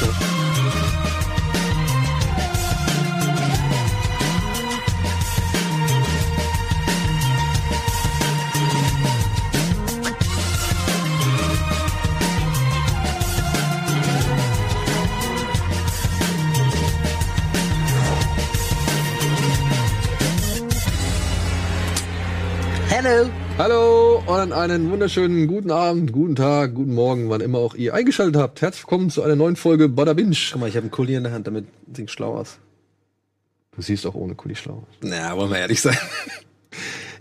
[0.00, 0.06] so.
[0.12, 0.49] Hello.
[24.42, 28.62] Und einen wunderschönen guten Abend, guten Tag, guten Morgen, wann immer auch ihr eingeschaltet habt.
[28.62, 30.34] Herzlich willkommen zu einer neuen Folge Bada Binge.
[30.52, 32.56] Guck mal, ich habe einen Kuli in der Hand, damit sieht schlau aus.
[33.76, 34.86] Du siehst auch ohne Kuli schlau.
[34.88, 34.96] aus.
[35.02, 35.96] Na, wollen wir ehrlich sein.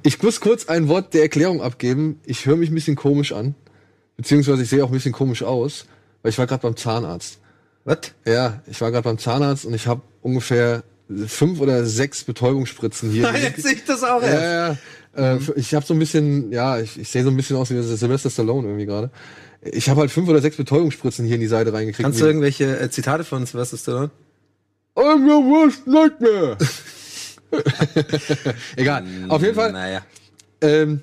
[0.01, 2.21] Ich muss kurz ein Wort der Erklärung abgeben.
[2.25, 3.53] Ich höre mich ein bisschen komisch an,
[4.15, 5.87] beziehungsweise ich sehe auch ein bisschen komisch aus,
[6.21, 7.39] weil ich war gerade beim Zahnarzt.
[7.83, 7.97] Was?
[8.25, 10.83] Ja, ich war gerade beim Zahnarzt und ich habe ungefähr
[11.27, 13.29] fünf oder sechs Betäubungsspritzen hier.
[13.41, 14.43] Jetzt sehe ich das auch Ja, erst.
[14.43, 14.77] ja.
[15.15, 17.81] Äh, ich habe so ein bisschen, ja, ich, ich sehe so ein bisschen aus wie
[17.81, 19.09] Sylvester Stallone irgendwie gerade.
[19.61, 22.03] Ich habe halt fünf oder sechs Betäubungsspritzen hier in die Seite reingekriegt.
[22.03, 24.11] Kannst du irgendwelche äh, Zitate von Sylvester Stallone?
[24.95, 26.57] I'm your worst nightmare.
[28.75, 29.05] Egal.
[29.27, 30.05] Auf jeden Fall, Naja.
[30.61, 31.01] ähm,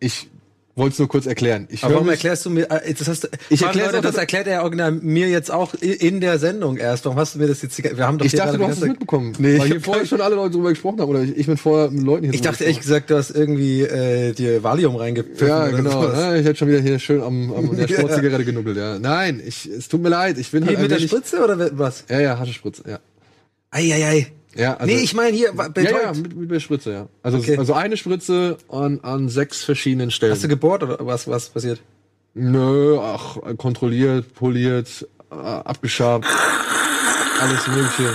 [0.00, 0.28] ich
[0.74, 1.68] wollte es nur kurz erklären.
[1.70, 4.16] Ich Aber warum mich, erklärst du mir, äh, das hast du, Ich erklär's Leute, das
[4.16, 7.04] erklärt er original mir jetzt auch in der Sendung erst.
[7.04, 8.88] Warum hast du mir das jetzt, wir haben doch ich hier dachte, du hast es
[8.88, 9.34] mitbekommen.
[9.38, 11.10] Nee, ich weil hier hab vorher schon alle Leute drüber gesprochen haben.
[11.10, 13.82] Oder ich, ich bin vorher mit Leuten hier Ich dachte ehrlich gesagt, du hast irgendwie
[13.82, 15.48] äh, dir Valium reingepfiffen.
[15.48, 16.08] Ja, genau.
[16.08, 16.38] Ne?
[16.40, 17.96] Ich hätte schon wieder hier schön am, am der Ja.
[17.98, 18.98] Sportzigarette genuckelt, ja.
[18.98, 20.38] Nein, ich, es tut mir leid.
[20.38, 22.04] Ich bin halt mit der Spritze oder was?
[22.08, 22.98] Ja, ja, Haschespritze, ja.
[23.70, 24.32] Eieiei.
[24.54, 27.06] Ja, also, nee, ich meine hier, wa- ja, ja, mit, mit der Spritze, ja.
[27.22, 27.56] Also, Okay.
[27.56, 30.32] also eine Spritze an, an sechs verschiedenen Stellen.
[30.32, 31.80] Hast du gebohrt oder was, was passiert?
[32.34, 36.26] Nö, ach, kontrolliert, poliert, äh, abgeschabt,
[37.40, 38.14] alles mögliche.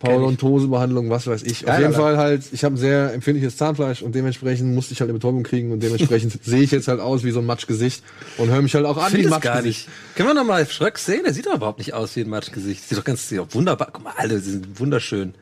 [0.00, 1.64] Parodontosebehandlung, was weiß ich.
[1.64, 1.94] Auf Geil, jeden.
[1.94, 5.42] Fall halt, ich habe ein sehr empfindliches Zahnfleisch und dementsprechend musste ich halt eine Betäubung
[5.42, 8.02] kriegen und dementsprechend sehe ich jetzt halt aus wie so ein Matschgesicht
[8.36, 9.88] und höre mich halt auch an wie ein Matschgesicht.
[9.88, 10.16] nicht.
[10.16, 11.22] Können wir noch mal Schröck sehen?
[11.24, 12.88] Der sieht doch überhaupt nicht aus wie ein Matschgesicht.
[12.88, 13.88] Sieht doch ganz sieht doch wunderbar.
[13.92, 15.34] Guck mal, alle sie sind wunderschön.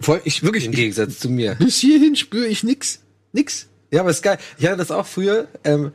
[0.00, 1.54] Voll, ich wirklich, Im ich, Gegensatz zu mir.
[1.56, 3.00] bis hierhin spüre ich nix.
[3.32, 3.66] Nix.
[3.90, 4.38] Ja, aber ist geil.
[4.58, 5.48] Ich hatte das auch früher.
[5.64, 5.92] Ähm,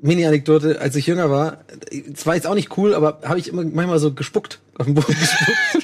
[0.00, 1.64] Mini-Anekdote, als ich jünger war.
[2.14, 4.60] Es war jetzt auch nicht cool, aber habe ich immer manchmal so gespuckt.
[4.78, 5.77] Auf den Boden gespuckt.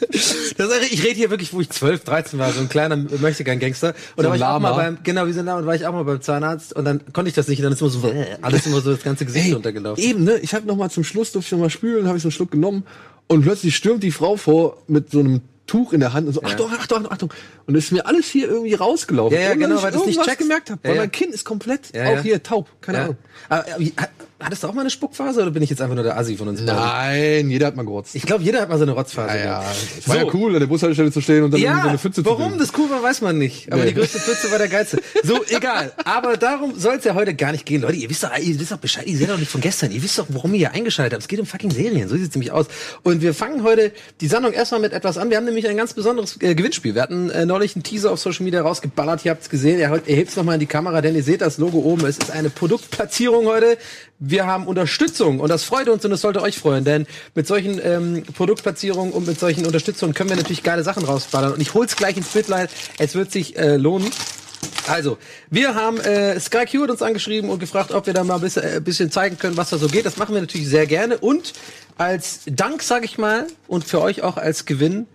[0.56, 3.94] das, ich rede hier wirklich, wo ich 12, 13 war, so ein kleiner Möchtegern-Gangster.
[4.16, 5.86] Und da war ich auch mal beim, genau, wie so ein Lama, und war ich
[5.86, 8.12] auch mal beim Zahnarzt und dann konnte ich das nicht und dann ist immer so,
[8.42, 10.02] alles immer so das ganze Gesicht runtergelaufen.
[10.02, 10.38] Eben, ne?
[10.38, 12.32] Ich habe noch mal zum Schluss, durfte ich noch mal spülen, habe ich so einen
[12.32, 12.84] Schluck genommen
[13.26, 16.42] und plötzlich stürmt die Frau vor mit so einem Tuch in der Hand und so,
[16.42, 17.32] Achtung, Achtung, Achtung.
[17.66, 19.34] Und es ist mir alles hier irgendwie rausgelaufen.
[19.34, 20.38] Ja, ja, genau, ich weil du es nicht checkst.
[20.38, 20.80] gemerkt habe.
[20.84, 21.02] Ja, weil ja.
[21.02, 22.20] mein Kinn ist komplett, Ja, auch ja.
[22.20, 23.04] hier taub, keine Ja.
[23.04, 23.16] Ahnung.
[23.48, 23.90] Aber, äh,
[24.44, 26.48] hattest du auch mal eine Spuckphase oder bin ich jetzt einfach nur der Assi von
[26.48, 26.74] uns beiden?
[26.76, 28.14] Nein, jeder hat mal gerotzt.
[28.14, 29.36] Ich glaube, jeder hat mal so eine Rotzphase.
[29.38, 29.64] Ja, ja.
[29.98, 30.26] Es war So.
[30.26, 32.58] ja cool, an der Bushaltestelle zu stehen und dann Ja, so eine Pfütze zu warum
[32.58, 33.72] das cool war, weiß man nicht.
[33.72, 33.88] Aber Nee.
[33.90, 34.98] die größte Pfütze war der geilste.
[35.22, 35.92] So, egal.
[36.04, 37.82] Aber darum soll es ja heute gar nicht gehen.
[37.82, 39.06] Leute, ihr wisst doch, ihr wisst doch Bescheid.
[39.06, 39.90] Ihr seid doch nicht von gestern.
[39.90, 41.22] Ihr wisst doch, warum ihr hier eingeschaltet habt.
[41.22, 42.08] Es geht um fucking Serien.
[42.08, 42.66] So sieht es nämlich aus.
[43.02, 45.30] Und wir fangen heute die Sendung erstmal mit etwas an.
[45.30, 46.94] Wir haben nämlich ein ganz besonderes äh, Gewinnspiel.
[46.94, 49.24] Wir hatten äh, neulich einen Teaser auf Social Media rausgeballert.
[49.24, 49.78] Ihr habt es gesehen.
[49.78, 52.04] Ihr, ihr hebt es nochmal in die Kamera, denn ihr seht das Logo oben.
[52.06, 53.78] Es ist eine Produktplatzierung heute.
[54.26, 57.78] Wir haben Unterstützung und das freut uns und das sollte euch freuen, denn mit solchen
[57.84, 61.52] ähm, Produktplatzierungen und mit solchen Unterstützungen können wir natürlich geile Sachen rausballern.
[61.52, 62.68] Und ich hol's gleich ins Bitline.
[62.98, 64.10] Es wird sich äh, lohnen.
[64.86, 65.18] Also,
[65.50, 68.40] wir haben äh, Sky Q hat uns angeschrieben und gefragt, ob wir da mal ein
[68.40, 70.06] bisschen, äh, bisschen zeigen können, was da so geht.
[70.06, 71.18] Das machen wir natürlich sehr gerne.
[71.18, 71.52] Und
[71.98, 75.06] als Dank, sage ich mal, und für euch auch als Gewinn,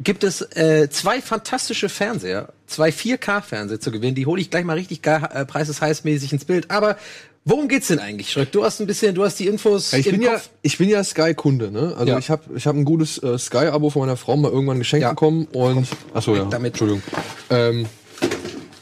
[0.00, 4.14] gibt es äh, zwei fantastische Fernseher, zwei 4K-Fernseher zu gewinnen.
[4.14, 6.70] Die hole ich gleich mal richtig geil, äh, preisesheißmäßig ins Bild.
[6.70, 6.96] Aber
[7.44, 8.52] worum geht's denn eigentlich, Schröck?
[8.52, 10.50] Du hast ein bisschen, du hast die Infos Ja, ich im bin ja, Kopf.
[10.62, 11.94] ich bin ja Sky-Kunde, ne?
[11.96, 12.18] Also Ja.
[12.18, 15.10] ich habe ich hab ein gutes äh, Sky-Abo von meiner Frau mal irgendwann geschenkt Ja.
[15.10, 16.72] bekommen und achso ja, damit.
[16.74, 17.02] Entschuldigung.
[17.50, 17.86] Ähm,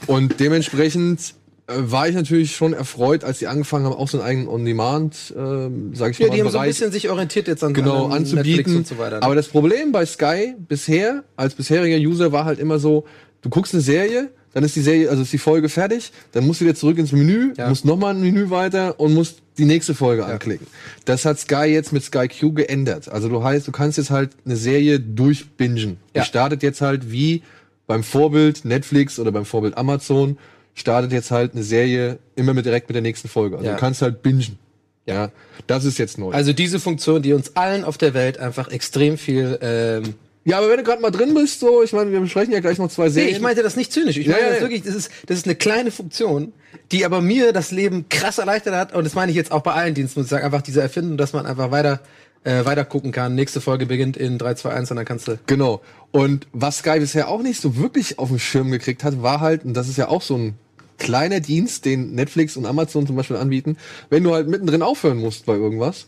[0.06, 1.34] und dementsprechend
[1.66, 5.34] äh, war ich natürlich schon erfreut, als sie angefangen haben, auch so einen eigenen On-Demand,
[5.37, 7.72] ähm, sag ich Ja, mal, die haben so ein Bereich bisschen sich orientiert jetzt an,
[7.75, 8.77] genau an anzubieten.
[8.77, 9.16] Und so weiter.
[9.16, 9.22] ne?
[9.22, 13.04] Aber das Problem bei Sky bisher als bisheriger User war halt immer so,
[13.42, 16.60] du guckst eine Serie, dann ist die Serie, also ist die Folge fertig, dann musst
[16.60, 17.68] du wieder zurück ins Menü, Ja.
[17.68, 20.66] musst nochmal ein Menü weiter und musst die nächste Folge anklicken.
[21.04, 23.08] Das hat Sky jetzt mit Sky Q geändert.
[23.10, 25.98] Also du heißt, du kannst jetzt halt eine Serie durchbingen.
[26.14, 26.22] Ja.
[26.22, 27.42] Die startet jetzt halt wie
[27.86, 30.38] beim Vorbild Netflix oder beim Vorbild Amazon
[30.74, 33.56] startet jetzt halt eine Serie immer mit direkt mit der nächsten Folge.
[33.56, 33.74] Also Ja.
[33.74, 34.58] du kannst halt bingen.
[35.06, 35.30] Ja,
[35.66, 36.30] das ist jetzt neu.
[36.32, 39.58] Also diese Funktion, die uns allen auf der Welt einfach extrem viel.
[39.60, 40.14] Ähm,
[40.45, 42.78] Ja, aber wenn du gerade mal drin bist, so, ich meine, wir besprechen ja gleich
[42.78, 43.37] noch zwei nee, Serien.
[43.37, 44.16] ich meinte das nicht zynisch.
[44.16, 44.63] Ich meine ja, das ja.
[44.63, 46.53] wirklich, das ist, das ist eine kleine Funktion,
[46.92, 48.95] die aber mir das Leben krass erleichtert hat.
[48.95, 51.19] Und das meine ich jetzt auch bei allen Diensten, muss ich sagen, einfach diese Erfindung,
[51.19, 52.01] dass man einfach weiter,
[52.45, 53.34] äh, weiter gucken kann.
[53.34, 55.39] Nächste Folge beginnt in 3, 2, 1 und dann kannst du.
[55.47, 55.83] Genau.
[56.10, 59.66] Und was Sky bisher auch nicht so wirklich auf dem Schirm gekriegt hat, war halt,
[59.66, 60.54] und das ist ja auch so ein
[60.98, 63.77] kleiner Dienst, den Netflix und Amazon zum Beispiel anbieten,
[64.09, 66.07] wenn du halt mittendrin aufhören musst bei irgendwas,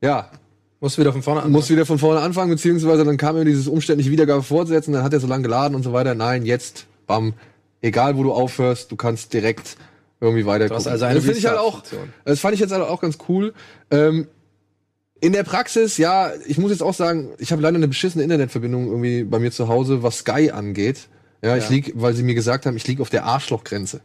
[0.00, 0.30] ja,
[0.82, 1.52] Musst wieder von vorne anfangen.
[1.52, 5.12] Muss wieder von vorne anfangen, beziehungsweise dann kam mir dieses umständliche Wiedergabe fortsetzen, dann hat
[5.12, 6.14] er so lange geladen und so weiter.
[6.16, 7.34] Nein, jetzt, bam,
[7.80, 9.76] egal wo du aufhörst, du kannst direkt
[10.20, 10.86] irgendwie weiter gucken.
[10.88, 11.82] also eine das finde ich halt auch,
[12.24, 13.54] das fand ich jetzt halt auch ganz cool.
[13.92, 14.26] Ähm,
[15.20, 18.88] in der Praxis, ja, ich muss jetzt auch sagen, ich habe leider eine beschissene Internetverbindung
[18.88, 21.08] irgendwie bei mir zu Hause, was Sky angeht.
[21.42, 21.70] Ja, ich Ja.
[21.70, 24.00] lieg, weil sie mir gesagt haben, ich lieg auf der Arschlochgrenze.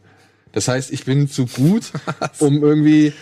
[0.52, 1.90] Das heißt, ich bin zu gut,
[2.38, 3.12] um irgendwie,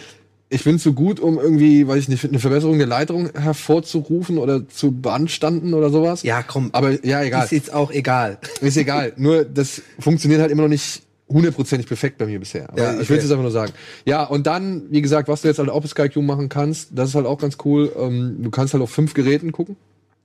[0.48, 4.68] ich bin zu gut, um irgendwie, weiß ich nicht, eine Verbesserung der Leitung hervorzurufen oder
[4.68, 6.22] zu beanstanden oder sowas.
[6.22, 6.70] Ja, komm.
[6.72, 7.44] Aber ja, egal.
[7.44, 8.38] Ist jetzt auch egal.
[8.60, 9.12] Ist egal.
[9.16, 12.70] Nur das funktioniert halt immer noch nicht hundertprozentig perfekt bei mir bisher.
[12.70, 13.08] Aber Ja, ich okay.
[13.08, 13.72] will es jetzt einfach nur sagen.
[14.04, 17.08] Ja, und dann, wie gesagt, was du jetzt halt auch bei SkyQ machen kannst, das
[17.08, 17.90] ist halt auch ganz cool.
[17.98, 19.74] Ähm, du kannst halt auf fünf Geräten gucken.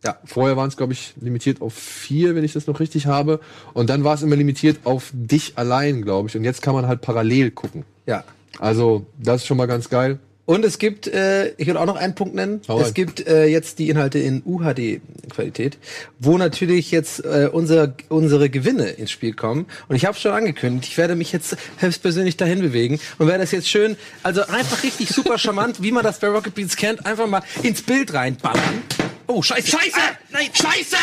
[0.03, 0.17] Ja.
[0.25, 3.39] Vorher waren es, glaube ich, limitiert auf vier, wenn ich das noch richtig habe.
[3.73, 6.35] Und dann war es immer limitiert auf dich allein, glaube ich.
[6.37, 7.83] Und jetzt kann man halt parallel gucken.
[8.05, 8.23] Ja.
[8.59, 10.19] Also, das ist schon mal ganz geil.
[10.45, 12.93] Und es gibt, äh, ich würde auch noch einen Punkt nennen, Hau es rein.
[12.93, 15.77] gibt äh, jetzt die Inhalte in UHD-Qualität,
[16.19, 19.65] wo natürlich jetzt äh, unser, unsere Gewinne ins Spiel kommen.
[19.87, 23.51] Und ich habe schon angekündigt, ich werde mich jetzt höchstpersönlich dahin bewegen und werde das
[23.51, 27.27] jetzt schön, also einfach richtig super charmant, wie man das bei Rocket Beans kennt, einfach
[27.27, 28.81] mal ins Bild reinballern.
[29.27, 29.69] Oh, scheiße.
[29.69, 29.99] Scheiße!
[30.31, 30.97] nein, scheiße!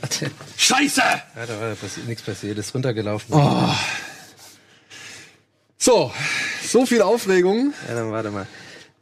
[0.00, 1.02] Warte, Scheiße!
[1.34, 3.34] warte, warte, nichts passiert, ist runtergelaufen.
[5.78, 6.10] So,
[6.66, 7.72] so viel Aufregung.
[7.88, 8.46] Ja, dann warte mal.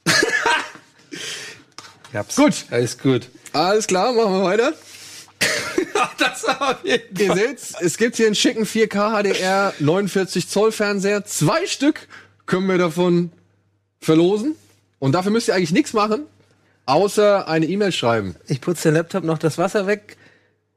[1.10, 2.36] ich hab's.
[2.36, 2.64] Gut.
[2.70, 3.28] Alles gut.
[3.52, 4.72] Alles klar, machen wir weiter.
[6.18, 10.72] das war auf jeden Ihr seht's, es gibt hier einen schicken 4K HDR 49 Zoll
[10.72, 11.24] Fernseher.
[11.24, 12.08] Zwei Stück
[12.46, 13.30] können wir davon
[14.00, 14.56] verlosen.
[14.98, 16.24] Und dafür müsst ihr eigentlich nichts machen,
[16.86, 18.36] außer eine E-Mail schreiben.
[18.46, 20.16] Ich putze den Laptop noch das Wasser weg.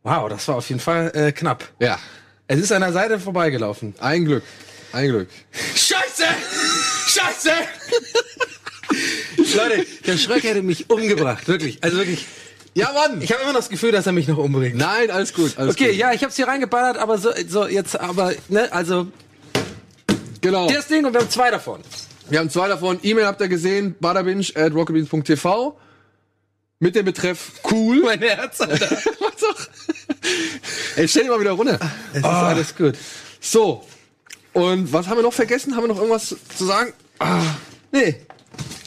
[0.03, 1.67] Wow, das war auf jeden Fall äh, knapp.
[1.79, 1.97] Ja,
[2.47, 3.95] Es ist an der Seite vorbeigelaufen.
[3.99, 4.43] ein Glück.
[4.93, 5.29] Ein Glück.
[5.75, 6.23] Scheiße!
[7.07, 7.51] Scheiße!
[9.55, 11.83] Leute, der Schröck hätte mich umgebracht, wirklich.
[11.83, 12.25] Also wirklich.
[12.73, 13.21] Ja, Mann!
[13.21, 14.75] Ich habe immer noch das Gefühl, dass er mich noch umbringt.
[14.75, 15.57] Nein, alles gut.
[15.57, 15.95] Alles Okay, gut.
[15.95, 19.07] ja, ich hab's hier reingeballert, aber so, so jetzt, aber, ne, also,
[20.41, 20.69] Genau.
[20.69, 21.81] das Ding und wir haben zwei davon.
[22.29, 22.99] Wir haben zwei davon.
[23.03, 25.77] E-Mail habt ihr gesehen, badabinch at rocketbeans.tv.
[26.79, 28.01] Mit dem Betreff cool.
[28.03, 28.89] Mein Herz, Alter.
[29.19, 29.67] Was doch?
[30.95, 31.79] Ey, stell dir mal wieder runter.
[32.13, 32.95] Es ist alles gut.
[33.39, 33.83] So.
[34.57, 35.75] Und was haben wir noch vergessen?
[35.75, 36.93] Haben wir noch irgendwas zu sagen?
[37.91, 38.15] Nee.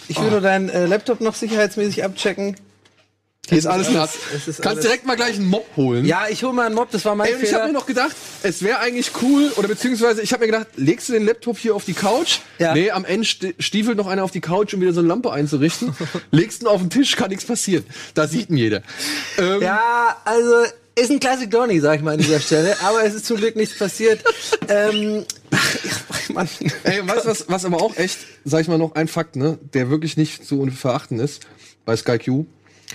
[0.08, 2.56] Ich will nur deinen äh, Laptop noch sicherheitsmäßig abchecken.
[3.48, 4.12] Hier ist alles nass.
[4.44, 6.04] Kannst alles- direkt mal gleich einen Mob holen.
[6.04, 7.66] Ja, ich hole mal einen Mob, das war mein Ey, und ich habe Fehler.
[7.72, 8.14] mir noch gedacht,
[8.44, 11.74] es wäre eigentlich cool, oder beziehungsweise ich habe mir gedacht, legst du den Laptop hier
[11.74, 12.38] auf die Couch?
[12.58, 12.74] Ja.
[12.74, 15.32] Nee, am Ende sti- stiefelt noch einer auf die Couch, um wieder so eine Lampe
[15.32, 15.94] einzurichten.
[16.30, 17.84] legst ihn auf den Tisch, kann nichts passieren.
[18.14, 18.82] Da sieht ihn jeder.
[19.38, 20.54] Ähm, Ja, also
[21.00, 23.56] ist ein Classic Donny, sag ich mal an dieser Stelle, aber es ist zum Glück
[23.56, 24.22] nichts passiert.
[24.68, 26.48] ähm, ach, Mann.
[26.84, 29.58] Ey, weißt du, was, was aber auch echt, sag ich mal noch, ein Fakt, ne,
[29.74, 31.46] der wirklich nicht zu verachten ist
[31.84, 32.44] bei SkyQ.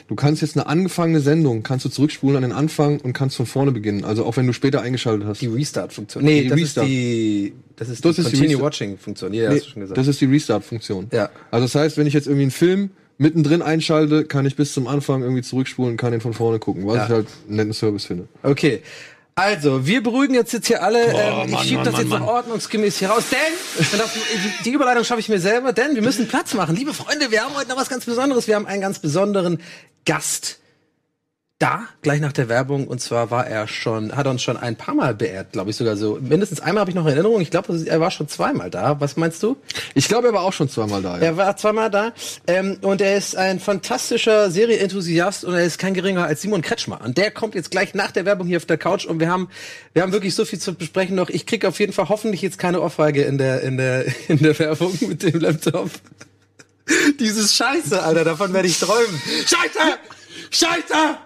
[0.07, 3.45] Du kannst jetzt eine angefangene Sendung, kannst du zurückspulen an den Anfang und kannst von
[3.45, 4.03] vorne beginnen.
[4.03, 5.41] Also auch wenn du später eingeschaltet hast.
[5.41, 6.23] Die Restart-Funktion.
[6.23, 6.85] Nee, Die das Restart.
[6.87, 8.63] ist die, das ist Das die ist die Continue Restart.
[8.73, 9.33] Watching-Funktion.
[9.33, 9.97] Ja, Nee, hast du schon gesagt.
[9.97, 11.07] das ist die Restart-Funktion.
[11.13, 11.29] Ja.
[11.49, 14.87] Also das heißt, wenn ich jetzt irgendwie einen Film mittendrin einschalte, kann ich bis zum
[14.87, 17.03] Anfang irgendwie zurückspulen und kann den von vorne gucken, was Ja.
[17.05, 18.27] ich halt einen netten Service finde.
[18.43, 18.81] Okay.
[19.37, 21.03] Also, wir beruhigen jetzt, jetzt hier alle.
[21.07, 23.23] ähm, ich Mann, schieb Mann, das Mann, jetzt noch ordnungsgemäß hier raus.
[23.31, 26.73] Denn, das, die- die Überleitung schaffe ich mir selber, denn wir müssen Platz machen.
[26.75, 28.47] Liebe Freunde, wir haben heute noch was ganz Besonderes.
[28.47, 29.59] Wir haben einen ganz besonderen
[30.05, 30.59] Gast
[31.57, 32.85] da, gleich nach der Werbung.
[32.87, 35.95] Und zwar war er schon, hat uns schon ein paar Mal beehrt, glaube ich sogar
[35.95, 36.17] so.
[36.19, 37.39] Mindestens einmal habe ich noch in Erinnerung.
[37.39, 38.99] Ich glaube, er war schon zweimal da.
[38.99, 39.55] Was meinst du?
[39.93, 41.17] Ich glaube, er war auch schon zweimal da.
[41.17, 41.23] Ja.
[41.23, 42.11] Er war zweimal da
[42.47, 46.99] ähm, und er ist ein fantastischer Serienenthusiast und er ist kein geringer als Simon Kretschmer.
[47.01, 49.47] Und der kommt jetzt gleich nach der Werbung hier auf der Couch und wir haben
[49.93, 51.29] wir haben wirklich so viel zu besprechen noch.
[51.29, 54.59] Ich krieg auf jeden Fall hoffentlich jetzt keine Ohrfeige in der in der in der
[54.59, 55.89] Werbung mit dem Laptop.
[57.19, 59.21] Dieses Scheiße, Alter, davon werde ich träumen.
[59.45, 59.97] Scheiße!
[60.51, 61.24] Scheiße!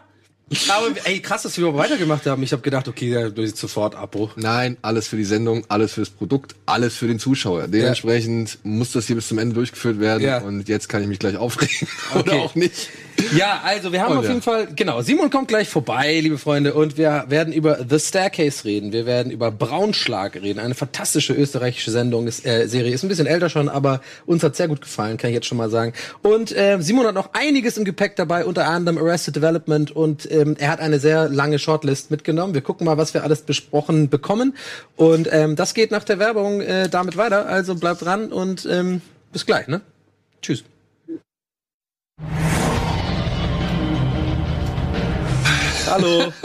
[0.70, 2.42] Aber ey, krass, dass wir überhaupt weitergemacht haben.
[2.44, 4.32] Ich habe gedacht, okay, da jetzt sofort Abbruch.
[4.36, 7.68] Nein, alles für die Sendung, alles fürs Produkt, alles für den Zuschauer.
[7.68, 10.40] Dementsprechend muss das hier bis zum Ende durchgeführt werden Ja.
[10.40, 12.20] und jetzt kann ich mich gleich aufregen Okay.
[12.20, 12.90] oder auch nicht.
[13.36, 14.30] Ja, also wir haben Und auf ja.
[14.30, 18.64] jeden Fall, genau, Simon kommt gleich vorbei, liebe Freunde, und wir werden über The Staircase
[18.64, 18.94] reden.
[18.94, 20.60] Wir werden über Braunschlag reden.
[20.60, 22.94] Eine fantastische österreichische Sendung, ist, äh, Serie.
[22.94, 25.58] Ist ein bisschen älter schon, aber uns hat sehr gut gefallen, kann ich jetzt schon
[25.58, 25.94] mal sagen.
[26.22, 30.56] Und äh, Simon hat noch einiges im Gepäck dabei, unter anderem Arrested Development und ähm,
[30.58, 32.54] er hat eine sehr lange Shortlist mitgenommen.
[32.54, 34.56] Wir gucken mal, was wir alles besprochen bekommen.
[34.96, 37.48] Und ähm, das geht nach der Werbung äh, damit weiter.
[37.48, 39.82] Also bleibt dran und ähm, bis gleich, ne?
[40.42, 40.64] Tschüss.
[45.88, 46.34] Hallo.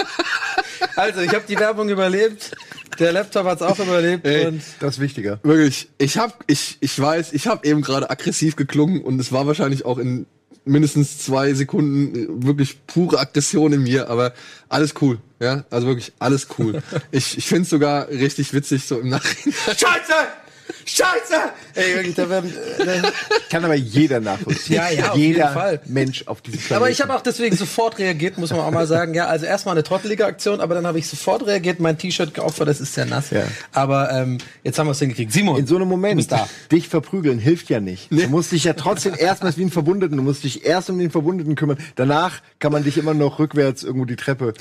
[0.96, 2.52] Also, ich habe die Werbung überlebt.
[3.00, 4.46] Der Laptop hat's auch überlebt Ey.
[4.46, 5.40] und Das ist wichtiger.
[5.42, 9.46] Wirklich, ich hab, ich, ich weiß, ich habe eben gerade aggressiv geklungen und es war
[9.46, 10.26] wahrscheinlich auch in
[10.64, 14.32] mindestens zwei Sekunden äh, wirklich pure Aggression in mir, aber
[14.68, 16.82] alles cool, ja, also wirklich alles cool.
[17.10, 19.54] ich ich finde es sogar richtig witzig so im Nachhinein.
[19.66, 20.43] Scheiße!
[20.84, 21.34] Scheiße!
[21.74, 23.02] ey, wirklich, da werden, äh,
[23.50, 24.76] Kann aber jeder nachvollziehen.
[24.76, 25.80] Ja, ja, auf jeder jeden Fall.
[25.86, 26.74] Mensch auf diesem Planeten.
[26.74, 29.14] Aber ich habe auch deswegen sofort reagiert, muss man auch mal sagen.
[29.14, 32.68] Ja, also erstmal eine trottelige Aktion, aber dann habe ich sofort reagiert, mein T-Shirt geopfert,
[32.68, 33.30] das ist sehr nass.
[33.30, 33.44] Ja.
[33.72, 35.32] Aber ähm, jetzt haben wir es hingekriegt.
[35.32, 36.48] Simon, in so einem Moment, da.
[36.70, 38.10] dich verprügeln hilft ja nicht.
[38.10, 41.10] Du musst dich ja trotzdem erstmal wie ein Verbundeten, du musst dich erst um den
[41.10, 41.78] Verbundeten kümmern.
[41.96, 44.54] Danach kann man dich immer noch rückwärts irgendwo die Treppe.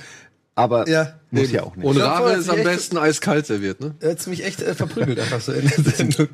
[0.55, 1.13] Aber Ja.
[1.31, 1.83] muss ja auch nicht.
[1.83, 3.95] Und Rabe ist ist am besten eiskalt serviert, ne?
[4.01, 6.27] Er hat mich echt äh, verprügelt einfach so in der Sendung.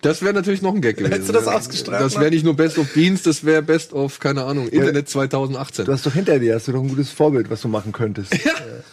[0.00, 1.10] Das wäre natürlich noch ein Gag gewesen.
[1.10, 1.52] Hättest du das ja.
[1.54, 5.08] ausgestrahlt, Das wäre nicht nur Best of Beans, das wäre Best of, keine Ahnung, Internet
[5.08, 5.86] 2018.
[5.86, 8.32] Du hast doch hinter dir, hast du doch ein gutes Vorbild, was du machen könntest.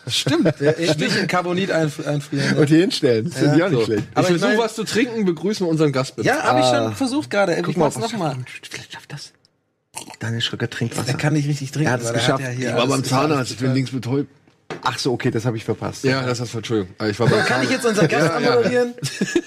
[0.07, 0.51] Stimmt.
[0.79, 2.57] Ich mich in Carbonit einf einfrieren.
[2.57, 3.25] Und hier hinstellen.
[3.29, 3.85] Das finde ich auch nicht So.
[3.85, 4.03] schlecht.
[4.15, 6.27] Aber ich ich versuche mein- was zu trinken, begrüßen wir unseren Gast bitte.
[6.27, 7.55] Ja, habe ich schon versucht gerade.
[7.55, 8.35] Ich Guck mal, mach's nochmal.
[8.67, 9.31] Vielleicht schafft das.
[10.19, 11.05] Daniel Schröcker trinkt Wasser.
[11.05, 11.88] Der kann nicht richtig trinken.
[11.89, 12.41] Er hat es geschafft.
[12.43, 14.29] ja Ich hier Ich war beim Zahnarzt, ich bin links betäubt.
[14.83, 16.03] Ach so, okay, das habe ich verpasst.
[16.03, 16.95] Ja, das hast du, Entschuldigung.
[17.07, 18.93] Ich war beim Kann ich jetzt unseren Gast anmoderieren?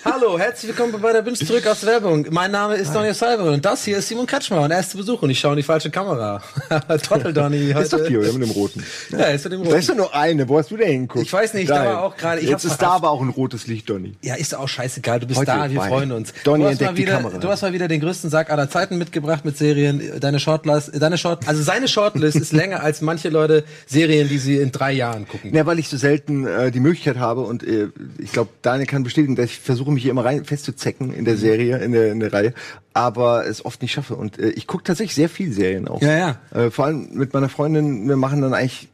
[0.04, 2.26] Hallo, herzlich willkommen bei der Binge zurück aus der Werbung.
[2.30, 4.96] Mein Name ist Donny Salvo und das hier ist Simon Kretschmer und er ist zu
[4.96, 6.40] Besuch und ich schaue in die falsche Kamera.
[7.02, 8.30] Trottel Donny Das ist doch die, heute.
[8.30, 8.38] oder?
[8.38, 8.84] Mit dem Roten.
[9.10, 9.78] Ja, ist mit dem Da Roten.
[9.80, 10.48] ist doch nur eine.
[10.48, 11.24] Wo hast du denn hingeguckt?
[11.26, 11.86] Ich weiß nicht, da Nein.
[11.88, 14.14] war auch gerade- ich Jetzt ist da aber auch ein rotes Licht, Donny.
[14.22, 15.20] Ja, ist auch scheißegal.
[15.20, 16.32] Du bist Heute da, wir bei freuen uns.
[16.44, 17.38] Donny du, hast mal entdeckt die wieder, Kamera.
[17.38, 20.02] du hast mal wieder den größten Sack aller Zeiten mitgebracht mit Serien.
[20.20, 24.56] Deine Shortlist, deine Short, also seine Shortlist ist länger als manche Leute Serien, die sie
[24.58, 25.54] in drei Jahren gucken.
[25.54, 29.02] Ja, weil ich so selten äh, die Möglichkeit habe und äh, ich glaube, Daniel kann
[29.04, 32.20] bestätigen, dass ich versuche mich hier immer rein festzuzecken in der Serie, in der, in
[32.20, 32.54] der Reihe,
[32.92, 34.16] aber es oft nicht schaffe.
[34.16, 36.02] Und äh, ich gucke tatsächlich sehr viel Serien auch.
[36.02, 36.60] Ja, ja.
[36.66, 38.88] Äh, vor allem mit meiner Freundin, wir machen dann eigentlich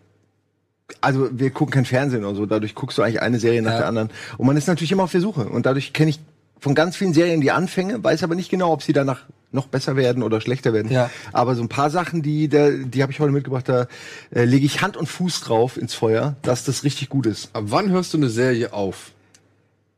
[1.00, 3.78] also wir gucken kein Fernsehen oder so, dadurch guckst du eigentlich eine Serie nach Ja.
[3.78, 4.10] der anderen.
[4.38, 5.48] Und man ist natürlich immer auf der Suche.
[5.48, 6.20] Und dadurch kenne ich
[6.58, 9.96] von ganz vielen Serien die Anfänge, weiß aber nicht genau, ob sie danach noch besser
[9.96, 10.90] werden oder schlechter werden.
[10.90, 11.10] Ja.
[11.32, 13.86] Aber so ein paar Sachen, die, da, die habe ich heute mitgebracht, da
[14.34, 17.50] äh, lege ich Hand und Fuß drauf ins Feuer, dass das richtig gut ist.
[17.52, 19.12] Ab wann hörst du eine Serie auf?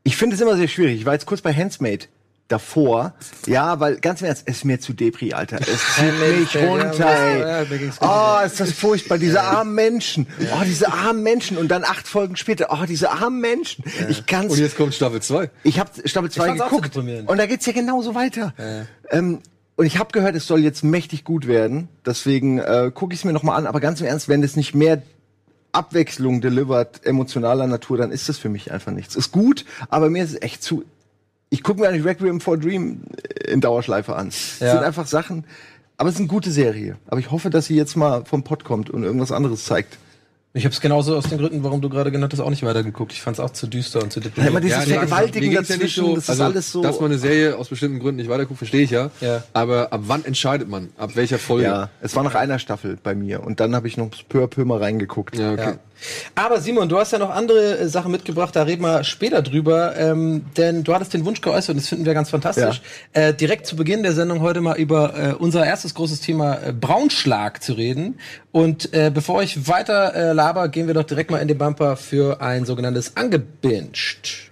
[0.05, 1.01] Ich finde es immer sehr schwierig.
[1.01, 2.09] Ich war jetzt kurz bei Handsmaid
[2.53, 3.15] davor.
[3.47, 5.59] Ja, weil ganz im Ernst, es ist mir zu Depri, Alter.
[5.61, 7.67] Es zieht mich runter,
[8.01, 9.19] Oh, ist das furchtbar.
[9.19, 10.27] Diese armen Menschen.
[10.55, 11.57] Oh, diese armen Menschen.
[11.57, 13.85] Und dann acht Folgen später, oh, diese armen Menschen.
[14.09, 14.53] Ich kann's.
[14.53, 15.51] Und jetzt kommt Staffel 2.
[15.65, 16.97] Ich habe Staffel 2 fand's auch geguckt.
[16.97, 18.53] Und da geht's ja genauso weiter.
[19.11, 19.41] Ähm,
[19.77, 21.89] und ich habe gehört, es soll jetzt mächtig gut werden.
[22.05, 23.67] Deswegen äh, gucke ich es mir noch mal an.
[23.67, 25.03] Aber ganz im Ernst, wenn es nicht mehr
[25.73, 29.17] Abwechslung delivert, emotionaler Natur, dann ist das für mich einfach nichts.
[29.17, 30.85] Ist gut, aber mir ist es echt zu.
[31.53, 33.03] Ich gucke mir eigentlich Requiem for Dream
[33.47, 34.31] in Dauerschleife an.
[34.59, 34.73] Ja.
[34.73, 35.45] sind einfach Sachen.
[35.99, 36.97] Aber es ist eine gute Serie.
[37.09, 39.99] Aber ich hoffe, dass sie jetzt mal vom Pott kommt und irgendwas anderes zeigt.
[40.55, 43.13] Ich habe es genauso aus den Gründen, warum du gerade genannt hast, auch nicht weitergeguckt.
[43.13, 44.65] Ich fand es auch zu düster und zu Ja, immer deprimierend.
[44.65, 47.69] dieses nee, Vergewaltigen ja dazwischen, das ist also, alles so- Dass man eine Serie aus
[47.69, 49.11] bestimmten Gründen nicht weiterguckt, verstehe ich ja.
[49.21, 49.43] Ja.
[49.53, 50.89] Aber ab wann entscheidet man?
[50.97, 51.65] Ab welcher Folge?
[51.65, 53.43] Ja, es war nach einer Staffel bei mir.
[53.43, 55.37] Und dann habe ich noch peu à peu mal reingeguckt.
[55.39, 55.63] Ja, okay.
[55.63, 55.75] Ja.
[56.35, 59.97] Aber Simon, du hast ja noch andere äh, Sachen mitgebracht, da reden wir später drüber,
[59.97, 62.83] ähm, denn du hattest den Wunsch geäußert und das finden wir ganz fantastisch,
[63.13, 66.73] äh, direkt zu Beginn der Sendung heute mal über äh, unser erstes großes Thema äh,
[66.73, 68.19] Braunschlag zu reden.
[68.51, 71.97] Und äh, bevor ich weiter äh, laber, gehen wir doch direkt mal in den Bumper
[71.97, 74.51] für ein sogenanntes Angebinged.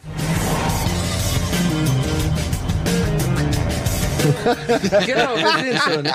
[5.06, 6.04] genau, wir sehen schon.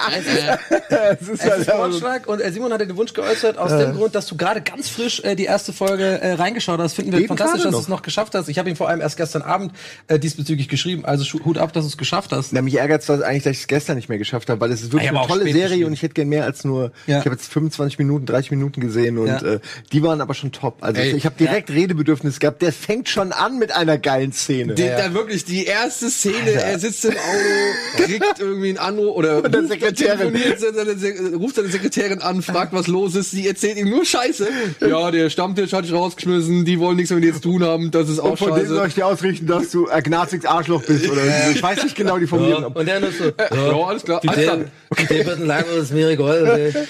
[0.90, 3.94] Es ist, ist es ist Braunschlag und äh, Simon hatte den Wunsch geäußert, aus dem
[3.96, 6.94] Grund, dass du gerade ganz frisch äh, die erste Folge äh, reingeschaut hast.
[6.94, 8.48] Finden wir Eben fantastisch, dass du es noch geschafft hast.
[8.50, 9.74] Ich habe ihm vor allem erst gestern Abend
[10.08, 11.06] äh, diesbezüglich geschrieben.
[11.06, 12.54] Also Hut ab, dass du es geschafft hast.
[12.54, 14.82] Na, mich ärgert zwar eigentlich, dass ich es gestern nicht mehr geschafft habe, weil es
[14.82, 15.86] ist wirklich ja, eine tolle Serie geschrieben.
[15.88, 17.20] und ich hätte gern mehr als nur, Ja.
[17.20, 19.38] ich habe jetzt 25 Minuten, 30 Minuten gesehen und Ja.
[19.42, 19.60] äh,
[19.92, 20.78] die waren aber schon top.
[20.82, 22.62] Also Ey, ich habe direkt Redebedürfnis gehabt.
[22.62, 24.76] Der fängt schon an mit einer geilen Szene.
[24.76, 29.42] Den, Dann wirklich die erste Szene, er sitzt im Auto, kriegt irgendwie einen Anruf oder
[29.42, 30.36] der ruft, Sekretärin.
[30.58, 33.32] seine, Se- ruft seine Sekretärin an, fragt, was los ist.
[33.32, 34.48] Sie erzählt ihm nur Scheiße.
[34.88, 37.92] Ja, der Stammtisch hat dich rausgeschmissen, die wollen nichts mehr mit dir zu tun haben,
[37.92, 38.88] das ist auch und von denen soll scheiße.
[38.90, 41.22] ich dir ausrichten, dass du Agnatics Arschloch bist oder
[41.52, 42.74] ich weiß nicht genau die Formulierung.
[42.74, 44.22] Und der nur so, Ja, alles klar.
[44.26, 44.58] Alles klar.
[45.00, 46.74] Die debatten lang ist mir egal.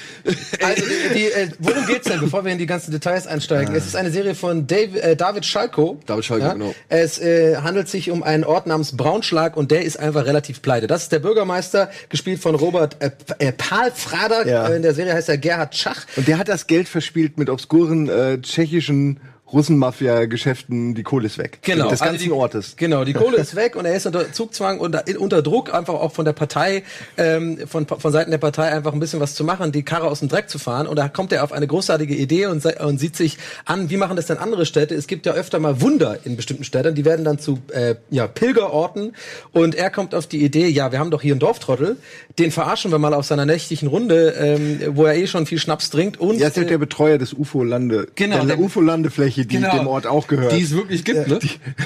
[0.63, 0.83] Also,
[1.13, 3.75] die, äh, worum geht's denn, bevor wir in die ganzen Details einsteigen?
[3.75, 5.99] Es ist eine Serie von Dave, äh, David Schalko.
[6.07, 6.73] David Schalko, genau.
[6.89, 10.87] Es äh, handelt sich um einen Ort namens Braunschlag und der ist einfach relativ pleite.
[10.87, 14.47] Das ist der Bürgermeister, gespielt von Robert äh, äh, Palfrader.
[14.47, 14.67] Ja.
[14.67, 16.07] Äh, In der Serie heißt er Gerhard Schach.
[16.15, 19.19] Und der hat das Geld verspielt mit obskuren äh, tschechischen
[19.55, 21.59] Russenmafia-Geschäften, die Kohle ist weg.
[21.61, 21.89] Genau.
[21.89, 22.75] Des Also ganzen die, Ortes.
[22.77, 26.11] Genau, die Kohle ist weg und er ist unter Zugzwang und unter Druck, einfach auch
[26.11, 26.83] von der Partei,
[27.17, 30.19] ähm, von, von Seiten der Partei einfach ein bisschen was zu machen, die Karre aus
[30.19, 30.87] dem Dreck zu fahren.
[30.87, 34.15] Und da kommt er auf eine großartige Idee und, und sieht sich an, wie machen
[34.15, 34.95] das denn andere Städte?
[34.95, 38.27] Es gibt ja öfter mal Wunder in bestimmten Städten, die werden dann zu äh, ja,
[38.27, 39.13] Pilgerorten.
[39.51, 41.97] Und er kommt auf die Idee, ja, wir haben doch hier einen Dorftrottel,
[42.39, 45.89] den verarschen wir mal auf seiner nächtlichen Runde, ähm, wo er eh schon viel Schnaps
[45.89, 46.19] trinkt.
[46.19, 49.77] Und Ja, ist ja äh, der Betreuer des UFO-Lande, Genau, der der- UFO-Landefläche, die Genau.
[49.77, 50.51] dem Ort auch gehört.
[50.53, 51.39] Die es wirklich gibt, ne?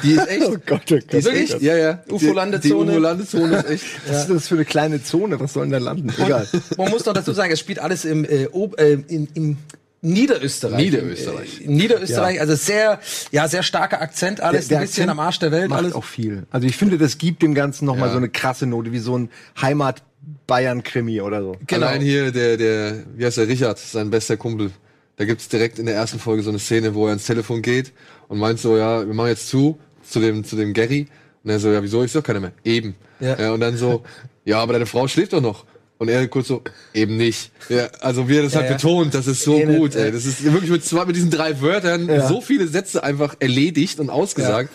[0.04, 0.42] Die ist echt.
[0.48, 1.04] oh Gott, oh Gott.
[1.12, 1.54] Die ist Wirklich?
[1.54, 1.62] echt.
[1.62, 2.04] Ja, ja.
[2.10, 2.86] UFO-Landezone.
[2.92, 3.86] Die UFO-Landezone ist echt.
[4.08, 5.40] Was ist das für eine kleine Zone?
[5.40, 6.12] Was soll denn da landen?
[6.24, 6.48] Egal.
[6.78, 9.58] Man muss noch dazu sagen, es spielt alles im, äh, Ob, äh, in, im
[10.02, 10.78] Niederösterreich.
[10.78, 11.62] Niederösterreich.
[11.62, 13.00] Äh, Niederösterreich, also sehr,
[13.32, 15.80] ja, sehr starker Akzent, alles Der- der ein bisschen Akzent am Arsch der Welt, Macht
[15.80, 15.94] alles.
[15.94, 16.44] auch viel.
[16.52, 18.14] Also ich finde, das gibt dem Ganzen nochmal Ja.
[18.14, 19.30] so eine krasse Note, wie so ein
[19.62, 21.56] Heimat-Bayern-Krimi oder so.
[21.68, 21.88] Genau.
[21.88, 24.72] Allein hier der, der, wie heißt der, Richard, sein bester Kumpel.
[25.20, 27.92] Da gibt's direkt in der ersten Folge so eine Szene, wo er ans Telefon geht
[28.30, 31.08] und meint so, ja, wir machen jetzt zu, zu dem, zu dem Gary.
[31.44, 32.54] Und er so, ja, wieso, ich doch keiner mehr.
[32.64, 32.96] Eben.
[33.20, 33.52] Ja.
[33.52, 34.04] und dann so,
[34.46, 35.66] ja, aber deine Frau schläft doch noch.
[35.98, 37.52] Und er kurz so, eben nicht.
[37.68, 38.76] Ja, also wie er das Ja, halt ja.
[38.78, 40.06] betont, das ist so nicht, gut, ja.
[40.06, 40.14] ey.
[40.14, 44.10] Das ist wirklich mit zwei, mit diesen drei Wörtern so viele Sätze einfach erledigt und
[44.10, 44.70] ausgesagt.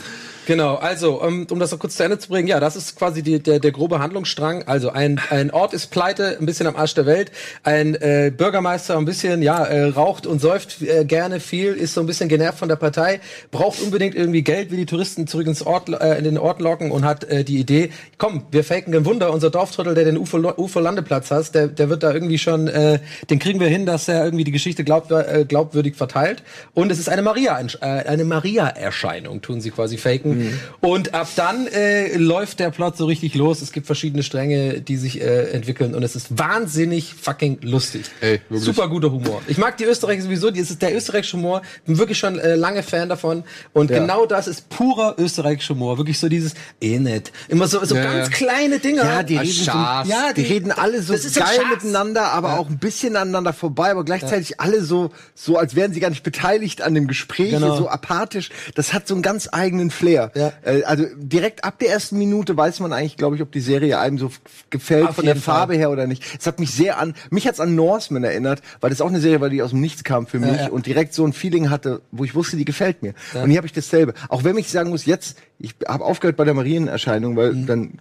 [0.47, 3.23] Genau, also um, um das noch kurz zu Ende zu bringen, ja, das ist quasi
[3.23, 4.65] die, der, der grobe Handlungsstrang.
[4.65, 7.33] Also ein, ein Ort ist pleite, ein bisschen am Arsch der Welt.
[7.63, 12.01] Ein äh, Bürgermeister ein bisschen, ja, äh, raucht und säuft äh, gerne viel, ist so
[12.01, 13.21] ein bisschen genervt von der Partei,
[13.51, 16.91] braucht unbedingt irgendwie Geld, will die Touristen zurück ins Ort, äh, in den Ort locken
[16.91, 20.37] und hat äh, die Idee, komm, wir faken ein Wunder, unser Dorftrottel, der den UFO,
[20.37, 22.99] UFO-Landeplatz hat, der, der wird da irgendwie schon, äh,
[23.31, 26.43] den kriegen wir hin, dass er irgendwie die Geschichte glaubt, äh, glaubwürdig verteilt.
[26.75, 30.34] Und es ist eine Maria, äh, eine Maria-Erscheinung, tun sie quasi faken.
[30.81, 33.62] Und ab dann äh, läuft der Plot so richtig los.
[33.62, 38.07] Es gibt verschiedene Stränge, die sich äh, entwickeln und es ist wahnsinnig fucking lustig.
[38.21, 38.62] Ey, wirklich.
[38.64, 39.43] Super guter Humor.
[39.47, 41.62] Ich mag die Österreicher sowieso, die ist der österreichische Humor.
[41.87, 43.45] Bin wirklich schon äh, lange Fan davon.
[43.73, 43.99] Und Ja.
[44.00, 45.99] genau das ist purer österreichischer Humor.
[45.99, 47.33] Wirklich so dieses eh nicht.
[47.49, 48.35] Immer so, so Ja, ganz ja.
[48.37, 49.05] kleine Dinger.
[49.05, 53.17] Ja, die reden, so, ja, die, reden alle so geil miteinander, aber auch ein bisschen
[53.17, 57.07] aneinander vorbei, aber gleichzeitig alle so, so, als wären sie gar nicht beteiligt an dem
[57.07, 57.76] Gespräch, Genau.
[57.76, 58.50] so apathisch.
[58.75, 60.24] Das hat so einen ganz eigenen Flair.
[60.35, 60.52] Ja.
[60.64, 63.99] Äh, also direkt ab der ersten Minute weiß man eigentlich, glaube ich, ob die Serie
[63.99, 64.31] einem so
[64.71, 65.54] gefällt Auf von der jeden Fall.
[65.57, 66.23] Farbe her oder nicht.
[66.38, 69.40] Es hat mich sehr an, mich hat's an Norseman erinnert, weil das auch eine Serie
[69.40, 70.68] war, die aus dem Nichts kam für mich ja.
[70.68, 73.14] und direkt so ein Feeling hatte, wo ich wusste, die gefällt mir.
[73.35, 74.14] Und hier habe ich dasselbe.
[74.29, 77.92] Auch wenn ich sagen muss, jetzt, ich habe aufgehört bei der Marienerscheinung, weil dann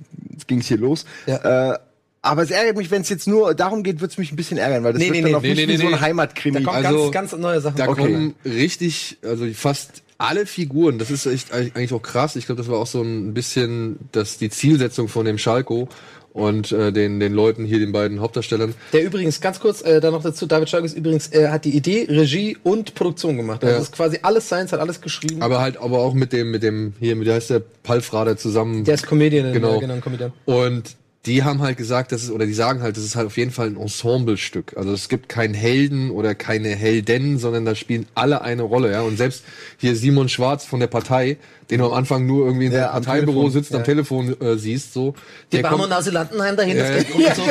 [0.47, 1.05] ging's hier los.
[1.25, 1.31] Mhm.
[1.33, 1.73] Ja.
[1.73, 1.79] Äh,
[2.25, 4.85] aber es ärgert mich, wenn es jetzt nur darum geht, wird's mich ein bisschen ärgern,
[4.85, 6.63] weil das Nee, wird nee, dann nee, auch nee, nicht nee, wie so ein Heimatkrimi.
[6.63, 7.75] Da kommen Also, ganz, ganz neue Sachen.
[7.75, 8.01] Da Okay.
[8.01, 12.35] kommen richtig, also fast alle Figuren, das ist echt eigentlich auch krass.
[12.35, 15.87] Ich glaube, das war auch so ein bisschen das, die Zielsetzung von dem Schalko
[16.33, 18.73] und äh, den, den Leuten hier, den beiden Hauptdarstellern.
[18.91, 21.75] Der übrigens, ganz kurz äh, da noch dazu, David Schalk ist übrigens, äh, hat die
[21.75, 23.61] Idee, Regie und Produktion gemacht.
[23.63, 23.79] Also Ja.
[23.79, 25.41] das ist quasi alles Science, hat alles geschrieben.
[25.43, 28.83] Aber halt, aber auch mit dem, mit dem, hier, mit der heißt der Palfrader zusammen.
[28.83, 29.75] der ist Comedian, Genau.
[29.75, 30.33] Ja, genau ein Comedian.
[30.45, 30.95] Und
[31.25, 33.51] die haben halt gesagt, dass es, oder die sagen halt, das ist halt auf jeden
[33.51, 34.75] Fall ein Ensemblestück.
[34.75, 39.01] Also es gibt keinen Helden oder keine Helden, sondern da spielen alle eine Rolle, ja.
[39.01, 39.43] Und selbst
[39.77, 41.37] hier Simon Schwarz von der Partei,
[41.73, 44.55] den du am Anfang nur irgendwie in Ja, seinem Parteibüro Telefon, sitzt, am Telefon äh,
[44.57, 45.13] siehst, so.
[45.51, 47.41] Die kommt, aus Landenheim dahin, das Ja, geht und so.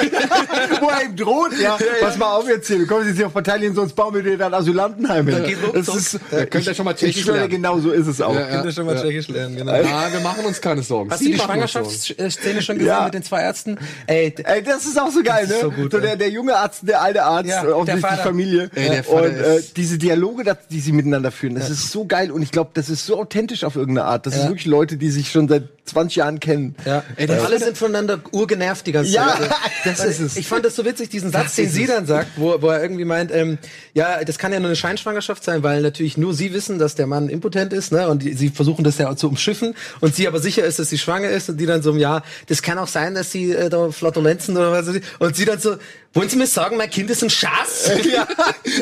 [0.81, 1.77] Wo er ihm droht, ja.
[2.01, 4.55] Pass mal auf jetzt hier, kommst jetzt hier auf Verteidigung, sonst bauen wir dir dann
[4.55, 5.57] Asylantenheim hin.
[5.75, 7.49] Das ist, Da könnt ihr schon mal ich Tschechisch lernen.
[7.51, 8.35] genau so ist es auch.
[8.35, 8.47] Ja, ja.
[8.49, 9.73] Könnt ihr schon mal Tschechisch lernen, genau.
[9.75, 11.11] ja, wir machen uns keine Sorgen.
[11.11, 11.39] Hast Sie du die.
[11.41, 13.05] Schwangerschaftsszene schon gesehen Ja.
[13.05, 13.79] mit den zwei Ärzten?
[14.07, 15.55] Ey, Ey, das ist auch so geil, ne?
[15.61, 18.23] so gut, der, junge Arzt, der alte Arzt, Ja, äh, offensichtlich Vater.
[18.23, 18.71] Familie.
[18.75, 22.31] Ey, der Vater und äh, diese Dialoge, die sie miteinander führen, das ist so geil
[22.31, 24.12] und ich glaube, das ist so authentisch auf irgendeine Art.
[24.19, 24.41] Das Ja.
[24.41, 26.77] sind wirklich Leute, die sich schon seit 20 Jahren kennen.
[26.85, 29.51] Ja, Ey, der alle Vater- sind voneinander urgenervt die ganze Ja, Zeit.
[29.85, 30.37] das ist es.
[30.37, 33.05] Ich fand das so witzig, diesen Satz, den sie dann sagt, wo, wo er irgendwie
[33.05, 33.59] meint, ähm,
[33.93, 37.07] ja, das kann ja nur eine Scheinschwangerschaft sein, weil natürlich nur sie wissen, dass der
[37.09, 38.09] Mann impotent ist, ne?
[38.09, 40.89] Und die, sie versuchen das ja auch zu umschiffen und sie aber sicher ist, dass
[40.89, 43.69] sie schwanger ist und die dann so, ja, das kann auch sein, dass sie äh,
[43.69, 45.03] da Flatulenzen oder was weiß ich.
[45.19, 45.77] Und sie dann so,
[46.15, 47.91] wollen Sie mir sagen, mein Kind ist ein Schatz?
[48.13, 48.29] Ja,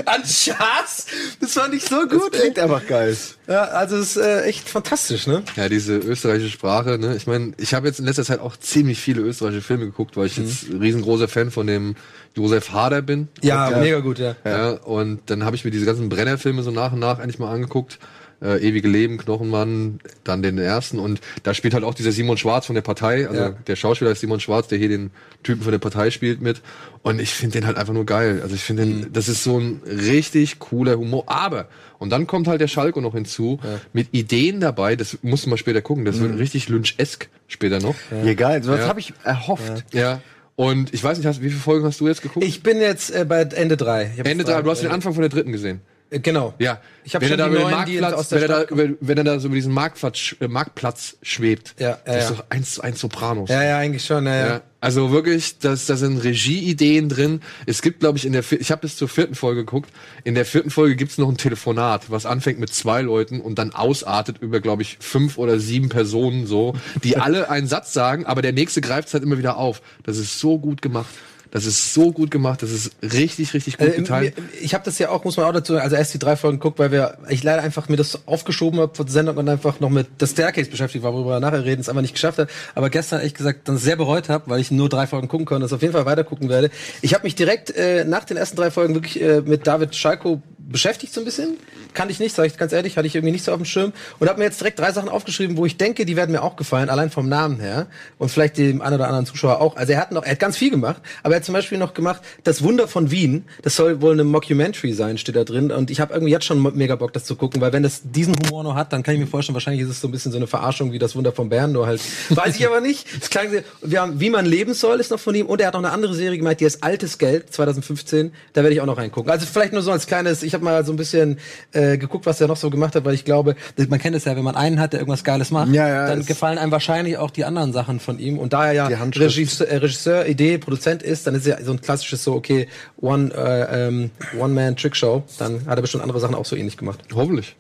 [0.07, 1.07] ein Schatz?
[1.41, 2.35] Das fand ich so Das gut.
[2.35, 2.41] ey.
[2.41, 3.17] klingt einfach geil.
[3.47, 5.43] Ja, also es ist äh, echt fantastisch, ne?
[5.57, 7.17] Ja, diese österreichische Sprache, ne?
[7.17, 10.27] Ich meine, ich habe jetzt in letzter Zeit auch ziemlich viele österreichische Filme geguckt, weil
[10.27, 11.97] ich jetzt ein riesengroßer Fan von dem
[12.37, 13.29] Josef Hader bin.
[13.43, 14.37] Ja, mega gut, ja.
[14.45, 17.53] Ja, und dann habe ich mir diese ganzen Brennerfilme so nach und nach endlich mal
[17.53, 17.99] angeguckt.
[18.43, 20.99] Äh, Ewige Leben, Knochenmann, dann den ersten.
[20.99, 23.29] Und da spielt halt auch dieser Simon Schwarz von der Partei.
[23.29, 23.49] Also Ja.
[23.51, 25.11] der Schauspieler ist Simon Schwarz, der hier den
[25.43, 26.63] Typen von der Partei spielt mit.
[27.03, 28.41] Und ich finde den halt einfach nur geil.
[28.43, 29.03] Also ich finde Mhm.
[29.03, 31.25] den, das ist so ein richtig cooler Humor.
[31.27, 33.61] Aber, und dann kommt halt der Schalko noch hinzu,
[33.93, 36.23] mit Ideen dabei, das musst du mal später gucken, das Mhm.
[36.31, 37.95] wird richtig Lynch-esk später noch.
[38.25, 38.63] Ja, geil.
[38.63, 38.89] So was Ja.
[38.89, 39.85] habe ich erhofft.
[39.93, 40.23] Ja.
[40.57, 42.45] Und ich weiß nicht, hast, wie viele Folgen hast du jetzt geguckt?
[42.45, 44.11] Ich bin jetzt äh, bei Ende drei.
[44.25, 45.81] Ende drei, du hast den Anfang von der dritten gesehen.
[46.11, 46.55] Äh, Genau.
[46.59, 46.81] Ja.
[47.05, 48.55] Ich hab wenn schon er da die über neuen, die aus der wenn er, da,
[48.57, 48.87] Stadt kommen.
[48.89, 51.75] über, wenn er da so über diesen Marktplatz, äh, Marktplatz schwebt.
[51.79, 52.37] Ja, ja, das ist ja.
[52.37, 53.49] doch eins zu eins Sopranos.
[53.49, 54.27] Ja, ja, eigentlich schon.
[54.27, 54.47] Ja, ja.
[54.49, 57.41] Ja, also wirklich, das, da sind Regieideen drin.
[57.67, 59.91] Es gibt, glaube ich, in der, ich habe bis zur vierten Folge geguckt.
[60.25, 63.73] In der vierten Folge gibt's noch ein Telefonat, was anfängt mit zwei Leuten und dann
[63.73, 68.43] ausartet über, glaube ich, fünf oder sieben Personen so, die alle einen Satz sagen, aber
[68.43, 69.83] der nächste greift's halt immer wieder auf.
[70.03, 71.11] Das ist so gut gemacht.
[71.53, 72.63] Das ist so gut gemacht.
[72.63, 74.35] Das ist richtig, richtig gut Äh, geteilt.
[74.63, 76.59] ich habe das ja auch, muss man auch dazu sagen, also erst die drei Folgen
[76.59, 79.81] geguckt, weil wir, ich leider einfach mir das aufgeschoben habe vor der Sendung und einfach
[79.81, 82.49] noch mit der Staircase beschäftigt war, worüber wir nachher reden, es aber nicht geschafft hat.
[82.75, 85.63] Aber gestern ehrlich gesagt dann sehr bereut habe, weil ich nur drei Folgen gucken konnte,
[85.63, 86.71] das auf jeden Fall weiter gucken werde.
[87.03, 90.41] Ich habe mich direkt äh, nach den ersten drei Folgen wirklich äh, mit David Schalko
[90.69, 91.57] beschäftigt so ein bisschen.
[91.95, 93.93] Kannte ich nicht, sage ich ganz ehrlich, hatte ich irgendwie nicht so auf dem Schirm
[94.19, 96.57] und habe mir jetzt direkt drei Sachen aufgeschrieben, wo ich denke, die werden mir auch
[96.57, 97.87] gefallen, allein vom Namen her
[98.19, 99.77] und vielleicht dem einen oder anderen Zuschauer auch.
[99.77, 101.95] Also er hat noch, er hat ganz viel gemacht, aber er hat zum Beispiel noch
[101.95, 103.45] gemacht das Wunder von Wien.
[103.63, 106.63] Das soll wohl eine Mockumentary sein, steht da drin und ich habe irgendwie jetzt schon
[106.77, 109.21] mega Bock, das zu gucken, weil wenn das diesen Humor noch hat, dann kann ich
[109.21, 111.49] mir vorstellen, wahrscheinlich ist es so ein bisschen so eine Verarschung wie das Wunder von
[111.49, 113.07] Bern, nur halt, weiß ich aber nicht.
[113.21, 113.51] Es klang
[113.83, 115.91] wir haben, wie man leben soll, ist noch von ihm und er hat noch eine
[115.91, 118.33] andere Serie gemacht, die ist Altes Geld 2015.
[118.53, 119.31] Da werde ich auch noch reingucken.
[119.31, 121.39] Also vielleicht nur so als kleines, ich habe mal so ein bisschen
[121.73, 123.55] äh, geguckt, was er noch so gemacht hat, weil ich glaube,
[123.89, 126.27] man kennt es ja, wenn man einen hat, der irgendwas Geiles macht, Ja, ja, dann
[126.27, 128.39] gefallen einem wahrscheinlich auch die anderen Sachen von ihm.
[128.39, 128.87] Und da er ja.
[128.89, 132.67] Regisseur, äh, Regisseur, Idee, Produzent ist, dann ist er so ein klassisches so, okay,
[133.01, 135.23] One, äh, ähm, One-Man-Trick-Show.
[135.39, 137.01] Dann hat er bestimmt andere Sachen auch so ähnlich gemacht.
[137.15, 137.55] Hoffentlich.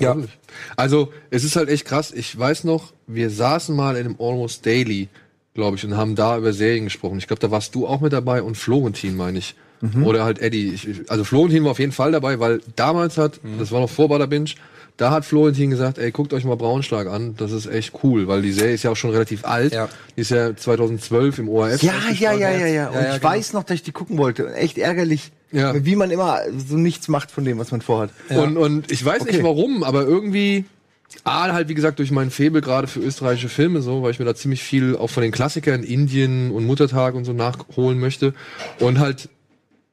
[0.00, 0.10] Ja.
[0.10, 0.36] Hoffentlich.
[0.76, 2.12] Also, es ist halt echt krass.
[2.12, 5.08] Ich weiß noch, wir saßen mal in einem Almost Daily,
[5.54, 7.18] glaube ich, und haben da über Serien gesprochen.
[7.18, 9.54] Ich glaube, da warst du auch mit dabei und Florentin, meine ich.
[10.04, 10.68] Oder halt Eddie.
[10.74, 14.08] Ich, also Florentin war auf jeden Fall dabei, weil damals hat, das war noch vor
[14.08, 14.50] Bader Binge,
[14.96, 18.42] da hat Florentin gesagt, ey, guckt euch mal Braunschlag an, das ist echt cool, weil
[18.42, 19.72] die Serie ist ja auch schon relativ alt.
[19.74, 19.88] Ja.
[20.16, 21.82] Die ist ja 2012 im ORF.
[21.82, 22.88] Ja, ja, ja, ja, ja.
[22.88, 23.32] Und Ja, ja, ich genau.
[23.32, 24.54] weiß noch, dass ich die gucken wollte.
[24.54, 25.72] Echt ärgerlich, Ja.
[25.84, 28.10] wie man immer so nichts macht von dem, was man vorhat.
[28.28, 29.44] Und, und ich weiß nicht Okay.
[29.44, 30.66] warum, aber irgendwie,
[31.24, 34.24] A, halt wie gesagt durch meinen Febel gerade für österreichische Filme so, weil ich mir
[34.26, 38.34] da ziemlich viel auch von den Klassikern Indien und Muttertag und so nachholen möchte.
[38.78, 39.28] Und halt,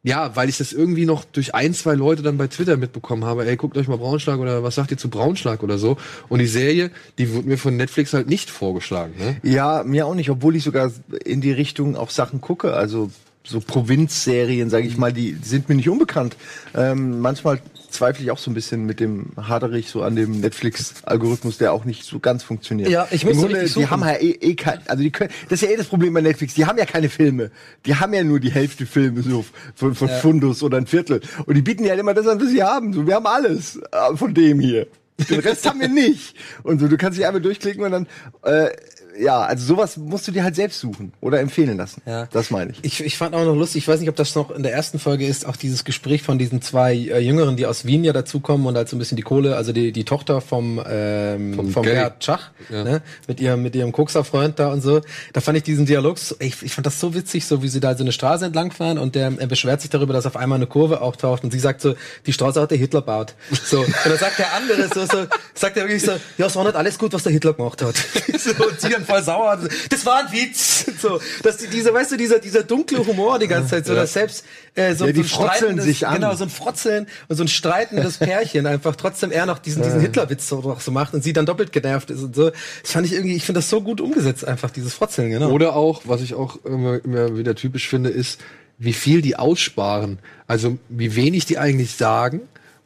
[0.01, 3.45] ja, weil ich das irgendwie noch durch ein, zwei Leute dann bei Twitter mitbekommen habe,
[3.45, 5.97] ey, guckt euch mal Braunschlag oder was sagt ihr zu Braunschlag oder so.
[6.29, 9.13] Und die Serie, die wurde mir von Netflix halt nicht vorgeschlagen.
[9.17, 9.37] Ne?
[9.43, 10.91] Ja, mir auch nicht, obwohl ich sogar
[11.25, 12.73] in die Richtung auch Sachen gucke.
[12.73, 13.11] Also
[13.43, 16.37] so Provinzserien, sage ich mal, die sind mir nicht unbekannt.
[16.75, 17.59] Ähm, manchmal
[17.91, 21.85] zweifle ich auch so ein bisschen mit dem Haderich so an dem Netflix-Algorithmus, der auch
[21.85, 22.89] nicht so ganz funktioniert.
[22.89, 25.31] Ja, ich muss Im so Grunde, die haben ja eh, eh kein, also die können,
[25.49, 27.51] das ist ja eh das Problem bei Netflix, die haben ja keine Filme.
[27.85, 31.21] Die haben ja nur die Hälfte Filme so von, von Fundus oder ein Viertel.
[31.45, 32.93] Und die bieten ja immer das an, was sie haben.
[32.93, 34.87] So, wir haben alles äh, von dem hier.
[35.29, 36.35] Den Rest haben wir nicht.
[36.63, 38.07] Und so, du kannst dich einmal durchklicken und dann,
[38.43, 38.69] äh,
[39.19, 42.01] ja, also sowas musst du dir halt selbst suchen oder empfehlen lassen.
[42.05, 42.27] Ja.
[42.31, 42.79] Das meine ich.
[42.83, 44.99] Ich, ich fand auch noch lustig, ich weiß nicht, ob das noch in der ersten
[44.99, 48.65] Folge ist, auch dieses Gespräch von diesen zwei äh, Jüngeren, die aus Wien ja dazukommen
[48.67, 51.83] und halt so ein bisschen die Kohle, also die, die Tochter vom, ähm, Vom vom.
[51.83, 52.83] Gerhard Schach, Ja.
[52.83, 55.01] ne, mit ihrem, mit ihrem Kokser-Freund da und so.
[55.33, 57.79] Da fand ich diesen Dialog, so, ich, ich fand das so witzig, so wie sie
[57.79, 60.57] da so eine Straße entlang fahren und der er beschwert sich darüber, dass auf einmal
[60.57, 63.35] eine Kurve auftaucht und sie sagt so, die Straße hat der Hitler baut.
[63.63, 66.63] So, und dann sagt der andere so, so sagt er wirklich so, ja, es war
[66.63, 67.95] nicht alles gut, was der Hitler gemacht hat.
[68.37, 69.59] so, und sie dann voll sauer.
[69.89, 70.85] Das war ein Witz.
[70.99, 74.13] So, dass die, diese, weißt du, dieser, dieser dunkle Humor die ganze Zeit, so, dass
[74.13, 74.45] selbst
[74.75, 76.15] äh, so, Ja, die so ein frotzeln sich an.
[76.15, 80.01] Genau, so ein Frotzeln und so ein streitendes Pärchen einfach trotzdem er noch diesen, diesen
[80.01, 82.49] Hitlerwitz so, doch so macht und sie dann doppelt genervt ist und so.
[82.49, 85.49] Das fand ich irgendwie, ich finde das so gut umgesetzt, einfach dieses Frotzeln, genau.
[85.51, 88.39] Oder auch, was ich auch immer, immer wieder typisch finde, ist,
[88.77, 90.19] wie viel die aussparen.
[90.47, 92.41] Also wie wenig die eigentlich sagen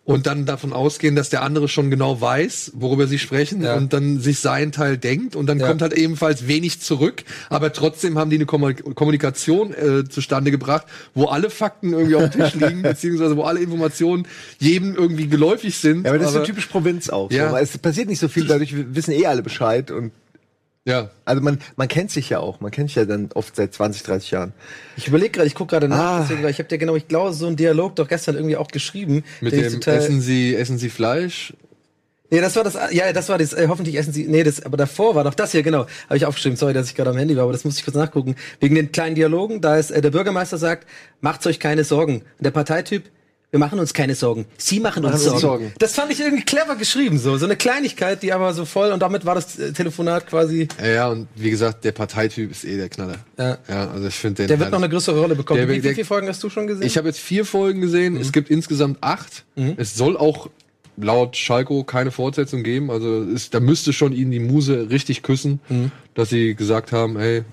[0.06, 3.76] und dann davon ausgehen, dass der andere schon genau weiß, worüber sie sprechen Ja.
[3.78, 5.68] und dann sich sein Teil denkt und dann Ja.
[5.68, 10.88] kommt halt ebenfalls wenig zurück, aber trotzdem haben die eine Kommu- Kommunikation äh, zustande gebracht,
[11.14, 14.28] wo alle Fakten irgendwie auf dem Tisch liegen, beziehungsweise wo alle Informationen
[14.60, 16.04] jedem irgendwie geläufig sind.
[16.04, 17.32] Ja, aber das ist so typisch Provinz auch.
[17.32, 17.50] Ja.
[17.52, 20.12] So, es passiert nicht so viel, dadurch wissen eh alle Bescheid und
[20.86, 21.10] ja.
[21.26, 22.60] also man, man kennt sich ja auch.
[22.62, 24.54] Man kennt sich ja dann oft seit 20, 30 Jahren.
[24.98, 26.20] Ich überlege gerade, ich gucke gerade nach, Ah.
[26.22, 29.24] deswegen, ich habe dir genau, ich glaube, so einen Dialog doch gestern irgendwie auch geschrieben.
[29.42, 31.54] Mit dem Essen Sie, essen Sie Fleisch?
[32.30, 34.76] Nee, das war das, ja, das war das, äh, hoffentlich essen Sie, nee, das, aber
[34.76, 37.36] davor war doch das hier, genau, habe ich aufgeschrieben, sorry, dass ich gerade am Handy
[37.36, 38.36] war, aber das musste ich kurz nachgucken.
[38.60, 40.88] Wegen den kleinen Dialogen, da ist, äh, der Bürgermeister sagt,
[41.22, 42.22] macht's euch keine Sorgen.
[42.22, 43.04] Und der Parteityp,
[43.54, 44.46] wir machen uns keine Sorgen.
[44.58, 45.40] Sie machen uns Sorgen.
[45.40, 45.74] Sorgen.
[45.78, 49.00] Das fand ich irgendwie clever geschrieben, so, so eine Kleinigkeit, die aber so voll, und
[49.00, 52.90] damit war das Telefonat quasi, Ja, ja, und wie gesagt, der Parteityp ist eh der
[52.90, 53.18] Knaller.
[53.38, 53.60] Ja.
[53.70, 54.48] ja also ich finde den.
[54.48, 54.86] der wird noch herrlich.
[54.86, 55.60] eine größere Rolle bekommen.
[55.60, 56.84] Der- Wie, wie der- viele Folgen hast du schon gesehen?
[56.88, 58.18] Ich habe jetzt vier Folgen gesehen.
[58.18, 59.46] Es gibt insgesamt acht.
[59.78, 60.50] Es soll auch
[60.98, 62.90] laut Schalko keine Fortsetzung geben.
[62.90, 65.60] Also es, da müsste schon ihnen die Muse richtig küssen,
[66.16, 67.44] dass sie gesagt haben, hey,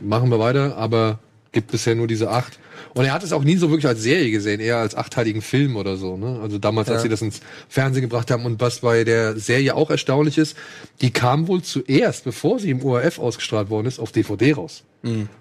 [0.00, 0.76] machen wir weiter.
[0.76, 1.18] Aber
[1.50, 2.58] Gibt bisher nur diese acht.
[2.98, 5.76] Und er hat es auch nie so wirklich als Serie gesehen, eher als achteiligen Film
[5.76, 6.16] oder so.
[6.16, 6.40] Ne?
[6.42, 7.02] Also damals, als Ja.
[7.04, 8.44] sie das ins Fernsehen gebracht haben.
[8.44, 10.56] Und was bei der Serie auch erstaunlich ist,
[11.00, 14.82] die kam wohl zuerst, bevor sie im ORF ausgestrahlt worden ist, auf DVD raus.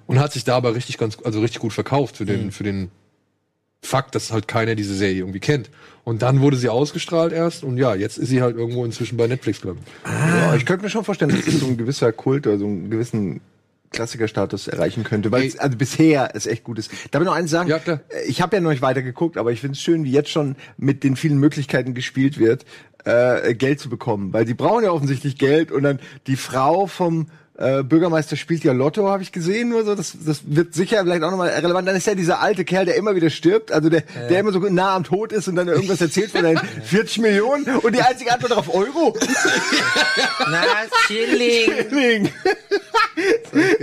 [0.05, 2.91] Und hat sich da aber richtig ganz, also richtig gut verkauft für den, für den
[3.81, 5.69] Fakt, dass halt keiner diese Serie irgendwie kennt.
[6.03, 9.25] Und dann wurde sie ausgestrahlt erst und ja, jetzt ist sie halt irgendwo inzwischen bei
[9.27, 10.09] Netflix, glaube ich.
[10.11, 12.89] Ja, ich könnte mir schon vorstellen, dass das so ein gewisser Kult oder so einen
[12.91, 13.41] gewissen
[13.91, 16.91] Klassikerstatus erreichen könnte, weil es also bisher es echt gut ist.
[17.11, 17.69] Darf ich noch eins sagen?
[17.69, 18.01] Ja, klar.
[18.27, 20.55] Ich habe ja noch nicht weiter geguckt, aber ich finde es schön, wie jetzt schon
[20.77, 22.65] mit den vielen Möglichkeiten gespielt wird,
[23.05, 27.27] äh, Geld zu bekommen, weil die brauchen ja offensichtlich Geld und dann die Frau vom
[27.57, 29.95] äh, Bürgermeister spielt ja Lotto, habe ich gesehen, oder so.
[29.95, 31.87] Das, das wird sicher vielleicht auch nochmal relevant.
[31.87, 34.59] Dann ist ja dieser alte Kerl, der immer wieder stirbt, also der, der immer so
[34.59, 38.31] nah am Tod ist und dann irgendwas erzählt von den 40 Millionen und die einzige
[38.31, 39.15] Antwort darauf Euro.
[40.51, 40.61] Na,
[41.07, 41.89] chilling.
[41.89, 42.29] Ding.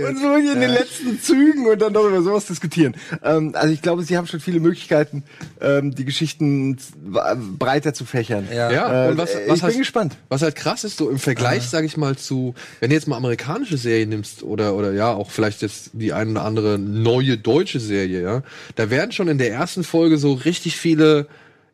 [0.07, 2.95] und so in den letzten Zügen und dann noch über sowas diskutieren.
[3.23, 5.23] Ähm, also ich glaube, sie haben schon viele Möglichkeiten,
[5.61, 6.77] ähm, die Geschichten
[7.59, 8.47] breiter zu fächern.
[8.51, 8.71] Ja.
[8.71, 10.15] Ja, Äh, und was, ich was bin heißt- gespannt.
[10.29, 13.17] Was halt krass ist, so im Vergleich, sage ich mal, zu, wenn du jetzt mal
[13.65, 17.79] amerikanische Serien nimmst oder, oder ja, auch vielleicht jetzt die eine oder andere neue deutsche
[17.79, 18.43] Serie, ja,
[18.75, 21.27] da werden schon in der ersten Folge so richtig viele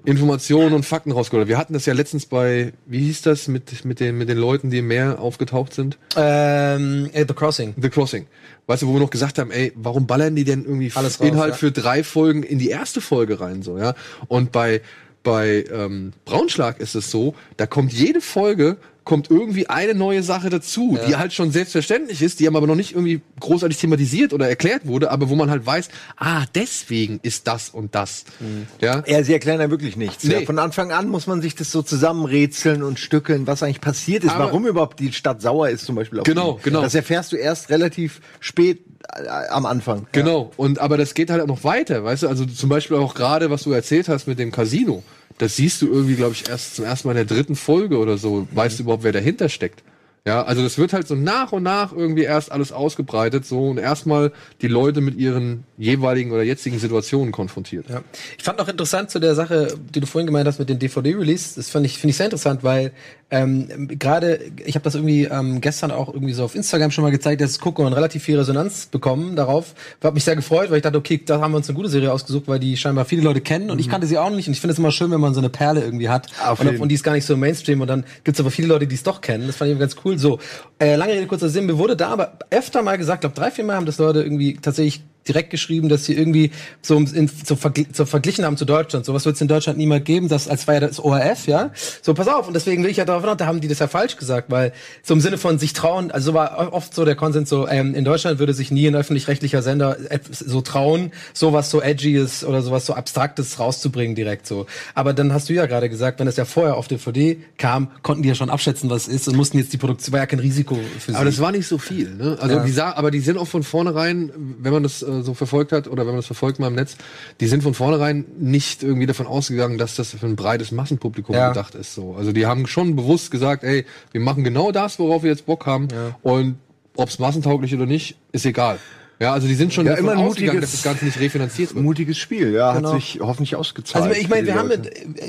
[0.03, 1.47] Informationen und Fakten rausgeholt.
[1.47, 4.71] Wir hatten das ja letztens bei, wie hieß das, mit, mit, den, mit den Leuten,
[4.71, 5.99] die im Meer aufgetaucht sind?
[6.15, 7.75] Ähm, äh, The Crossing.
[7.79, 8.25] The Crossing.
[8.65, 11.27] Weißt du, wo wir noch gesagt haben, ey, warum ballern die denn irgendwie Alles raus,
[11.27, 11.57] Inhalt ja.
[11.57, 13.93] für drei Folgen in die erste Folge rein, so, ja?
[14.27, 14.81] Und bei,
[15.21, 20.49] bei ähm, Braunschlag ist es so, da kommt jede Folge, kommt irgendwie eine neue Sache
[20.51, 24.85] dazu, die halt schon selbstverständlich ist, die aber noch nicht irgendwie großartig thematisiert oder erklärt
[24.85, 28.25] wurde, aber wo man halt weiß, ah, deswegen ist das und das.
[28.39, 28.67] Mhm.
[28.79, 29.03] Ja?
[29.07, 30.23] Ja, sie erklären ja wirklich nichts.
[30.23, 30.33] Nee.
[30.33, 34.23] Ja, von Anfang an muss man sich das so zusammenrätseln und stückeln, was eigentlich passiert
[34.23, 36.19] ist, Aber- warum überhaupt die Stadt sauer ist zum Beispiel.
[36.19, 36.59] auf Genau, ihn.
[36.63, 36.81] genau.
[36.81, 38.81] Das erfährst du erst relativ spät
[39.15, 40.05] äh, am Anfang.
[40.11, 43.15] Genau, und aber das geht halt auch noch weiter, weißt du, also zum Beispiel auch
[43.15, 45.01] gerade, was du erzählt hast mit dem Casino,
[45.41, 48.19] das siehst du irgendwie, glaube ich, erst zum ersten Mal in der dritten Folge oder
[48.19, 49.81] so, weißt du überhaupt, wer dahinter steckt.
[50.23, 53.79] Ja, also das wird halt so nach und nach irgendwie erst alles ausgebreitet, so und
[53.79, 57.89] erstmal die Leute mit ihren jeweiligen oder jetzigen Situationen konfrontiert.
[57.89, 58.03] Ja.
[58.37, 61.55] Ich fand noch interessant zu der Sache, die du vorhin gemeint hast mit den DVD-Release.
[61.55, 62.91] Das fand ich, finde ich sehr interessant, weil
[63.31, 67.11] ähm, gerade, ich habe das irgendwie ähm, gestern auch irgendwie so auf Instagram schon mal
[67.11, 69.73] gezeigt, dass gucke und relativ viel Resonanz bekommen darauf.
[70.03, 72.11] Hab mich sehr gefreut, weil ich dachte, okay, da haben wir uns eine gute Serie
[72.11, 74.47] ausgesucht, weil die scheinbar viele Leute kennen und ich kannte sie auch nicht.
[74.47, 76.27] Und ich finde es immer schön, wenn man so eine Perle irgendwie hat.
[76.45, 78.67] Auf und, und die ist gar nicht so im Mainstream und dann gibt's aber viele
[78.67, 79.47] Leute, die es doch kennen.
[79.47, 80.17] Das fand ich immer ganz cool.
[80.17, 80.39] So,
[80.79, 81.65] äh, lange Rede, kurzer Sinn.
[81.65, 84.55] Mir wurde da aber öfter mal gesagt, glaube drei, vier Mal haben das Leute irgendwie
[84.55, 89.05] tatsächlich direkt geschrieben, dass sie irgendwie so, in, so, vergl so verglichen haben zu Deutschland.
[89.05, 91.71] Sowas wird es in Deutschland niemand geben, das als war ja das ORF, ja.
[92.01, 93.87] So, pass auf, und deswegen will ich ja darauf hinaus, da haben die das ja
[93.87, 97.15] falsch gesagt, weil so im Sinne von sich trauen, also so war oft so der
[97.15, 101.69] Konsens so, ähm, in Deutschland würde sich nie ein öffentlich-rechtlicher Sender etwas so trauen, sowas
[101.69, 104.65] so edgyes oder sowas so abstraktes rauszubringen direkt so.
[104.95, 108.23] Aber dann hast du ja gerade gesagt, wenn es ja vorher auf DVD kam, konnten
[108.23, 110.39] die ja schon abschätzen, was es ist und mussten jetzt die Produktion, war ja kein
[110.39, 111.15] Risiko für sie.
[111.15, 112.37] Aber das war nicht so viel, ne?
[112.39, 112.63] Also Ja.
[112.63, 115.87] die sa aber die sind auch von vornherein, wenn man das äh, so verfolgt hat
[115.87, 116.95] oder wenn man das verfolgt mal im Netz,
[117.39, 121.49] die sind von vornherein nicht irgendwie davon ausgegangen, dass das für ein breites Massenpublikum Ja.
[121.49, 121.93] gedacht ist.
[121.95, 125.45] So, also die haben schon bewusst gesagt, ey, wir machen genau das, worauf wir jetzt
[125.45, 125.87] Bock haben
[126.21, 126.55] und
[126.95, 128.79] ob's massentauglich oder nicht, ist egal.
[129.21, 131.83] Ja, also die sind schon Ja, immer mutiges- dass das Ganze nicht refinanziert wird.
[131.85, 132.91] Mutiges Spiel, ja, Genau.
[132.93, 134.05] hat sich hoffentlich ausgezahlt.
[134.05, 134.77] Also ich meine, wir haben, äh,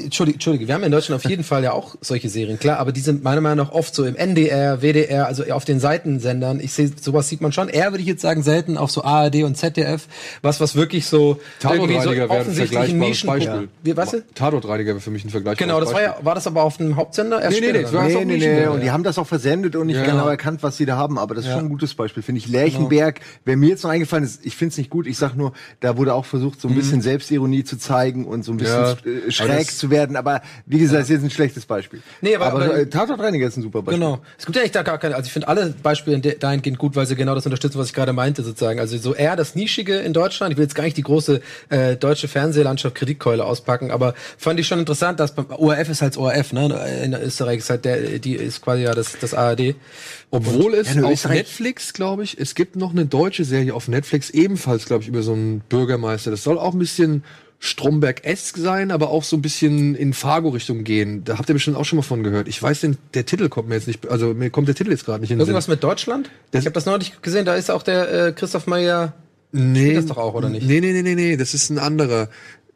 [0.05, 2.91] Entschuldige, Entschuldige, wir haben in Deutschland auf jeden Fall ja auch solche Serien, klar, aber
[2.93, 6.59] die sind meiner Meinung nach oft so im NDR, WDR, also auf den Seitensendern.
[6.61, 7.69] Ich sehe, sowas sieht man schon.
[7.69, 10.09] Eher würde ich jetzt sagen, selten auf so ARD und ZDF,
[10.41, 13.27] was was wirklich so irgendwie so offensichtlich ein Nischen.
[13.27, 13.69] Beispiel.
[13.83, 14.17] Wie, was?
[14.35, 16.97] Tatortreiniger wäre für mich ein vergleichbares Genau, das war ja, war das aber auf dem
[16.97, 17.43] Hauptsender?
[17.43, 18.25] Erst Nee, nee, nee, das war- ne?
[18.25, 20.97] Nee, nee, und die haben das auch versendet und nicht genau erkannt, was sie da
[20.97, 21.19] haben.
[21.19, 22.49] Aber das ist schon ein gutes Beispiel, finde ich.
[22.49, 25.07] Lerchenberg, wer mir jetzt noch eingefallen ist, ich finde es nicht gut.
[25.07, 28.53] Ich sag nur, da wurde auch versucht, so ein bisschen Selbstironie zu zeigen und so
[28.53, 28.91] ein bisschen Ja.
[28.93, 30.17] äh, Aber schräg zu werden.
[30.17, 32.03] Aber wie gesagt, das ist jetzt ein schlechtes Beispiel.
[32.21, 33.99] Nee, aber- aber- äh, Tatortreiniger ist ein super Beispiel.
[34.01, 34.21] Genau.
[34.39, 37.07] Es gibt ja eigentlich da gar keine, also ich finde alle Beispiele dahingehend gut, weil
[37.07, 38.81] sie genau das unterstützen, was ich gerade meinte, sozusagen.
[38.81, 40.53] Also so eher das Nischige in Deutschland.
[40.53, 44.67] Ich will jetzt gar nicht die große äh, deutsche Fernsehlandschaft Kreditkeule auspacken, aber fand ich
[44.67, 47.01] schon interessant, dass beim ORF ist halt ORF, ne?
[47.05, 49.75] In Österreich ist halt der, die ist quasi ja das, das ARD.
[50.35, 54.31] Obwohl es Ja, auf Netflix, glaube ich, es gibt noch eine deutsche Serie auf Netflix,
[54.31, 56.31] ebenfalls, glaube ich, über so einen Bürgermeister.
[56.31, 57.23] Das soll auch ein bisschen
[57.59, 61.23] Stromberg-esk sein, aber auch so ein bisschen in Fargo-Richtung gehen.
[61.25, 62.49] Da habt ihr bestimmt auch schon mal von gehört.
[62.49, 65.05] Ich weiß den, der Titel kommt mir jetzt nicht, also mir kommt der Titel jetzt
[65.05, 65.73] gerade nicht in den Irgendwas Sinn.
[65.75, 66.31] mit Deutschland?
[66.51, 69.13] Das- ich habe das neulich gesehen, da ist auch der äh, Christoph Meyer.
[69.53, 70.67] Nee, das doch auch, oder nicht?
[70.67, 72.31] Nee, nee, nee, nee, nee, das ist ein anderer.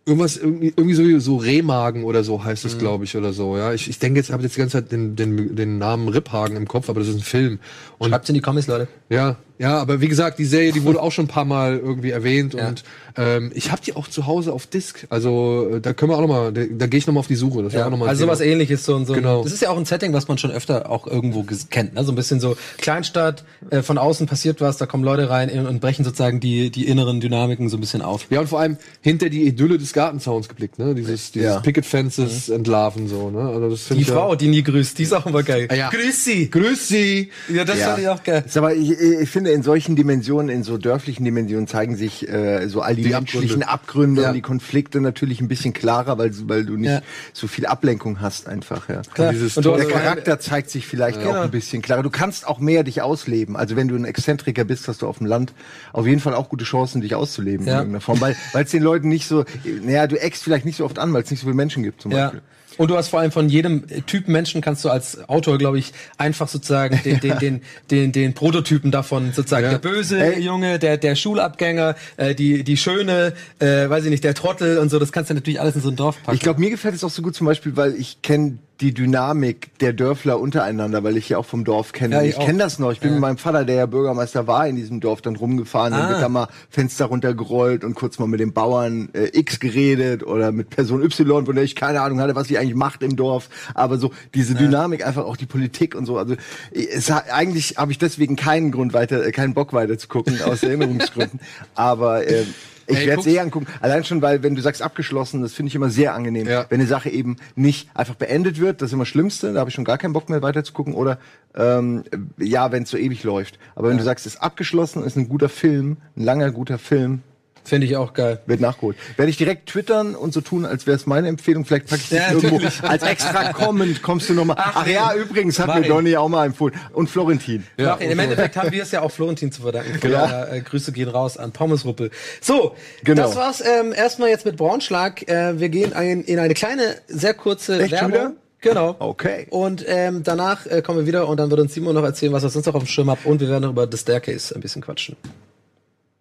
[0.09, 2.71] Irgendwas, irgendwie, irgendwie so, so Rehmagen oder so heißt Mhm.
[2.71, 3.57] es, glaube ich, oder so.
[3.57, 6.57] Ja, ich, ich denke jetzt, habe jetzt die ganze Zeit den, den, den Namen Riphagen
[6.57, 7.59] im Kopf, aber das ist ein Film.
[7.99, 8.87] Und Schreibt's in die Comics, Leute.
[9.09, 12.11] Ja, Ja, aber wie gesagt, die Serie, die wurde auch schon ein paar Mal irgendwie
[12.11, 12.85] erwähnt und
[13.19, 15.07] ähm, ich habe die auch zu Hause auf Disc.
[15.09, 17.27] Also äh, da können wir auch noch mal, da, da gehe ich noch mal auf
[17.27, 17.63] die Suche.
[17.63, 18.35] Das Ja, auch noch mal also Thema.
[18.37, 19.15] sowas ähnliches, so und so.
[19.15, 19.43] Genau.
[19.43, 21.95] Das ist ja auch ein Setting, was man schon öfter auch irgendwo kennt.
[21.95, 22.05] Ne?
[22.05, 25.67] So ein bisschen so Kleinstadt, äh, von außen passiert was, da kommen Leute rein in-
[25.67, 28.27] und brechen sozusagen die, die inneren Dynamiken so ein bisschen auf.
[28.29, 30.95] Ja, und vor allem hinter die Idylle des Gartenzauns geblickt, ne?
[30.95, 31.61] Dieses, dieses Ja.
[31.61, 33.41] Picket Fences entlarven so, ne?
[33.41, 35.69] Also das Die ich Frau, die nie grüßt, die ist auch immer geil.
[35.71, 35.77] Ja.
[35.77, 35.89] ja.
[35.91, 36.51] Grüß sie!
[36.51, 37.31] Grüß Sie!
[37.53, 37.87] Ja, das Ja.
[37.89, 38.45] fand ich auch geil.
[38.55, 42.81] Aber ich, ich finde, in solchen Dimensionen, in so dörflichen Dimensionen zeigen sich äh, so
[42.83, 43.69] all die, Die menschlichen Abgründe.
[43.87, 44.29] Abgründe Ja.
[44.29, 47.03] und die Konflikte natürlich ein bisschen klarer, weil, weil du nicht Ja.
[47.33, 48.89] so viel Ablenkung hast einfach.
[48.89, 49.03] Ja.
[49.15, 49.31] Klar.
[49.31, 51.33] Und du hast Der Charakter zeigt sich vielleicht Genau.
[51.33, 52.03] auch ein bisschen klarer.
[52.03, 53.57] Du kannst auch mehr dich ausleben.
[53.57, 55.53] Also wenn du ein Exzentriker bist, hast du auf dem Land
[55.93, 57.75] auf jeden Fall auch gute Chancen, dich auszuleben Ja.
[57.75, 58.21] in irgendeiner Form.
[58.21, 59.45] Weil es den Leuten nicht so,
[59.83, 62.01] naja, du eckst vielleicht nicht so oft an, weil es nicht so viele Menschen gibt
[62.03, 62.25] zum Ja.
[62.25, 62.43] Beispiel.
[62.77, 65.93] Und du hast vor allem von jedem Typ Menschen kannst du als Autor, glaube ich,
[66.19, 67.61] einfach sozusagen den, den, den,
[67.91, 69.65] den, den Prototypen davon sozusagen.
[69.65, 69.71] Ja.
[69.71, 70.41] Der böse Ey.
[70.41, 74.91] Junge, der, der Schulabgänger, äh, die, die Schöne, äh, weiß ich nicht, der Trottel und
[74.91, 76.37] so, das kannst du natürlich alles in so ein Dorf packen.
[76.37, 79.79] Ich glaube, mir gefällt es auch so gut zum Beispiel, weil ich kenne die Dynamik
[79.79, 82.17] der Dörfler untereinander, weil ich ja auch vom Dorf kenne.
[82.17, 82.93] Ja, ich ich kenne das noch.
[82.93, 85.93] Ich bin mit meinem Vater, der ja Bürgermeister war, in diesem Dorf dann rumgefahren.
[85.93, 86.09] Dann Ah.
[86.11, 90.53] wird da mal Fenster runtergerollt und kurz mal mit dem Bauern äh, X geredet oder
[90.53, 93.49] mit Person Y, von der ich keine Ahnung hatte, was sie eigentlich macht im Dorf.
[93.75, 96.19] Aber so diese Dynamik, einfach auch die Politik und so.
[96.19, 96.35] Also
[96.73, 100.63] es, eigentlich habe ich deswegen keinen Grund weiter, äh, keinen Bock weiter zu gucken, aus
[100.63, 101.41] Erinnerungsgründen.
[101.75, 102.45] Aber äh,
[102.87, 103.67] ich Ey, werde es eh angucken.
[103.81, 106.47] Allein schon, weil wenn du sagst abgeschlossen, das finde ich immer sehr angenehm.
[106.47, 106.67] Ja.
[106.69, 109.71] Wenn eine Sache eben nicht einfach beendet wird, das ist immer das Schlimmste, da habe
[109.71, 110.95] ich schon gar keinen Bock mehr weiter zu gucken.
[110.95, 111.19] Oder
[111.57, 112.05] ähm,
[112.39, 113.59] ja, wenn es so ewig läuft.
[113.75, 117.23] Aber wenn du sagst, es ist abgeschlossen, ist ein guter Film, ein langer, guter Film,
[117.67, 118.41] Finde ich auch geil.
[118.47, 118.97] wird nachgeholt.
[119.17, 121.65] Werde ich direkt twittern und so tun, als wäre es meine Empfehlung.
[121.65, 124.57] Vielleicht packe ich dich Ja, irgendwo als extra Comment, kommst du nochmal.
[124.59, 125.89] Ach, Ach, ja, übrigens hat mir ich.
[125.89, 126.75] Donny auch mal empfohlen.
[126.93, 127.67] Und Florentin.
[127.77, 129.99] Ja, Im Endeffekt haben wir es ja auch Florentin zu verdanken.
[129.99, 130.45] Von Genau.
[130.45, 132.11] äh, Grüße gehen raus an Pommesruppel.
[132.41, 132.75] So,
[133.05, 133.23] Genau.
[133.23, 135.29] das war's ähm, erstmal jetzt mit Braunschlag.
[135.29, 138.09] Äh, wir gehen ein, in eine kleine, sehr kurze Echt Werbung.
[138.13, 138.33] wieder?
[138.61, 138.97] Genau.
[139.01, 139.47] Okay.
[139.51, 142.43] Und ähm, danach äh, kommen wir wieder und dann wird uns Simon noch erzählen, was
[142.43, 143.19] er sonst noch auf dem Schirm hat.
[143.25, 145.17] Und wir werden noch über The Staircase ein bisschen quatschen.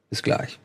[0.10, 0.60] Bis gleich.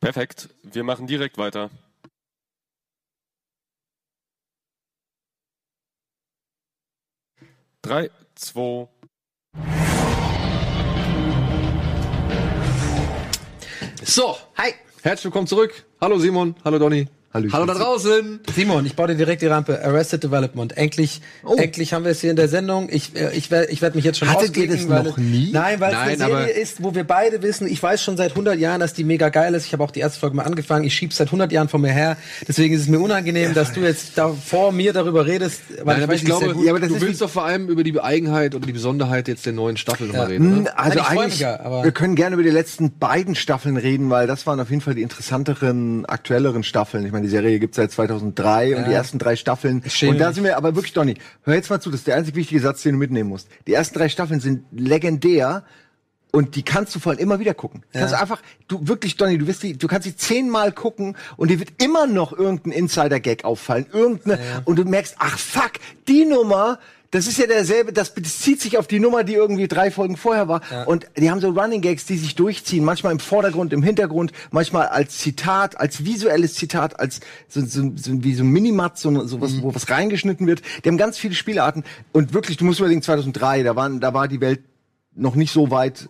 [0.00, 0.48] Perfekt.
[0.62, 1.70] Wir machen direkt weiter.
[7.82, 8.88] Drei, zwei.
[14.02, 14.74] So, hi.
[15.02, 15.84] Herzlich willkommen zurück.
[16.00, 17.08] Hallo Simon, hallo Donny.
[17.32, 17.52] Hallöchen.
[17.52, 18.40] Hallo da draußen.
[18.56, 19.84] Simon, ich baue dir direkt die Rampe.
[19.84, 20.76] Arrested Development.
[20.76, 21.20] Endlich,
[21.58, 22.88] endlich haben wir es hier in der Sendung.
[22.90, 24.32] Ich, äh, ich werde ich werd mich jetzt schon Oh.
[24.32, 25.50] Hattet ihr das weil noch es- nie?
[25.52, 28.32] Nein, weil es eine Nein, Serie ist, wo wir beide wissen, ich weiß schon seit
[28.34, 29.66] 100 Jahren, dass die mega geil ist.
[29.66, 30.84] Ich habe auch die erste Folge mal angefangen.
[30.84, 32.16] Ich schieb's seit 100 Jahren von mir her.
[32.48, 35.60] Deswegen ist es mir unangenehm, dass du jetzt da vor mir darüber redest.
[35.68, 36.64] Weil Nein, ich aber weiß ich glaube, gut.
[36.64, 39.28] Ja, aber das du ist willst doch vor allem über die Eigenheit oder die Besonderheit
[39.28, 40.28] jetzt der neuen Staffel nochmal Ja.
[40.30, 40.50] reden.
[40.56, 40.80] Hm, Oder?
[40.80, 44.26] Also Nein, eigentlich, ja, aber- wir können gerne über die letzten beiden Staffeln reden, weil
[44.26, 47.06] das waren auf jeden Fall die interessanteren, aktuelleren Staffeln.
[47.06, 49.82] Ich meine, die Serie gibt seit 2003 und die ersten drei Staffeln.
[49.86, 52.16] schäme Und da sind wir, aber wirklich, Donny, hör jetzt mal zu, das ist der
[52.16, 53.48] einzig wichtige Satz, den du mitnehmen musst.
[53.66, 55.64] Die ersten drei Staffeln sind legendär.
[56.32, 57.82] Und die kannst du vor allem immer wieder gucken.
[57.92, 61.50] Du Kannst einfach, du wirklich, Donny, du wirst die, du kannst die zehnmal gucken und
[61.50, 65.72] dir wird immer noch irgendein Insider-Gag auffallen, irgendeine, und du merkst, ach fuck,
[66.06, 66.78] die Nummer,
[67.10, 70.46] das ist ja derselbe, das bezieht sich auf die Nummer, die irgendwie drei Folgen vorher
[70.46, 70.60] war.
[70.86, 74.86] Und die haben so Running Gags, die sich durchziehen, manchmal im Vordergrund, im Hintergrund, manchmal
[74.86, 79.40] als Zitat, als visuelles Zitat, als so, so, so wie so ein Minimat, so, so
[79.40, 80.62] was, wo was reingeschnitten wird.
[80.84, 84.28] Die haben ganz viele Spielarten und wirklich, du musst überlegen, 2003, da waren, da war
[84.28, 84.60] die Welt
[85.14, 86.08] noch nicht so weit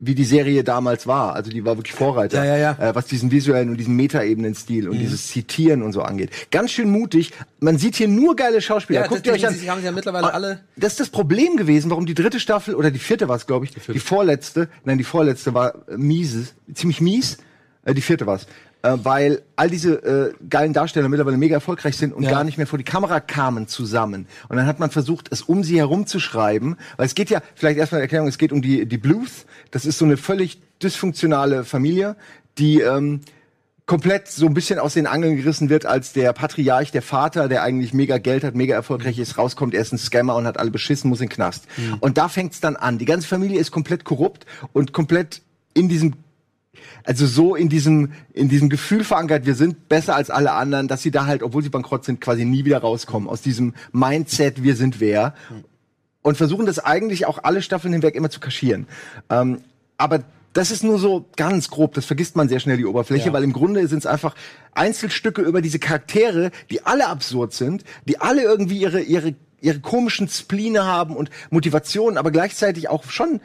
[0.00, 1.34] wie die Serie damals war.
[1.34, 2.90] Also die war wirklich Vorreiter, Ja, ja, ja.
[2.90, 4.90] Äh, was diesen visuellen und diesen Metaebenen-Stil Mhm.
[4.90, 6.30] und dieses Zitieren und so angeht.
[6.50, 7.32] Ganz schön mutig.
[7.60, 9.02] Man sieht hier nur geile Schauspieler.
[9.02, 9.52] Ja, Guckt ihr euch an.
[9.52, 12.40] definitiv, haben sie ja mittlerweile Und alle- Das ist das Problem gewesen, warum die dritte
[12.40, 15.96] Staffel oder die vierte war es, glaube ich, die, vorletzte, nein, die vorletzte war äh,
[15.96, 17.38] miese, ziemlich mies.
[17.84, 18.46] Äh, die vierte war es.
[18.84, 22.30] Äh, weil all diese äh, geilen Darsteller mittlerweile mega erfolgreich sind und Ja.
[22.30, 24.26] gar nicht mehr vor die Kamera kamen zusammen.
[24.50, 26.76] Und dann hat man versucht, es um sie herum zu schreiben.
[26.98, 29.30] Weil es geht ja, vielleicht erstmal eine Erklärung, es geht um die, die Bluth.
[29.70, 32.14] Das ist so eine völlig dysfunktionale Familie,
[32.58, 33.22] die ähm,
[33.86, 37.62] komplett so ein bisschen aus den Angeln gerissen wird, als der Patriarch, der Vater, der
[37.62, 40.70] eigentlich mega Geld hat, mega erfolgreich ist, rauskommt, er ist ein Scammer und hat alle
[40.70, 41.64] beschissen, muss in den Knast.
[42.00, 42.98] Und da fängt's dann an.
[42.98, 44.44] Die ganze Familie ist komplett korrupt
[44.74, 45.40] und komplett
[45.72, 46.12] in diesem
[47.04, 51.02] also so in diesem in diesem Gefühl verankert, wir sind besser als alle anderen, dass
[51.02, 54.76] sie da halt, obwohl sie bankrott sind, quasi nie wieder rauskommen aus diesem Mindset, wir
[54.76, 55.34] sind wer
[56.22, 58.86] und versuchen das eigentlich auch alle Staffeln hinweg immer zu kaschieren.
[59.30, 59.60] Ähm,
[59.98, 63.32] aber das ist nur so ganz grob, das vergisst man sehr schnell die Oberfläche, Ja.
[63.32, 64.34] weil im Grunde sind es einfach
[64.72, 70.28] Einzelstücke über diese Charaktere, die alle absurd sind, die alle irgendwie ihre ihre ihre komischen
[70.28, 73.40] Spline haben und Motivationen, aber gleichzeitig auch schon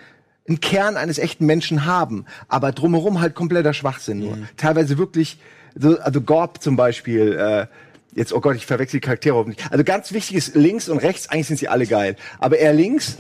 [0.49, 4.37] einen Kern eines echten Menschen haben, aber drumherum halt kompletter Schwachsinn nur.
[4.57, 5.37] Teilweise wirklich,
[5.75, 7.67] so, also Gorb zum Beispiel, äh,
[8.15, 9.63] jetzt, oh Gott, ich verwechsel die Charaktere hoffentlich.
[9.71, 12.15] Also ganz wichtig ist links und rechts, eigentlich sind sie alle geil.
[12.39, 13.17] Aber er links,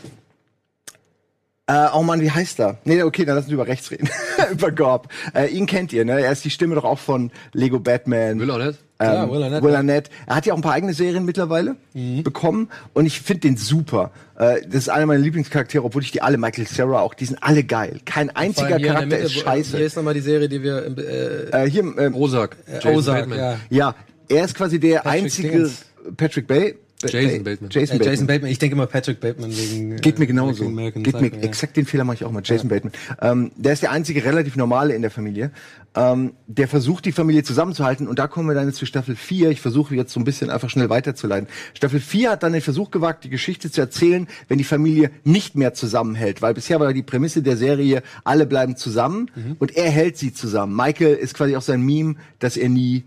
[1.67, 2.79] äh, oh Mann, wie heißt er?
[2.83, 4.09] Nee, okay, dann lassen wir über rechts reden.
[4.51, 5.07] über Gorb.
[5.35, 6.19] Äh, ihn kennt ihr, ne?
[6.19, 8.39] Er ist die Stimme doch auch von Lego Batman.
[8.39, 8.57] Will auch
[9.01, 9.75] Ähm, Ja, Will Arnett, Will.
[9.75, 10.09] Arnett.
[10.27, 11.75] Er hat ja auch ein paar eigene Serien mittlerweile
[12.23, 14.11] bekommen und ich finde den super.
[14.37, 17.41] Äh, das ist einer meiner Lieblingscharaktere, obwohl ich die alle, Michael Cera auch, die sind
[17.41, 18.01] alle geil.
[18.05, 19.77] Kein einziger Charakter Mitte, ist wo- scheiße.
[19.77, 22.57] Hier ist nochmal die Serie, die wir, äh, Äh, hier, ähm, Ozark.
[22.67, 23.37] Jason Ozark, Bateman.
[23.39, 23.57] ja.
[23.69, 23.95] ja,
[24.27, 25.85] er ist quasi der Patrick einzige Dingens.
[26.17, 26.75] Patrick Bay.
[27.07, 27.69] Jason Bateman.
[27.69, 28.11] Jason, Äh, Bateman.
[28.13, 28.51] Jason Bateman.
[28.51, 29.95] Ich denke immer Patrick Bateman wegen.
[29.97, 30.65] Geht mir äh, genauso.
[30.65, 31.39] American Geht mir ja.
[31.39, 32.41] exakt den Fehler mache ich auch mal.
[32.43, 32.91] Jason Bateman.
[33.21, 35.51] Ähm, der ist der einzige relativ normale in der Familie.
[35.95, 39.49] Ähm, der versucht die Familie zusammenzuhalten und da kommen wir dann jetzt zu Staffel 4.
[39.49, 41.47] Ich versuche jetzt so ein bisschen einfach schnell weiterzuleiten.
[41.73, 45.55] Staffel 4 hat dann den Versuch gewagt, die Geschichte zu erzählen, wenn die Familie nicht
[45.55, 49.55] mehr zusammenhält, weil bisher war die Prämisse der Serie, alle bleiben zusammen Mhm.
[49.57, 50.75] und er hält sie zusammen.
[50.75, 53.03] Michael ist quasi auch sein Meme, dass er nie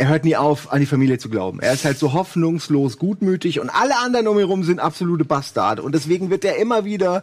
[0.00, 1.60] er hört nie auf, an die Familie zu glauben.
[1.60, 5.82] Er ist halt so hoffnungslos gutmütig und alle anderen um ihn herum sind absolute Bastarde.
[5.82, 7.22] Und deswegen wird er immer wieder,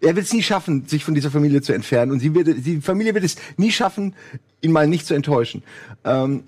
[0.00, 2.10] er wird es nie schaffen, sich von dieser Familie zu entfernen.
[2.10, 4.12] Und sie wird, die Familie wird es nie schaffen,
[4.60, 5.62] ihn mal nicht zu enttäuschen.
[6.04, 6.42] Ähm,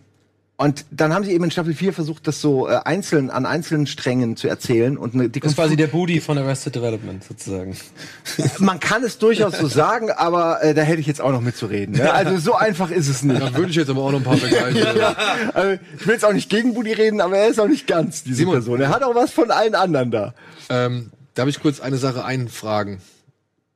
[0.60, 3.86] und dann haben sie eben in Staffel 4 versucht, das so äh, einzeln an einzelnen
[3.86, 4.98] Strängen zu erzählen.
[4.98, 7.76] Und eine, die Das ist quasi der Booty von Arrested Development, sozusagen.
[8.58, 11.94] man kann es durchaus so sagen, aber äh, da hätte ich jetzt auch noch mitzureden.
[11.94, 12.12] Ne?
[12.12, 13.40] Also so einfach ist es nicht.
[13.40, 15.16] Da würde ich jetzt aber auch noch ein paar begeistern.
[15.54, 18.24] Also, ich will jetzt auch nicht gegen Budi reden, aber er ist auch nicht ganz
[18.24, 18.54] diese Simon.
[18.54, 18.80] Person.
[18.80, 20.34] Er hat auch was von allen anderen da.
[20.70, 23.00] ähm, darf ich kurz eine Sache einfragen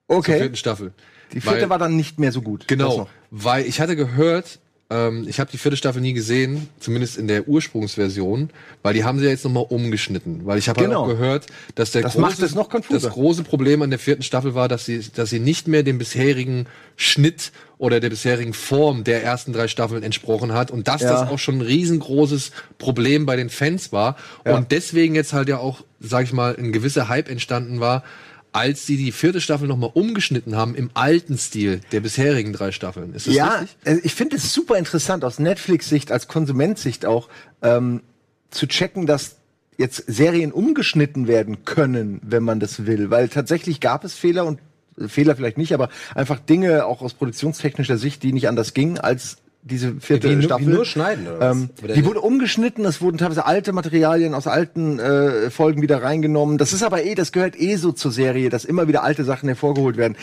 [0.09, 0.39] zur Okay.
[0.39, 0.93] vierten Staffel?
[1.33, 2.67] Die vierte Weil- war dann nicht mehr so gut.
[2.67, 4.59] Genau, weil ich hatte gehört,
[4.93, 8.51] ähm, ich habe die vierte Staffel nie gesehen, zumindest in der Ursprungsversion,
[8.83, 10.43] weil die haben sie ja jetzt nochmal umgeschnitten.
[10.45, 11.03] Weil ich habe Genau.
[11.07, 13.01] halt auch gehört, dass der Das große, konfuser.
[13.09, 15.99] das große Problem an der vierten Staffel war, dass sie, dass sie nicht mehr dem
[15.99, 16.67] bisherigen
[16.97, 21.11] Schnitt oder der bisherigen Form der ersten drei Staffeln entsprochen hat und dass Ja.
[21.13, 24.17] das auch schon ein riesengroßes Problem bei den Fans war
[24.47, 24.57] Ja.
[24.57, 28.05] und deswegen jetzt halt ja auch, sag ich mal, ein gewisser Hype entstanden war,
[28.53, 33.15] als sie die vierte Staffel nochmal umgeschnitten haben im alten Stil der bisherigen drei Staffeln.
[33.15, 33.77] Ist das Ja, richtig?
[33.85, 37.29] äh, ich finde es super interessant aus Netflix-Sicht, als Konsumentsicht auch,
[37.63, 38.03] ähm,
[38.51, 39.37] zu checken, dass
[39.79, 43.11] jetzt Serien umgeschnitten werden können, wenn man das will.
[43.11, 44.61] Weil tatsächlich gab es Fehler und
[44.99, 48.99] äh, Fehler vielleicht nicht, aber einfach Dinge auch aus produktionstechnischer Sicht, die nicht anders gingen
[48.99, 50.67] als diese vierte Wie, nur- Staffel.
[50.67, 51.57] wie nur schneiden, oder was?
[51.57, 56.03] Ähm, Oder- die wurde umgeschnitten, es wurden teilweise alte Materialien aus alten äh, Folgen wieder
[56.03, 56.59] reingenommen.
[56.59, 59.49] Das ist aber eh, das gehört eh so zur Serie, dass immer wieder alte Sachen
[59.49, 60.17] hervorgeholt werden.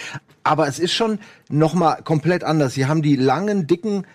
[0.43, 1.19] Aber es ist schon
[1.49, 2.73] noch mal komplett anders.
[2.73, 4.05] Sie haben die langen, dicken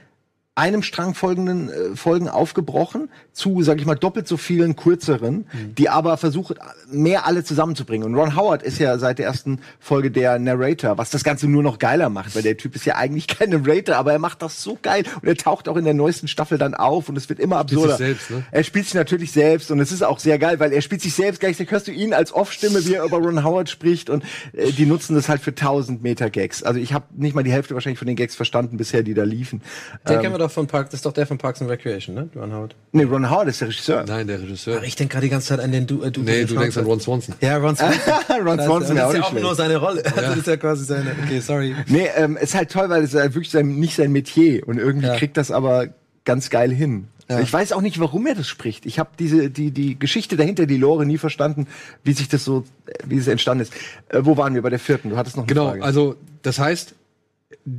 [0.57, 5.47] einem Strang folgenden äh, Folgen aufgebrochen zu, sag ich mal, doppelt so vielen kürzeren,
[5.77, 6.57] die aber versuchen,
[6.89, 8.07] mehr alle zusammenzubringen.
[8.07, 11.65] Und Ron Howard ist ja seit der ersten Folge der Narrator, was das Ganze nur
[11.65, 14.63] noch geiler macht, weil der Typ ist ja eigentlich kein Narrator, aber er macht das
[14.63, 17.41] so geil und er taucht auch in der neuesten Staffel dann auf und es wird
[17.41, 17.97] immer absurder.
[17.97, 18.45] sich selbst, ne?
[18.53, 21.15] Er spielt sich natürlich selbst und es ist auch sehr geil, weil er spielt sich
[21.15, 24.71] selbst, gleich hörst du ihn als Off-Stimme, wie er über Ron Howard spricht und äh,
[24.71, 26.63] die nutzen das halt für 1000 Meter Gags.
[26.63, 29.25] Also ich habe nicht mal die Hälfte wahrscheinlich von den Gags verstanden bisher, die da
[29.25, 29.63] liefen.
[30.07, 32.29] Wir doch von Park, das ist doch der von Parks and Recreation, ne?
[32.37, 32.77] Ron Howard.
[32.93, 34.05] Nee, Ron Howard ist der Regisseur.
[34.07, 34.77] Nein, der Regisseur.
[34.77, 36.77] Aber ich denke gerade die ganze Zeit an den du, äh, du Nee, du denkst
[36.77, 37.35] an Ron Swanson.
[37.41, 38.01] Ja, Ron Swanson.
[38.47, 39.57] Ron Das, Swanson das wäre auch ist ja auch nur schlecht.
[39.57, 40.05] seine Rolle.
[40.05, 41.13] Also das ist ja quasi seine.
[41.25, 41.75] Okay, sorry.
[41.89, 45.07] Nee, ähm, ist halt toll, weil es halt wirklich sein, nicht sein Metier und irgendwie
[45.09, 45.17] Ja.
[45.17, 45.89] kriegt das aber
[46.25, 47.09] ganz geil hin.
[47.29, 47.41] Ja.
[47.41, 48.85] Ich weiß auch nicht, warum er das spricht.
[48.85, 51.67] Ich habe diese die die Geschichte dahinter, die Lore nie verstanden,
[52.03, 53.73] wie sich das so, äh, wie es entstanden ist.
[54.11, 55.09] Äh, wo waren wir bei der vierten?
[55.09, 55.83] Du hattest noch eine Genau, Frage.
[55.85, 56.95] also das heißt,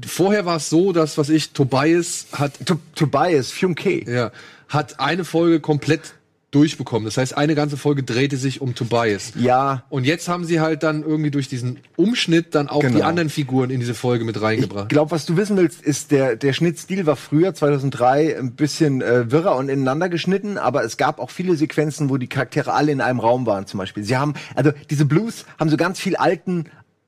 [0.05, 4.09] vorher war es so, dass was ich Tobias hat To Tobias Funke.
[4.11, 4.31] ja
[4.67, 6.15] hat eine Folge komplett
[6.49, 7.05] durchbekommen.
[7.05, 9.33] Das heißt, eine ganze Folge drehte sich um Tobias.
[9.37, 12.95] Ja, Und jetzt haben sie halt dann irgendwie durch diesen Umschnitt dann auch Genau.
[12.95, 14.87] die anderen Figuren in diese Folge mit Ich reingebracht.
[14.89, 19.29] glaube, was du wissen willst, ist, der, der Schnittstil war früher, 2003, ein bisschen äh,
[19.31, 23.01] wirrer und ineinander geschnitten, aber es gab auch viele Sequenzen, wo die Charaktere alle in
[23.01, 24.03] einem Raum waren, zum Beispiel.
[24.03, 26.65] Sie haben, also diese Blues haben so ganz viel alten,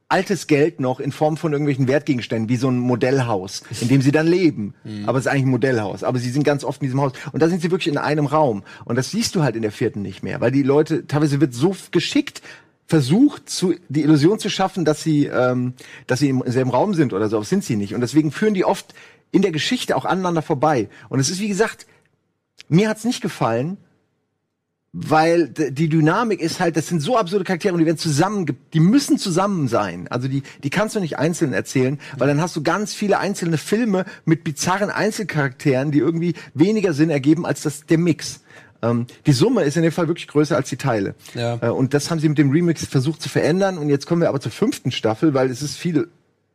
[0.10, 4.12] altes Geld noch in Form von irgendwelchen Wertgegenständen, wie so ein Modellhaus, in dem sie
[4.12, 4.74] dann leben.
[5.06, 6.04] Aber es ist eigentlich ein Modellhaus.
[6.04, 7.12] Aber sie sind ganz oft in diesem Haus.
[7.34, 8.64] Und da sind sie wirklich in einem Raum.
[8.86, 11.54] Und das siehst du halt in der vierten nicht mehr, weil die Leute, teilweise wird
[11.54, 12.42] so geschickt
[12.88, 15.74] versucht, zu, die Illusion zu schaffen, dass sie, ähm,
[16.08, 17.94] dass sie im selben Raum sind oder so, aber sind sie nicht.
[17.94, 18.94] Und deswegen führen die oft
[19.32, 20.88] in der Geschichte auch aneinander vorbei.
[21.10, 21.86] Und es ist, wie gesagt,
[22.70, 23.78] mir hat's nicht gefallen,
[24.94, 28.80] weil die Dynamik ist halt, das sind so absurde Charaktere und die werden zusammen, die
[28.80, 30.08] müssen zusammen sein.
[30.08, 33.58] Also die, die kannst du nicht einzeln erzählen, weil dann hast du ganz viele einzelne
[33.58, 38.42] Filme mit bizarren Einzelcharakteren, die irgendwie weniger Sinn ergeben als das, der Mix.
[38.82, 41.16] Ähm, die Summe ist in dem Fall wirklich größer als die Teile.
[41.34, 41.60] Ja.
[41.62, 43.78] Äh, und das haben sie mit dem Remix versucht zu verändern.
[43.78, 46.08] Und jetzt kommen wir aber zur fünften Staffel, weil es ist viel,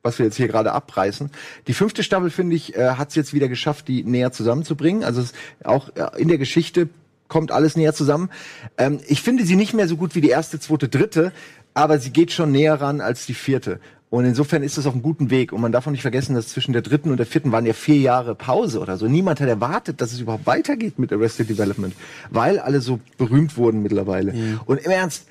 [0.03, 1.31] was wir jetzt hier gerade abreißen.
[1.67, 5.05] Die fünfte Staffel, finde ich, äh, hat es jetzt wieder geschafft, die näher zusammenzubringen.
[5.05, 6.89] Also es ist auch äh, in der Geschichte
[7.33, 8.29] kommt alles näher zusammen.
[8.77, 11.33] Ähm, ich finde sie nicht mehr so gut wie die erste, zweite, dritte,
[11.73, 13.81] aber sie geht schon näher ran als die vierte.
[14.11, 15.55] Und insofern ist es auf einem guten Weg.
[15.55, 17.73] Und man darf auch nicht vergessen, dass zwischen der dritten und der vierten waren ja
[17.73, 19.09] vier Jahre Pause oder so.
[19.09, 21.95] Niemand hat erwartet, dass es überhaupt weitergeht mit Arrested Development,
[22.29, 24.35] weil alle so berühmt wurden mittlerweile.
[24.67, 25.25] Und im Ernst,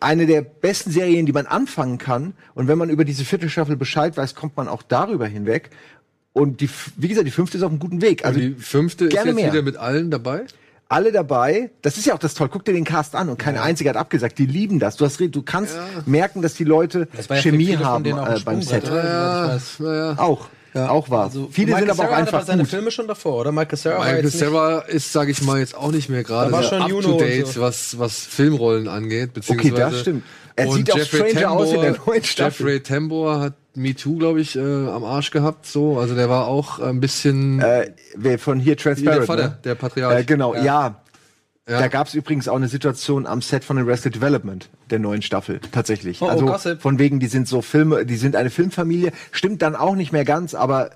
[0.00, 2.32] eine der besten Serien, die man anfangen kann.
[2.54, 5.68] Und wenn man über diese vierte Staffel Bescheid weiß, kommt man auch darüber hinweg.
[6.32, 8.24] Und die, wie gesagt, die fünfte ist auf einem guten Weg.
[8.24, 9.52] Also die fünfte ist jetzt mehr.
[9.52, 10.46] wieder mit allen dabei.
[10.88, 11.70] Alle dabei.
[11.82, 12.48] Das ist ja auch das Toll.
[12.48, 14.38] Guck dir den Cast an und kein einziger hat abgesagt.
[14.38, 14.96] Die lieben das.
[14.96, 15.76] Du hast, du kannst
[16.06, 18.86] merken, dass die Leute Das ja Chemie haben auch äh, beim Set.
[18.88, 19.80] Ja, weiß.
[19.80, 20.14] naja.
[20.18, 21.24] Auch, auch war.
[21.24, 22.70] Also, Viele Michael sind aber auch Cera hatte einfach seine gut.
[22.70, 23.52] Filme schon davor, oder?
[23.52, 26.88] Michael Cera war Michael Cera ist, sage ich mal, jetzt auch nicht mehr gerade up
[26.88, 27.60] Juno to date, so.
[27.60, 29.32] was, was Filmrollen angeht.
[29.32, 30.22] Beziehungsweise Okay, das stimmt.
[30.58, 32.66] Er Und sieht auch Jeffrey stranger aus in der Tambor- neuen Staffel.
[32.66, 35.66] Jeffrey Tambor hat Me Too, glaube ich, äh, am Arsch gehabt.
[35.66, 39.20] So, also der war auch ein bisschen Äh, wer von hier Transparent.
[39.20, 39.58] der Vater, ne?
[39.64, 40.18] der Patriarch.
[40.20, 40.96] Äh, genau, ja.
[41.68, 41.80] Ja.
[41.80, 45.58] Da gab es übrigens auch eine Situation am Set von Arrested Development, der neuen Staffel,
[45.72, 46.22] tatsächlich.
[46.22, 46.80] Oh, oh, also Gossip.
[46.80, 49.10] von wegen, die sind so Filme, die sind eine Filmfamilie.
[49.32, 50.90] Stimmt dann auch nicht mehr ganz, aber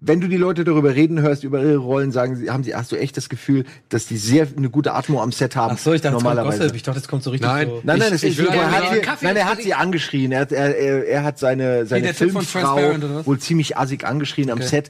[0.00, 2.92] wenn du die Leute darüber reden hörst, über ihre Rollen, sagen sie, haben sie, hast
[2.92, 5.74] du echt das Gefühl, dass die sehr eine gute Atmo am Set haben.
[5.74, 6.58] Ach so, ich dachte, kommt normalerweise.
[6.58, 6.76] Gossip.
[6.76, 7.68] Ich dachte, es kommt so richtig Nein.
[7.68, 7.80] so.
[7.84, 10.32] Nein, nein, Ich- ich ist, will er, hat sie, Kaffee nein, er hat sie angeschrien.
[10.32, 12.76] Er hat, er, er, er hat seine, seine Filmfrau
[13.24, 14.88] wohl ziemlich assig angeschrien am Set.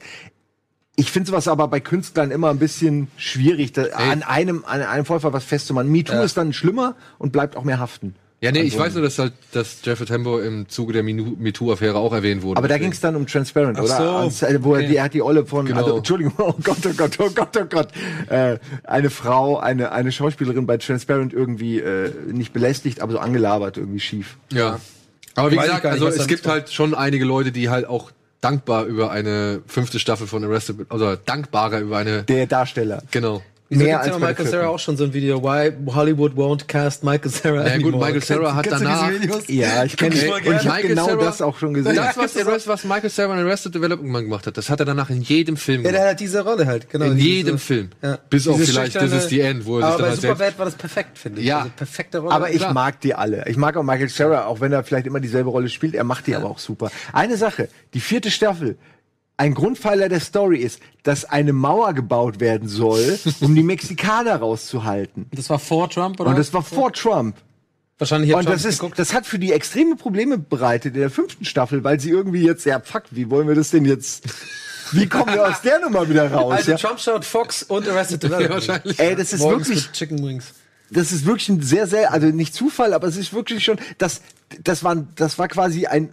[0.97, 5.05] Ich finde sowas aber bei Künstlern immer ein bisschen schwierig, da, an einem, an einem
[5.05, 5.89] Vorfall was festzumachen.
[5.91, 8.15] MeToo ist dann schlimmer und bleibt auch mehr haften.
[8.41, 11.95] Ja, nee, ich Also- weiß nur, dass halt, dass Jeffrey Tambor im Zuge der MeToo-Affäre
[11.95, 12.57] auch erwähnt wurde.
[12.57, 13.87] Aber da ging es dann um Transparent, oder?
[13.87, 14.03] so.
[14.03, 15.79] Ans- äh, Wo er, die, er hat die Olle von, Genau.
[15.83, 17.87] also, Entschuldigung, oh Gott, oh Gott, oh Gott, oh Gott,
[18.29, 23.77] äh, eine Frau, eine, eine Schauspielerin bei Transparent irgendwie äh, nicht belästigt, aber so angelabert,
[23.77, 24.37] irgendwie schief.
[24.51, 24.79] Ja.
[25.35, 26.53] Aber wie Weiß gesagt, also es gibt war.
[26.53, 28.11] halt schon einige Leute, die halt auch
[28.41, 33.01] dankbar über eine fünfte Staffel von Arrested, also dankbarer über eine, Der Darsteller.
[33.11, 33.41] genau.
[33.75, 34.65] Wieso mehr als ja Michael vierten.
[34.67, 37.93] auch schon so ein Video, why Hollywood won't cast Michael Cera Ja gut.
[37.95, 39.11] Michael Cera hat danach?
[39.47, 41.95] Ja, ich kenne ich und ich habe genau Cera- das auch schon gesehen.
[41.95, 45.09] das, was, Arrest, was Michael Cera in Arrested Development gemacht hat, das hat er danach
[45.09, 46.11] in jedem Film Ja, der gemacht.
[46.11, 47.05] hat diese Rolle halt, genau.
[47.05, 47.89] In diese- jedem Film.
[48.01, 48.17] Ja.
[48.29, 50.21] Bis auf vielleicht This is the End, wo er sich Aber dann bei halt.
[50.21, 51.47] Superbad war das perfekt, finde ich.
[51.47, 51.59] Ja.
[51.59, 52.33] Also perfekte Rolle.
[52.33, 52.73] Aber ich Klar.
[52.73, 53.45] mag die alle.
[53.47, 55.95] Ich mag auch Michael Cera, auch wenn er vielleicht immer dieselbe Rolle spielt.
[55.95, 56.91] Er macht die aber auch super.
[57.13, 58.77] Eine Sache, die vierte Staffel.
[59.37, 65.25] Ein Grundpfeiler der Story ist, dass eine Mauer gebaut werden soll, um die Mexikaner rauszuhalten.
[65.33, 66.29] Das war vor Trump, oder?
[66.29, 67.35] Und das war vor Trump.
[67.97, 68.97] wahrscheinlich hat Und Trump das ist, geguckt.
[68.97, 72.65] das hat für die extreme Probleme bereitet in der fünften Staffel, weil sie irgendwie jetzt,
[72.65, 74.23] ja, fuck, wie wollen wir das denn jetzt,
[74.93, 76.53] wie kommen wir aus der Nummer wieder raus?
[76.53, 76.77] Also ja?
[76.77, 78.51] Trump schaut Fox und Arrested Development.
[78.53, 78.99] wahrscheinlich.
[78.99, 80.53] Ey, das ist Morgens wirklich, Chicken Wings.
[80.91, 84.21] das ist wirklich ein sehr, sehr, also nicht Zufall, aber es ist wirklich schon, das,
[84.63, 86.09] das war, das war quasi ein,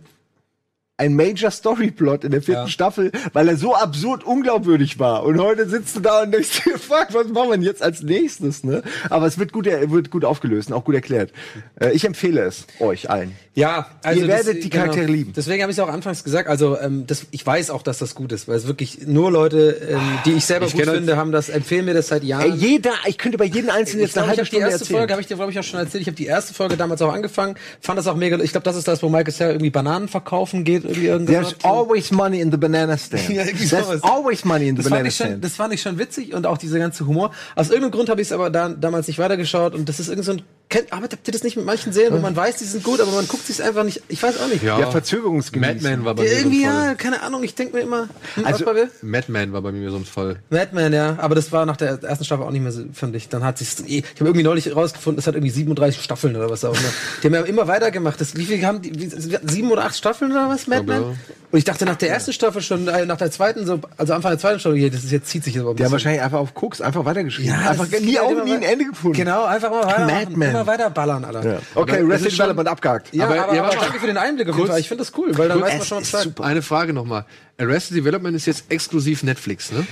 [1.03, 2.69] ein Major Storyplot in der vierten Ja.
[2.69, 5.25] Staffel, weil er so absurd unglaubwürdig war.
[5.25, 8.03] Und heute sitzt du da und denkst dir, fuck, was machen wir denn jetzt als
[8.03, 8.83] nächstes, ne?
[9.11, 11.33] Aber es wird gut, er wird gut aufgelöst und auch gut erklärt.
[11.81, 13.35] Äh, ich empfehle es euch allen.
[13.55, 15.33] Ja, also Ihr werdet die Charaktere lieben.
[15.37, 16.49] Deswegen habe ich es auch anfangs gesagt.
[16.49, 19.73] Also ähm, das, ich weiß auch, dass das gut ist, weil es wirklich nur Leute,
[19.91, 22.45] ähm, die ich selber Ich gut das- finde, haben das empfehlen mir das seit Jahren.
[22.51, 24.47] Ey, jeder, ich könnte bei jedem Einzelnen ich jetzt eine glaube, ich halbe habe die
[24.47, 24.99] Stunde erste erzählen.
[25.01, 26.01] Folge, habe ich dir glaube ich auch schon erzählt.
[26.01, 28.39] Ich habe die erste Folge damals auch angefangen, fand das auch mega.
[28.39, 31.51] Ich glaube, das ist das, wo Michael Cera irgendwie Bananen verkaufen geht, irgendwie irgendwas.
[31.59, 33.29] There's always money in the banana stand.
[33.29, 34.03] Ja, There's sowas.
[34.03, 35.45] always money in the das banana ich schon, stand.
[35.45, 37.31] das fand ich schon witzig und auch dieser ganze Humor.
[37.57, 40.25] Aus irgendeinem Grund habe ich es aber da, damals nicht weitergeschaut und das ist irgend
[40.25, 40.43] so ein.
[40.73, 43.01] Kennt, arbeitet habt ihr das nicht mit manchen Serien, wo man weiß, die sind gut,
[43.01, 44.03] aber man guckt sich einfach nicht.
[44.09, 44.63] Ich weiß auch nicht.
[44.63, 45.83] Ja, Ja, verzögerungsgemäß.
[45.83, 46.87] Madman war bei Ja, mir so irgendwie, ein Fall.
[46.87, 48.09] ja, keine Ahnung, ich denke mir immer.
[48.37, 48.91] Hm, Also- was bei mir?
[49.03, 50.37] Madman war bei mir so ein Fall.
[50.51, 53.29] Madman, ja, aber das war nach der ersten Staffel auch nicht mehr so, finde ich.
[53.29, 56.65] Dann hat sich's, ich habe irgendwie neulich rausgefunden, es hat irgendwie 37 Staffeln oder was
[56.65, 56.89] auch immer.
[57.23, 58.21] Die haben ja immer weitergemacht.
[58.21, 59.11] Das, wie viel haben die, wie,
[59.53, 61.03] sieben oder acht Staffeln oder was, Madman?
[61.03, 61.15] ja.
[61.53, 64.31] Und ich dachte nach der ersten Staffel schon, äh, nach der zweiten, so, also Anfang
[64.31, 65.93] der zweiten Staffel, hier, das ist jetzt zieht sich aber ein Die haben bisschen.
[65.93, 67.53] wahrscheinlich einfach auf Koks einfach weitergeschrieben.
[67.53, 69.19] Ja, einfach nie geht auch nie ein Ende gefunden.
[69.19, 70.62] Genau, einfach mal weiter, Madman.
[70.63, 71.45] Immer weiter ballern, Alter.
[71.55, 71.59] Ja.
[71.75, 73.15] Okay, Aber schon- Development abgehakt.
[73.15, 73.85] Ja, Aber- aber, ja, aber warte.
[73.85, 74.81] danke für den Einblick auf jeden Fall.
[74.81, 76.23] Ich finde das cool, weil dann weiß man schon Bescheid.
[76.23, 76.45] super.
[76.45, 77.25] Eine Frage nochmal.
[77.59, 79.87] Arrested Development ist jetzt exklusiv Netflix, ne?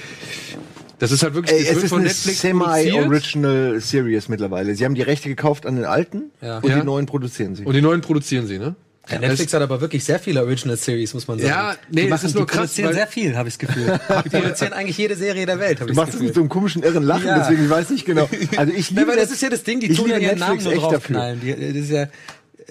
[0.99, 4.75] Das ist halt wirklich, Ey, es ist von eine semi-original Series mittlerweile.
[4.75, 6.59] Sie haben die Rechte gekauft an den alten Ja.
[6.59, 6.79] und Ja.
[6.81, 7.65] die neuen produzieren sie.
[7.65, 8.75] und die neuen produzieren sie, ne?
[9.13, 11.49] Ja, Netflix hat aber wirklich sehr viele Original Series, muss man sagen.
[11.51, 13.69] Ja, nee, die das machen, ist nur die krass, produzieren sehr viel, habe ich das
[13.69, 14.01] Gefühl.
[14.25, 16.27] die produzieren eigentlich jede Serie der Welt, habe Du ich das machst es Gefühl.
[16.27, 17.39] mit so einem komischen irren Lachen, Ja.
[17.41, 18.29] deswegen ich weiß nicht genau.
[18.57, 20.59] Also ich Ja, liebe weil das ist ja das Ding, die tun ja ihren Namen
[20.59, 20.99] Netflix nur echt dafür.
[20.99, 21.41] draufknallen.
[21.41, 22.07] Die, das ist ja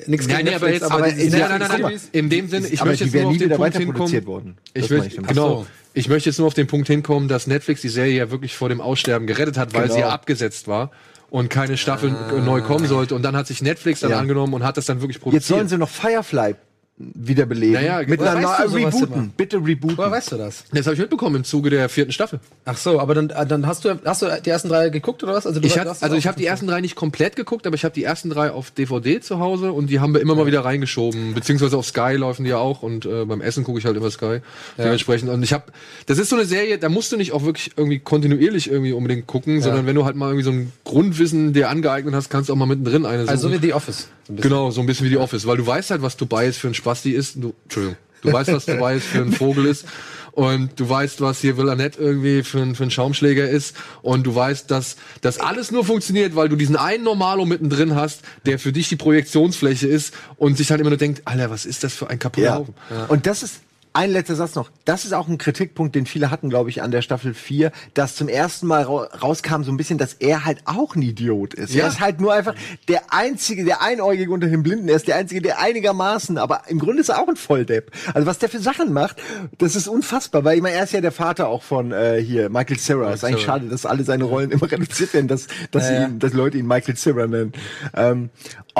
[0.08, 1.30] nichts Nein, gegen nee, aber Netflix, jetzt, aber aber nein,
[1.60, 2.02] nein, nein, nein.
[2.14, 3.94] In dem Sinne, ich aber möchte die jetzt nur auf den Punkt hinkommen.
[3.96, 4.58] produziert worden.
[4.74, 5.66] Ich will, genau.
[5.94, 8.70] Ich möchte jetzt nur auf den Punkt hinkommen, dass Netflix die Serie ja wirklich vor
[8.70, 9.94] dem Aussterben gerettet hat, weil Genau.
[9.96, 10.92] sie ja abgesetzt war
[11.30, 13.16] und keine Staffel äh, neu kommen sollte.
[13.16, 14.20] Und dann hat sich Netflix dann Ja.
[14.20, 15.44] angenommen und hat das dann wirklich Jetzt produziert.
[15.46, 16.56] sollen sie noch Firefly
[17.00, 17.74] wiederbeleben.
[17.74, 19.14] Naja, mit einer weißt du Rebooten.
[19.14, 19.30] immer?
[19.38, 19.98] Bitte rebooten.
[19.98, 20.66] Woher weißt du das?
[20.72, 22.42] das habe ich mitbekommen im Zuge der vierten Staffel.
[22.66, 25.34] Ach so, aber dann, äh, dann hast du hast du die ersten drei geguckt oder
[25.34, 25.48] was?
[25.48, 27.86] Also du, Ich hast also ich habe die ersten drei nicht komplett geguckt, aber ich
[27.86, 30.66] habe die ersten drei auf DVD zu Hause und die haben wir immer mal wieder
[30.66, 33.96] reingeschoben, beziehungsweise auf Sky laufen die ja auch und äh, beim Essen gucke ich halt
[33.96, 34.40] immer Sky
[34.78, 35.30] dementsprechend.
[35.30, 35.66] Und ich habe,
[36.06, 39.26] das ist so eine Serie, da musst du nicht auch wirklich irgendwie kontinuierlich irgendwie unbedingt
[39.26, 42.54] gucken, sondern wenn du halt mal irgendwie so ein Grundwissen dir angeeignet hast, kannst du
[42.54, 43.62] auch mal mittendrin eine also so suchen.
[43.62, 44.10] wie The Office.
[44.30, 44.36] So.
[44.36, 46.74] Genau, so ein bisschen wie die Office, weil du weißt halt, was Tobias für ein
[46.74, 47.36] Spasti ist.
[47.36, 47.98] Du, Entschuldigung.
[48.22, 49.86] Du weißt, was Tobias für ein Vogel ist.
[50.32, 53.76] Und du weißt, was hier Villanette irgendwie für ein, für ein Schaumschläger ist.
[54.02, 58.22] Und du weißt, dass das alles nur funktioniert, weil du diesen einen Normalo mittendrin hast,
[58.46, 61.84] der für dich die Projektionsfläche ist und sich halt immer nur denkt, Alter, was ist
[61.84, 62.56] das für ein kaputter Ja.
[62.56, 62.74] Haufen?
[63.10, 63.60] Und das ist
[63.94, 64.70] ein letzter Satz noch.
[64.86, 68.16] Das ist auch ein Kritikpunkt, den viele hatten, glaube ich, an der Staffel 4, dass
[68.16, 71.74] zum ersten Mal ra rauskam so ein bisschen, dass er halt auch ein Idiot ist.
[71.74, 71.84] Ja.
[71.84, 72.54] Er ist halt nur einfach
[72.88, 74.88] der einzige, der Einäugige unter den Blinden.
[74.90, 77.92] Er ist der einzige, der einigermaßen, aber im Grunde ist er auch ein Volldepp.
[78.14, 79.18] Also was der für Sachen macht,
[79.58, 82.50] das ist unfassbar, weil ich meine, er ist ja der Vater auch von äh, hier
[82.50, 83.12] Michael Cera.
[83.12, 86.34] ist eigentlich schade, dass alle seine Rollen immer reduziert werden, dass, dass, sie ihn, dass
[86.34, 87.54] Leute ihn Michael Cera nennen.
[87.96, 88.30] Ähm,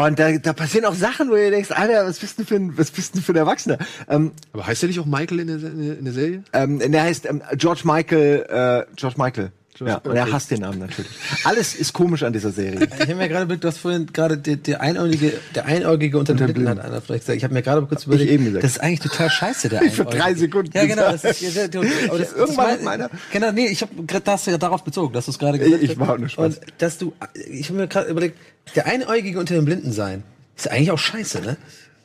[0.08, 2.78] und da, da passieren auch Sachen, wo ihr denkst, Alter, was bist du für ein,
[2.78, 3.78] was bist du für ein Erwachsener?
[4.08, 5.58] Ähm, Aber heißt der nicht auch Michael in der,
[6.00, 6.44] in der Serie?
[6.54, 9.52] ähm, der heißt ähm, George Michael, äh, George Michael.
[9.86, 11.12] Ja, und er hasst den Namen natürlich.
[11.44, 12.86] Alles ist komisch an dieser Serie.
[12.94, 16.34] Ich habe mir gerade überlegt, du hast vorhin gerade der, der einäugige, der Einäugige unter
[16.34, 17.38] den Blinden hat einer vielleicht gesagt.
[17.38, 18.64] Ich habe mir gerade kurz überlegt, eben gesagt.
[18.64, 20.18] das ist eigentlich total scheiße, der Für Einäugige.
[20.18, 21.12] drei Sekunden Ja, genau.
[21.12, 24.24] Das ist, ja, der- aber das, Irgendwann das hat meiner- Genau, nee, ich habe gerade
[24.26, 26.00] das ja darauf bezogen, dass du es gerade gesagt Ich hast.
[26.00, 26.46] war auch nur Spaß.
[26.58, 27.14] Und dass du,
[27.50, 28.38] ich habe mir gerade überlegt,
[28.76, 30.24] der Einäugige unter den Blinden sein,
[30.56, 31.58] ist eigentlich auch scheiße, ne?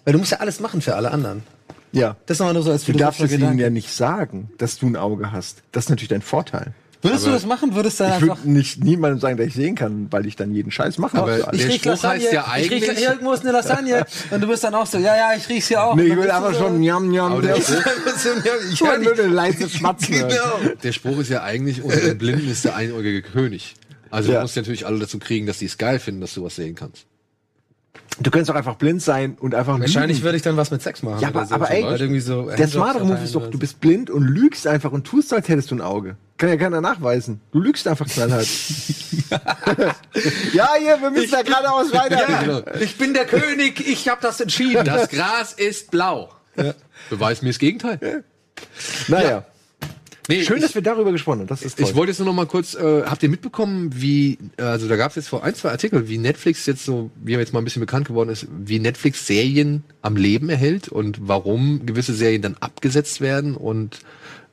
[0.04, 1.42] Weil du musst ja alles machen für alle anderen.
[1.92, 2.16] Ja.
[2.26, 4.86] Das ist aber nur so als Du darfst es ihnen ja nicht sagen, dass du
[4.86, 5.62] ein Auge hast.
[5.72, 6.72] Das ist natürlich dein Vorteil.
[7.04, 7.74] Würdest du das machen?
[7.74, 10.34] Würdest du dann Ich einfach würde nicht niemandem sagen, dass ich sehen kann, weil ich
[10.36, 11.16] dann jeden Scheiß mache.
[11.18, 13.52] Aber Also, ich- Der riech Spruch Lasagne, heißt ja ich riech, eigentlich- irgendwo ist eine
[13.52, 15.94] Lasagne und du bist dann auch so, ja, ja, ich riech's hier auch.
[15.94, 17.32] nee, ich will einfach so- schon njam, njam.
[17.32, 17.82] Aber der der- Spruch,
[18.72, 20.14] ich hör nur eine leise Schmatzen.
[20.28, 20.74] Genau.
[20.82, 23.74] der Spruch ist ja eigentlich, unter den Blinden ist der einäugige König.
[24.10, 24.38] Also Ja.
[24.38, 26.74] du musst natürlich alle dazu kriegen, dass die es geil finden, dass du was sehen
[26.74, 27.04] kannst.
[28.20, 30.24] Du könntest auch einfach blind sein und einfach Wahrscheinlich lügen.
[30.24, 31.20] würde ich dann was mit Sex machen.
[31.20, 31.54] Ja, oder aber, so.
[31.54, 34.68] aber ey, irgendwie so der Handjobs smarte Move ist doch, du bist blind und lügst
[34.68, 36.16] einfach und tust, als hättest du ein Auge.
[36.38, 37.40] Kann ja keiner nachweisen.
[37.50, 38.46] Du lügst einfach knallhart.
[40.52, 42.24] ja, hier, wir müssen da geradeaus weiter.
[42.40, 42.62] Genau.
[42.80, 44.84] Ich bin der König, ich habe das entschieden.
[44.84, 46.30] Das Gras ist blau.
[47.10, 48.24] Beweis mir das Gegenteil.
[49.08, 49.44] Naja.
[50.28, 51.46] Nee, Schön, ich, dass wir darüber gesprochen haben.
[51.48, 51.86] Das ist toll.
[51.88, 54.96] ich wollte jetzt nur noch mal kurz, äh, habt ihr mitbekommen, wie, äh, also da
[54.96, 57.64] gab es jetzt vor ein, zwei Artikel, wie Netflix jetzt so, wie jetzt mal ein
[57.64, 62.56] bisschen bekannt geworden ist, wie Netflix Serien am Leben erhält und warum gewisse Serien dann
[62.60, 64.00] abgesetzt werden und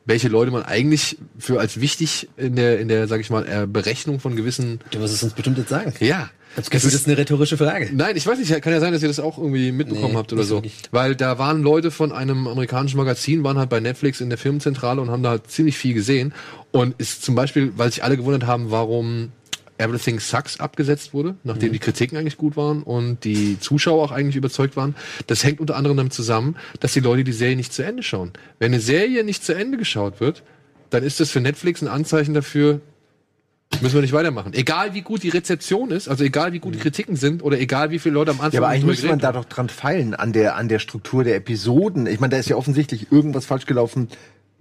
[0.06, 3.68] welche Leute man eigentlich für als wichtig in der, in der, sag ich mal, äh,
[3.68, 5.94] Berechnung von gewissen, Du wirst es uns bestimmt jetzt sagen.
[6.00, 6.30] ja.
[6.56, 7.90] Das Gefühl, das ist eine rhetorische Frage.
[7.94, 10.34] Nein, ich weiß nicht, kann ja sein, dass ihr das auch irgendwie mitbekommen Nee, habt
[10.34, 10.56] oder so.
[10.58, 10.76] wirklich.
[10.92, 15.00] Weil da waren Leute von einem amerikanischen Magazin, waren halt bei Netflix in der Firmenzentrale
[15.02, 16.34] und haben da halt ziemlich viel gesehen.
[16.72, 19.32] Und ist zum Beispiel, weil sich alle gewundert haben, warum
[19.78, 21.74] Everything Sucks abgesetzt wurde, nachdem Mhm.
[21.74, 24.96] die Kritiken eigentlich gut waren und die Zuschauer auch eigentlich überzeugt waren.
[25.28, 28.32] Das hängt unter anderem damit zusammen, dass die Leute die Serie nicht zu Ende schauen.
[28.60, 30.44] Wenn eine Serie nicht zu Ende geschaut wird,
[30.92, 32.82] dann ist das für Netflix ein Anzeichen dafür,
[33.80, 34.54] müssen wir nicht weitermachen.
[34.54, 37.92] Egal wie gut die Rezeption ist, also egal wie gut die Kritiken sind oder egal
[37.92, 40.34] wie viele Leute am Anfang Ja, aber eigentlich müsste man da doch dran feilen, an
[40.34, 42.06] der, an der Struktur der Episoden.
[42.08, 44.10] Ich meine, da ist ja offensichtlich irgendwas falsch gelaufen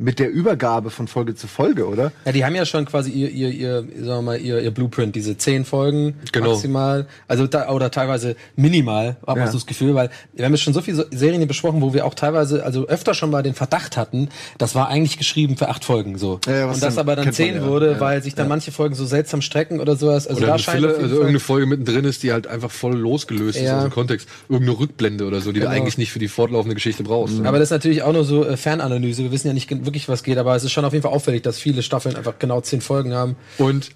[0.01, 2.11] mit der Übergabe von Folge zu Folge, oder?
[2.25, 5.15] Ja, die haben ja schon quasi ihr, ihr, ihr, sagen wir mal, ihr, ihr Blueprint,
[5.15, 6.53] diese zehn Folgen Genau.
[6.53, 9.45] maximal, also da, oder teilweise minimal, Ja.
[9.45, 12.07] ich so das Gefühl, weil wir haben jetzt schon so viele Serien besprochen, wo wir
[12.07, 15.85] auch teilweise, also öfter schon mal den Verdacht hatten, das war eigentlich geschrieben für acht
[15.85, 16.41] Folgen so.
[16.47, 17.67] Ja, ja, und das aber dann man zehn ja.
[17.67, 20.27] wurde, weil sich dann manche Folgen so seltsam strecken oder sowas.
[20.27, 22.97] Also Oder da scheint jeden also Fall- irgendeine Folge mittendrin ist, die halt einfach voll
[22.97, 24.27] losgelöst ist aus dem Kontext.
[24.49, 25.77] Irgendeine Rückblende oder so, die du Genau.
[25.77, 27.39] eigentlich nicht für die fortlaufende Geschichte brauchst.
[27.45, 29.23] Aber das ist natürlich auch nur so äh, Fernanalyse.
[29.25, 31.43] Wir wissen ja nicht wirklich, was geht, aber es ist schon auf jeden Fall auffällig,
[31.43, 33.37] dass viele Staffeln einfach genau zehn Folgen haben.
[33.59, 33.91] Und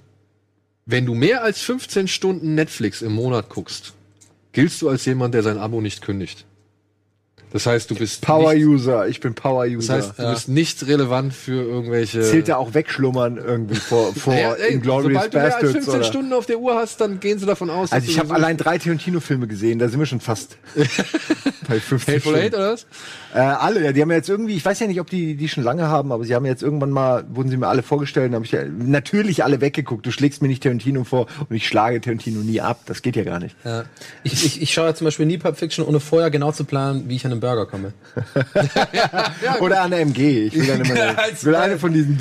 [0.87, 3.95] wenn du mehr als 15 Stunden Netflix im Monat guckst,
[4.53, 6.45] giltst du als jemand, der sein Abo nicht kündigt.
[7.55, 9.95] Das heißt, du bist nicht, Power-User, ich bin das Power-User.
[9.95, 14.55] heißt, du bist nicht relevant für irgendwelche Zählt ja auch wegschlummern irgendwie vor, vor Ja,
[14.55, 16.03] ey, Inglourious sobald du mehr als Bastards 15 oder?
[16.03, 17.93] Stunden auf der Uhr hast, dann gehen sie davon aus.
[17.93, 20.57] Also ich habe allein drei Tarantino-Filme gesehen, da sind wir schon fast
[21.69, 22.55] bei 15 Hateful Eight Stunden.
[22.57, 22.87] oder was?
[23.35, 25.49] Äh, alle, ja, die haben ja jetzt irgendwie, ich weiß ja nicht, ob die die
[25.49, 28.45] schon lange haben, aber sie haben jetzt irgendwann mal, wurden sie mir alle vorgestellt, habe
[28.45, 30.05] ich ja natürlich alle weggeguckt.
[30.05, 32.81] Du schlägst mir nicht Tarantino vor und ich schlage Tarantino nie ab.
[32.87, 33.55] Das geht ja gar nicht.
[33.65, 33.85] Ja.
[34.25, 37.09] Ich, ich, ich schaue ja zum Beispiel nie Pulp Fiction, ohne vorher genau zu planen,
[37.09, 37.93] wie ich an einem Burger komme.
[39.61, 40.47] Oder an der MG.
[40.47, 42.19] Ich will, dann immer, Ja, ich will eine von diesen.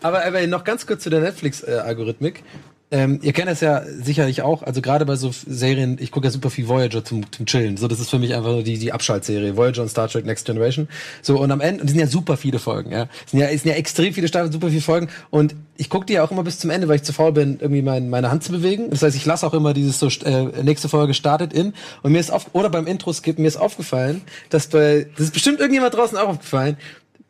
[0.00, 2.44] Aber, aber noch ganz kurz zu der Netflix-Algorithmik.
[2.92, 6.32] Ähm, ihr kennt das ja sicherlich auch, also gerade bei so Serien, ich gucke ja
[6.32, 7.76] super viel Voyager zum, zum Chillen.
[7.76, 9.56] So, das ist für mich einfach so die, die Abschaltserie.
[9.56, 10.88] Voyager und Star Trek Next Generation.
[11.22, 13.08] So, und am Ende, und die sind ja super viele Folgen, ja.
[13.24, 15.08] Es sind ja, es sind ja extrem viele Staffeln, super viele Folgen.
[15.30, 17.58] Und ich gucke die ja auch immer bis zum Ende, weil ich zu faul bin,
[17.60, 18.90] irgendwie mein, meine Hand zu bewegen.
[18.90, 21.74] Das heißt, ich lasse auch immer dieses so, äh, nächste Folge startet in.
[22.02, 25.32] Und mir ist auf, oder beim Intro skippen, mir ist aufgefallen, dass bei, das ist
[25.32, 26.76] bestimmt irgendjemand draußen auch aufgefallen,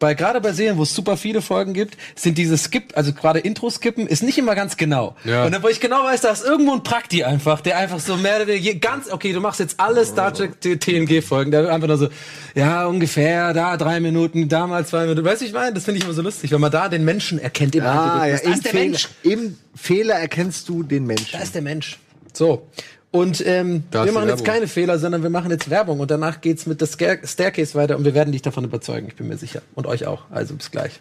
[0.01, 3.39] bei gerade bei Serien, wo es super viele Folgen gibt, sind diese Skip, also gerade
[3.39, 5.15] Intro-Skippen, ist nicht immer ganz genau.
[5.25, 5.45] Ja.
[5.45, 8.17] Und dann, wo ich genau weiß, da ist irgendwo ein Prakti einfach, der einfach so
[8.17, 11.99] mehr oder weniger ganz, okay, du machst jetzt alle Star Trek TNG-Folgen, der einfach nur
[11.99, 12.09] so,
[12.55, 15.25] ja, ungefähr, da drei Minuten, da mal zwei Minuten.
[15.25, 17.39] Weißt du, ich meine, das finde ich immer so lustig, wenn man da den Menschen
[17.39, 18.43] erkennt im Ah, ja, Algorithmus.
[18.43, 19.09] Da im ist der Fehler, Mensch.
[19.23, 21.29] Im Fehler erkennst du den Menschen.
[21.33, 21.99] Da ist der Mensch.
[22.33, 22.67] So.
[23.13, 24.45] Und ähm, wir machen jetzt Werbung.
[24.45, 27.97] keine Fehler, sondern wir machen jetzt Werbung und danach geht's mit der Scare Staircase weiter
[27.97, 29.63] und wir werden dich davon überzeugen, ich bin mir sicher.
[29.75, 30.31] Und euch auch.
[30.31, 31.01] Also bis gleich.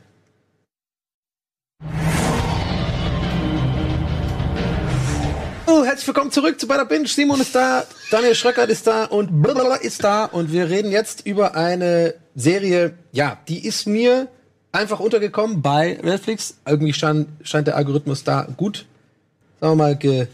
[5.67, 7.07] Oh, herzlich willkommen zurück zu Bada Binge.
[7.07, 11.27] Simon ist da, Daniel Schröckert ist da und blablabla ist da und wir reden jetzt
[11.27, 14.27] über eine Serie, ja, die ist mir
[14.71, 16.55] einfach untergekommen bei Netflix.
[16.65, 18.87] Irgendwie scheint, scheint der Algorithmus da gut,
[19.61, 20.25] sagen wir mal, ge,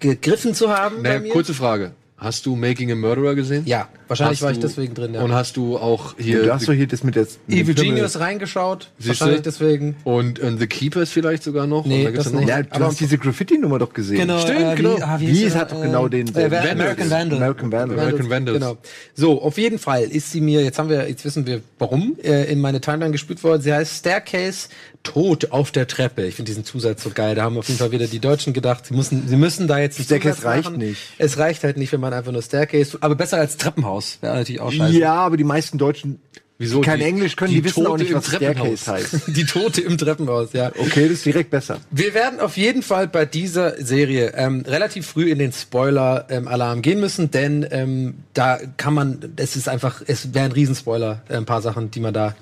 [0.00, 1.28] gegriffen zu haben bei Naja, mir.
[1.32, 1.92] kurze Frage.
[2.20, 3.62] Hast du Making a Murderer gesehen?
[3.64, 5.22] Ja, wahrscheinlich Hast war ich deswegen drin, ja.
[5.22, 7.28] Und hast du auch hier Du hast doch hier das mit der.
[7.48, 7.74] Evil.
[7.76, 9.08] Genius reingeschaut, Siehste?
[9.20, 9.94] wahrscheinlich deswegen.
[10.02, 11.86] und, und The Keepers vielleicht sogar noch?
[11.86, 12.48] Nee, da gibt's das noch- nicht.
[12.48, 14.16] Ja, du Aber- hast diese Graffiti-Nummer doch gesehen.
[14.18, 14.96] Genau, Stimmt, äh, genau.
[14.98, 17.36] Wie, ah, Wie hieß es hat doch genau den- Äh, den- American Vandal.
[17.38, 17.98] American Vandal.
[18.00, 18.58] American Vandals.
[18.58, 18.78] Genau.
[19.14, 22.50] So, auf jeden Fall ist sie mir, jetzt haben wir, jetzt wissen wir warum, äh,
[22.50, 23.62] in meine Timeline gespült worden.
[23.62, 24.70] Sie heißt Staircase
[25.12, 26.24] Tod auf der Treppe.
[26.26, 27.34] Ich finde diesen Zusatz so geil.
[27.34, 29.98] Da haben auf jeden Fall wieder die Deutschen gedacht, sie müssen, sie müssen da jetzt
[29.98, 30.78] einen Staircase Zusatz reicht machen.
[30.78, 31.00] nicht.
[31.18, 34.18] Es reicht halt nicht, wenn man einfach nur Staircase, aber besser als Treppenhaus.
[34.20, 34.98] Wäre natürlich auch scheiße.
[34.98, 36.20] Ja, aber die meisten Deutschen,
[36.60, 36.80] Wieso?
[36.80, 38.80] die kein Die- Englisch können, die die, wissen auch Tote nicht, im was Treppenhaus.
[38.82, 39.22] Staircase heißt.
[39.36, 40.72] Die Tote im Treppenhaus, ja.
[40.76, 41.78] Okay, das ist direkt besser.
[41.92, 47.00] Wir werden auf jeden Fall bei dieser Serie ähm, relativ früh in den Spoiler-Alarm gehen
[47.00, 51.44] müssen, denn ähm, da kann man, es ist einfach, es wäre ein Riesenspoiler, äh, ein
[51.46, 52.34] paar Sachen, die man da.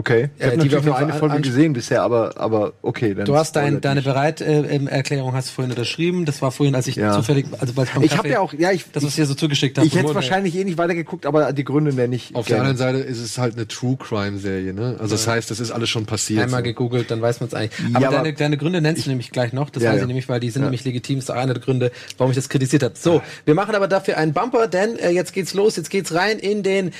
[0.00, 0.30] Okay.
[0.38, 3.12] Ich Äh, habe natürlich nur eine Folge gesehen bisher, aber, aber okay.
[3.14, 4.00] Dann Du hast dein, deine.
[4.00, 6.24] Bereit-Erklärung hast du vorhin unterschrieben.
[6.24, 7.12] Das war vorhin, als ich Ja.
[7.12, 9.34] zufällig, also bei beim Ich habe ja auch, ja, ich, das, was ich dir so
[9.34, 9.86] zugeschickt habe.
[9.86, 12.34] ich hätte wahrscheinlich eh nicht weitergeguckt, aber die Gründe nenne ich.
[12.34, 12.70] Auf der gerne.
[12.70, 14.96] anderen Seite ist es halt eine True Crime Serie, ne?
[14.98, 16.42] Also das heißt, das ist alles schon passiert.
[16.42, 16.64] Einmal so.
[16.64, 17.78] gegoogelt, dann weiß man es eigentlich.
[17.94, 19.68] Aber, Ja, aber- deine, deine Gründe nennst du nämlich gleich noch.
[19.68, 20.02] Das Ja, weiß ja.
[20.04, 21.16] ich nämlich, weil die sind nämlich legitim.
[21.16, 22.94] Das ist auch einer der Gründe, warum ich das kritisiert habe.
[22.96, 25.76] So, wir machen aber dafür einen Bumper, denn äh, jetzt geht's los.
[25.76, 26.92] Jetzt geht's rein in den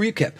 [0.00, 0.32] Recap.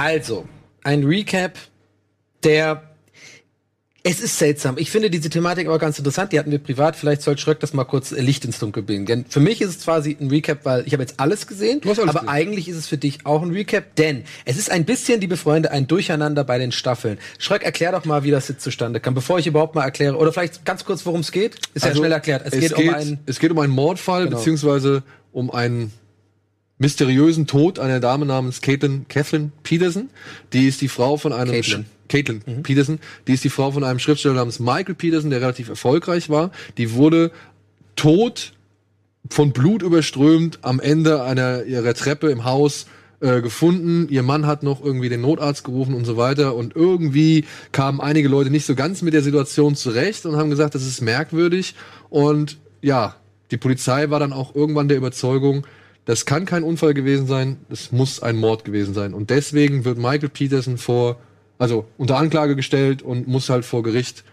[0.00, 0.48] Also,
[0.82, 1.58] ein Recap,
[2.42, 2.84] der
[4.02, 4.78] es ist seltsam.
[4.78, 6.32] Ich finde diese Thematik aber ganz interessant.
[6.32, 6.96] Die hatten wir privat.
[6.96, 9.04] Vielleicht soll Schröck das mal kurz äh, Licht ins Dunkel bringen.
[9.04, 11.82] Denn für mich ist es quasi ein Recap, weil ich habe jetzt alles gesehen.
[11.82, 12.34] Du hast alles aber gesehen.
[12.34, 15.70] eigentlich ist es für dich auch ein Recap, denn es ist ein bisschen, liebe Freunde,
[15.70, 17.18] ein Durcheinander bei den Staffeln.
[17.38, 20.16] Schröck, erklär doch mal, wie das jetzt zustande kam, bevor ich überhaupt mal erkläre.
[20.16, 21.56] Oder vielleicht ganz kurz, worum es geht.
[21.74, 22.42] Ist ja Also, schnell erklärt.
[22.46, 23.18] Es, geht, um einen.
[23.26, 24.38] es geht um einen Mordfall, Genau.
[24.38, 25.92] beziehungsweise um einen
[26.80, 30.08] mysteriösen Tod einer Dame namens Caitlin, Kathleen Peterson.
[30.52, 31.84] Die ist die Frau von einem Caitlin.
[32.08, 32.98] Caitlin Peterson.
[33.28, 36.50] Die ist die Frau von einem Schriftsteller namens Michael Peterson, der relativ erfolgreich war.
[36.78, 37.30] Die wurde
[37.96, 38.54] tot,
[39.28, 42.86] von Blut überströmt, am Ende einer ihrer Treppe im Haus
[43.20, 44.08] äh, gefunden.
[44.08, 46.56] Ihr Mann hat noch irgendwie den Notarzt gerufen und so weiter.
[46.56, 50.74] Und irgendwie kamen einige Leute nicht so ganz mit der Situation zurecht und haben gesagt,
[50.74, 51.74] das ist merkwürdig.
[52.08, 53.16] Und ja,
[53.50, 55.66] die Polizei war dann auch irgendwann der Überzeugung,
[56.10, 59.14] das kann kein Unfall gewesen sein, das muss ein Mord gewesen sein.
[59.14, 61.20] Und deswegen wird Michael Peterson vor,
[61.56, 64.24] also unter Anklage gestellt und muss halt vor Gericht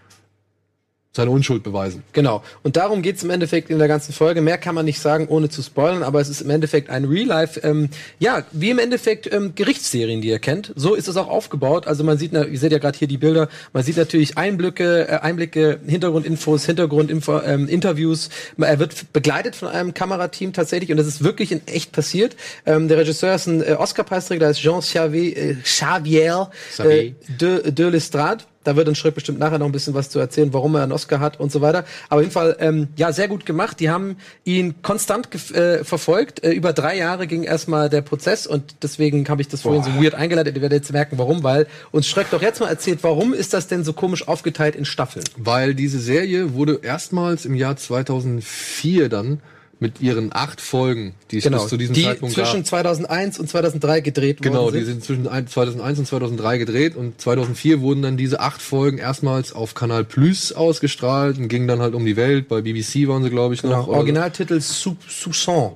[1.18, 2.02] seine Unschuld beweisen.
[2.12, 2.42] Genau.
[2.62, 4.40] Und darum geht's im Endeffekt in der ganzen Folge.
[4.40, 7.60] Mehr kann man nicht sagen, ohne zu spoilern, aber es ist im Endeffekt ein Real-Life,
[7.64, 7.90] ähm,
[8.20, 10.72] ja, wie im Endeffekt ähm, Gerichtsserien, die ihr kennt.
[10.76, 11.86] So ist es auch aufgebaut.
[11.86, 15.08] Also man sieht, na- ihr seht ja gerade hier die Bilder, man sieht natürlich Einblicke,
[15.08, 18.30] äh, Einblicke, Hintergrundinfos, Hintergrundinfo, ähm, Interviews.
[18.56, 22.36] Er wird begleitet von einem Kamerateam tatsächlich und das ist wirklich in echt passiert.
[22.64, 27.14] Ähm, der Regisseur ist ein äh, Oscar-Preisträger, der ist Jean Xavier, äh, Xavier äh, Xavier.
[27.40, 28.44] de, de Lestrade.
[28.64, 30.92] Da wird uns Schritt bestimmt nachher noch ein bisschen was zu erzählen, warum er einen
[30.92, 31.84] Oscar hat und so weiter.
[32.08, 33.80] Aber auf jeden Fall, ähm, ja, sehr gut gemacht.
[33.80, 36.42] Die haben ihn konstant äh, verfolgt.
[36.44, 40.02] Äh, über drei Jahre ging erstmal der Prozess und deswegen habe ich das vorhin so
[40.02, 40.56] weird eingeleitet.
[40.56, 43.68] Ihr werdet jetzt merken, warum, weil uns Schreck doch jetzt mal erzählt, warum ist das
[43.68, 45.24] denn so komisch aufgeteilt in Staffeln?
[45.36, 49.40] Weil diese Serie wurde erstmals im Jahr 2004 dann
[49.80, 52.66] mit ihren acht Folgen, die es Genau, bis zu diesem die Zeitpunkt zwischen gab.
[52.66, 55.04] 2001 und 2003 gedreht Genau, worden die sind.
[55.04, 59.74] zwischen ein- 2001 und 2003 gedreht und 2004 wurden dann diese acht Folgen erstmals auf
[59.74, 62.48] Kanal Plus ausgestrahlt und gingen dann halt um die Welt.
[62.48, 63.86] Bei BBC waren sie, glaube ich, Genau, noch.
[63.88, 65.74] oder- Originaltitel Sou- Soupçon,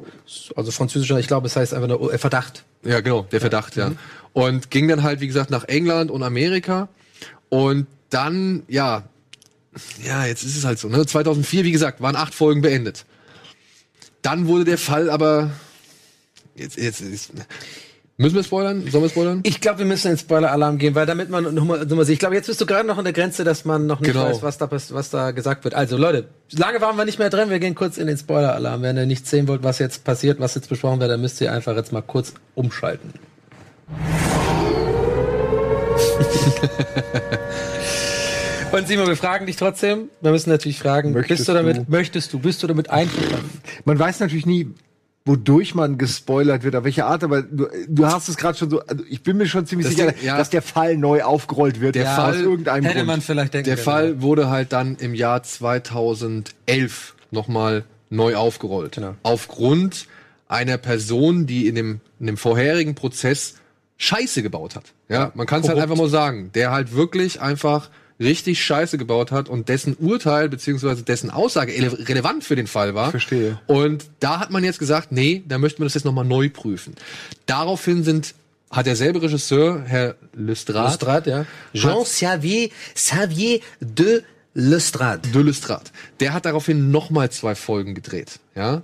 [0.56, 2.64] also französischer, ich glaube, es heißt einfach nur äh, Verdacht.
[2.84, 3.92] Ja, genau, der Verdacht, ja.
[4.32, 6.88] Und ging dann halt, wie gesagt, nach England und Amerika.
[7.50, 9.04] Und dann, ja,
[10.04, 11.06] ja, jetzt ist es halt so, ne?
[11.06, 13.04] 2004, wie gesagt, waren acht Folgen beendet.
[14.22, 15.50] Dann wurde der Fall aber,
[16.54, 17.32] jetzt, jetzt, ist,
[18.16, 18.86] müssen wir spoilern?
[18.88, 19.40] Sollen wir spoilern?
[19.42, 22.14] Ich glaube, wir müssen in den Spoiler-Alarm gehen, weil damit man nochmal noch mal sieht.
[22.14, 24.26] Ich glaube, jetzt bist du gerade noch an der Grenze, dass man noch nicht Genau.
[24.26, 25.74] weiß, was da, was da gesagt wird.
[25.74, 27.50] Also Leute, lange waren wir nicht mehr drin.
[27.50, 28.82] Wir gehen kurz in den Spoiler-Alarm.
[28.82, 31.52] Wenn ihr nicht sehen wollt, was jetzt passiert, was jetzt besprochen wird, dann müsst ihr
[31.52, 33.12] einfach jetzt mal kurz umschalten.
[38.72, 40.08] Und Simon, wir fragen dich trotzdem.
[40.20, 41.84] Wir müssen natürlich fragen, Möchtest bist du damit, du?
[41.88, 43.50] möchtest du, bist du damit einverstanden?
[43.84, 44.70] Man weiß natürlich nie,
[45.24, 48.80] wodurch man gespoilert wird, auf welche Art, aber du, du hast es gerade schon so,
[48.80, 50.36] also ich bin mir schon ziemlich Das sicher, Ding- ja.
[50.38, 51.94] dass der Fall neu aufgerollt wird.
[51.94, 53.06] Der aus Fall irgendeinem Hätte Grund.
[53.08, 58.96] man vielleicht denken Der können, Fall wurde halt dann im Jahr 2011 nochmal neu aufgerollt.
[58.96, 59.14] Genau.
[59.22, 60.06] Aufgrund
[60.48, 63.54] einer Person, die in dem, in dem vorherigen Prozess
[63.98, 64.84] Scheiße gebaut hat.
[65.08, 66.50] Ja, man kann es halt einfach mal sagen.
[66.54, 67.88] Der halt wirklich einfach
[68.22, 72.94] richtig Scheiße gebaut hat und dessen Urteil beziehungsweise dessen Aussage ele- relevant für den Fall
[72.94, 73.10] war.
[73.10, 73.60] Verstehe.
[73.66, 76.94] Und da hat man jetzt gesagt, nee, da möchten wir das jetzt nochmal neu prüfen.
[77.46, 78.34] Daraufhin sind
[78.70, 81.46] hat derselbe Regisseur, Herr Lestrade, Lestrade, ja.
[81.74, 84.22] Jean-Xavier Xavier de
[84.54, 85.28] Lestrade.
[85.28, 85.90] de Lestrade.
[86.20, 88.82] Der hat daraufhin nochmal zwei Folgen gedreht, ja,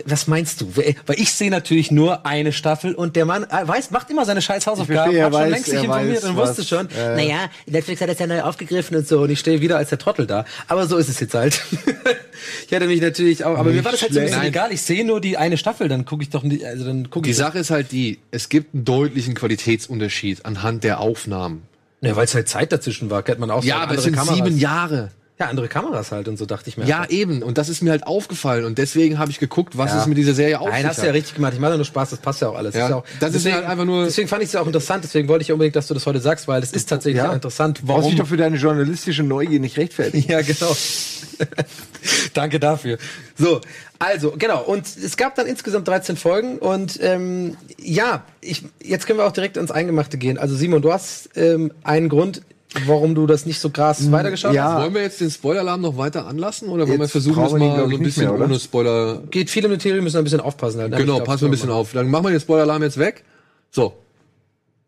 [0.06, 0.76] was meinst du?
[0.76, 4.42] Weil ich sehe natürlich nur eine Staffel und der Mann äh, weiß, macht immer seine
[4.42, 6.68] scheiß Hausaufgaben, verstehe, er hat schon weiß- längst sich er informiert weiß, und wusste was,
[6.68, 9.76] schon, äh, naja, Netflix hat das ja neu aufgegriffen und so und ich stehe wieder
[9.76, 10.44] als der Trottel da.
[10.68, 11.60] Aber so ist es jetzt halt.
[12.66, 14.72] ich hätte mich natürlich auch, aber mir war das halt so ein bisschen egal.
[14.72, 17.30] Ich sehe nur die eine Staffel, dann gucke ich doch nicht, also dann gucke Die
[17.30, 17.36] ich.
[17.36, 21.62] Sache ist halt die, es gibt einen deutlichen Qualitätsunterschied anhand der Aufnahmen.
[22.00, 24.14] Ja, weil es halt Zeit dazwischen war, kennt man auch so Ja, aber es sind
[24.14, 24.36] Kameras.
[24.36, 25.10] sieben Jahre.
[25.36, 26.84] Ja, andere Kameras halt und so dachte ich mir.
[26.86, 27.42] Ja, eben.
[27.42, 28.64] Und das ist mir halt aufgefallen.
[28.64, 30.00] Und deswegen habe ich geguckt, was Ja.
[30.00, 31.54] es mit dieser Serie auf Nein, hast du ja richtig gemacht.
[31.54, 32.76] Ich mache nur Spaß, das passt ja auch alles.
[32.76, 34.66] Ja, ist ja auch, das ist halt einfach nur- Deswegen fand ich es ja auch
[34.68, 37.32] interessant, deswegen wollte ich unbedingt, dass du das heute sagst, weil es ist tatsächlich Ja.
[37.32, 38.16] interessant, Brauchst dich warum.
[38.18, 40.24] doch für deine journalistische Neugier nicht rechtfertigen.
[40.30, 40.72] Ja, genau.
[42.34, 42.98] Danke dafür.
[43.36, 43.60] So,
[43.98, 44.62] also, genau.
[44.62, 49.32] Und es gab dann insgesamt 13 Folgen und ähm, ja, ich, jetzt können wir auch
[49.32, 50.38] direkt ins Eingemachte gehen.
[50.38, 52.42] Also Simon, du hast ähm, einen Grund,
[52.86, 54.74] warum du das nicht so krass weitergeschaut ja.
[54.74, 54.82] hast.
[54.82, 57.58] Wollen wir jetzt den Spoiler-Alarm noch weiter anlassen oder wollen wir Jetzt versuchen, das mal
[57.58, 59.22] so ein bisschen mehr, ohne Spoiler.
[59.30, 60.80] Geht viel im Material, müssen ein bisschen aufpassen.
[60.80, 60.96] Halt?
[60.96, 61.92] Genau, passen wir ein bisschen auf.
[61.92, 63.24] Dann machen wir den Spoiler-Alarm jetzt weg.
[63.70, 63.94] So.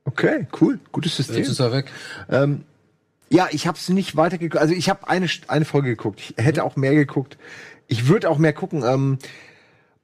[0.05, 0.79] Okay, cool.
[0.93, 1.45] Gutes Jetzt System.
[1.45, 1.87] ist er weg.
[2.31, 2.63] Ähm,
[3.29, 4.61] ja, ich habe es nicht weitergeguckt.
[4.61, 6.21] Also ich habe eine, eine Folge geguckt.
[6.21, 7.39] Ich hätte auch mehr geguckt.
[7.89, 8.85] Ich würde auch mehr gucken.
[8.85, 9.19] Ähm,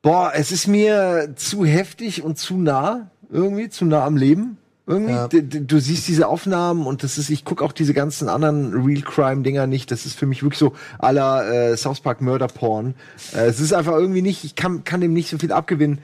[0.03, 4.59] boah, es ist mir zu heftig und zu nah irgendwie, zu nah am Leben.
[4.87, 5.29] Irgendwie, Ja.
[5.29, 9.43] Du siehst diese Aufnahmen und das ist, ich guck auch diese ganzen anderen Real Crime
[9.43, 9.91] Dinger nicht.
[9.91, 12.95] Das ist für mich wirklich so aller äh, South Park Murder Porn.
[13.33, 15.99] Äh, es ist einfach irgendwie nicht, ich kann, kann dem nicht so viel abgewinnen.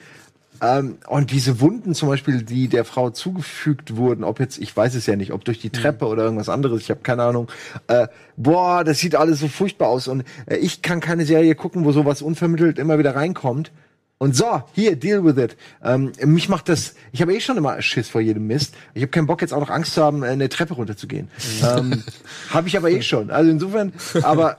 [0.60, 4.94] Ähm, und diese Wunden zum Beispiel, die der Frau zugefügt wurden, ob jetzt, ich weiß
[4.94, 7.48] es ja nicht, ob durch die Treppe oder irgendwas anderes, ich habe keine Ahnung.
[7.86, 10.08] Äh, boah, das sieht alles so furchtbar aus.
[10.08, 13.70] Und äh, ich kann keine Serie gucken, wo sowas unvermittelt immer wieder reinkommt.
[14.18, 15.56] Und so, hier, deal with it.
[15.82, 18.74] Ähm, mich macht das, ich habe eh schon immer Schiss vor jedem Mist.
[18.94, 21.28] Ich habe keinen Bock jetzt auch noch Angst zu haben, äh, eine Treppe runterzugehen.
[21.62, 22.02] ähm,
[22.50, 23.30] habe ich aber eh schon.
[23.30, 23.92] Also insofern,
[24.22, 24.58] aber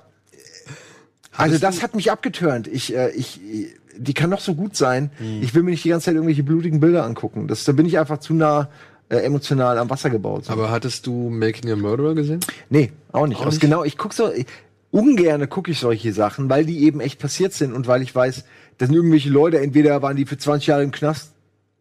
[1.40, 2.68] also das hat mich abgeturnt.
[2.68, 3.40] Ich, äh, ich,
[3.98, 5.12] die kann noch so gut sein.
[5.42, 7.48] Ich will mir nicht die ganze Zeit irgendwelche blutigen Bilder angucken.
[7.48, 8.70] Das, da bin ich einfach zu nah
[9.10, 10.46] äh, emotional am Wasser gebaut.
[10.46, 10.54] So.
[10.54, 12.40] Aber hattest du Making a Murderer gesehen?
[12.70, 13.42] nee, auch nicht.
[13.42, 13.60] Auch nicht?
[13.60, 14.46] genau, ich guck so, ich,
[14.92, 18.44] ungerne gucke ich solche Sachen, weil die eben echt passiert sind und weil ich weiß,
[18.78, 21.32] das sind irgendwelche Leute, entweder waren die für 20 Jahre im Knast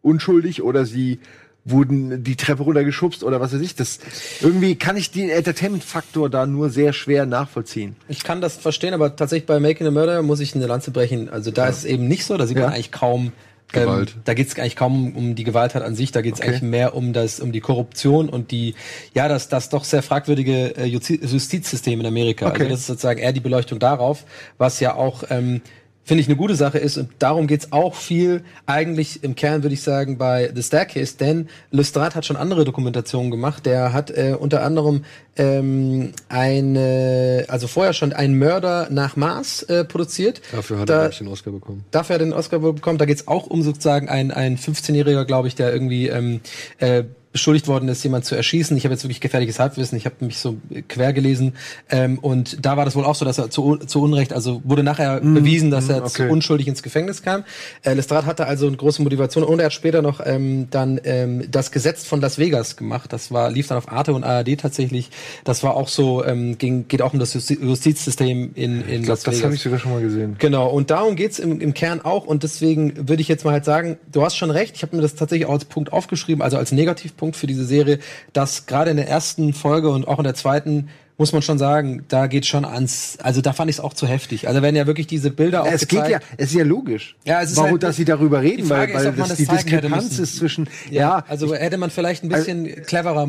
[0.01, 1.19] unschuldig oder sie
[1.65, 3.75] wurden die Treppe runtergeschubst oder was weiß ich.
[3.75, 3.99] Das
[4.41, 7.95] irgendwie kann ich den Entertainment-Faktor da nur sehr schwer nachvollziehen.
[8.07, 11.29] Ich kann das verstehen, aber tatsächlich bei Making a Murder muss ich eine Lanze brechen.
[11.29, 12.63] Also da ist es eben nicht so, da sieht Ja.
[12.63, 13.33] man eigentlich kaum
[13.71, 14.13] Gewalt.
[14.15, 16.61] Ähm, da geht es eigentlich kaum um die Gewalttat an sich, da geht es eigentlich
[16.61, 18.75] mehr um das, um die Korruption und die,
[19.13, 22.47] ja, das, das doch sehr fragwürdige äh, Justi- Justizsystem in Amerika.
[22.47, 22.63] Okay.
[22.63, 24.25] Also das ist sozusagen eher die Beleuchtung darauf,
[24.57, 25.61] was ja auch ähm,
[26.09, 29.75] finde ich eine gute Sache ist und darum geht's auch viel eigentlich im Kern würde
[29.75, 33.65] ich sagen bei The Staircase, denn Lestrade hat schon andere Dokumentationen gemacht.
[33.65, 35.05] Der hat äh, unter anderem
[35.37, 40.41] ähm, eine, also vorher schon einen Mörder nach Maß äh, produziert.
[40.51, 41.85] Dafür hat Da- er, ich, den Oscar bekommen.
[41.91, 42.97] dafür hat er den Oscar bekommen.
[42.97, 46.41] Da geht's auch um sozusagen ein, ein 15-Jähriger, glaube ich, der irgendwie ähm,
[46.79, 48.75] äh, beschuldigt worden ist, jemand zu erschießen.
[48.75, 49.97] Ich habe jetzt wirklich gefährliches Halbwissen.
[49.97, 50.57] Ich habe mich so
[50.87, 51.53] quer gelesen.
[51.89, 54.83] Ähm, und da war das wohl auch so, dass er zu, zu Unrecht, also wurde
[54.83, 56.31] nachher bewiesen, dass er zu okay.
[56.31, 57.43] unschuldig ins Gefängnis kam.
[57.83, 61.43] Äh, Lestrade hatte also eine große Motivation und er hat später noch ähm, dann ähm,
[61.51, 63.13] das Gesetz von Las Vegas gemacht.
[63.13, 65.09] Das war lief dann auf Arte und ARD tatsächlich.
[65.43, 68.85] Das war auch so, ähm, ging, geht auch um das Justi- Justizsystem in, in Ich
[68.87, 69.43] glaube, Las das Vegas.
[69.43, 70.35] habe ich sogar schon mal gesehen.
[70.39, 72.25] Genau, und darum geht's im, im Kern auch.
[72.25, 75.01] Und deswegen würde ich jetzt mal halt sagen, du hast schon recht, ich habe mir
[75.01, 76.71] das tatsächlich auch als Punkt aufgeschrieben, also als
[77.19, 77.99] Negativpunkt für diese Serie,
[78.33, 82.05] dass gerade in der ersten Folge und auch in der zweiten muss man schon sagen,
[82.07, 84.47] da geht schon ans, also da fand ich es auch zu heftig.
[84.47, 87.17] Also wenn ja wirklich diese Bilder Es geht ja, es ist ja logisch.
[87.25, 89.37] Ja, es ist Warum, halt- dass sie darüber reden, weil, ist, weil man das, das
[89.37, 93.27] die Diskrepanz ist zwischen, ja, ja, also hätte man vielleicht ein bisschen cleverer.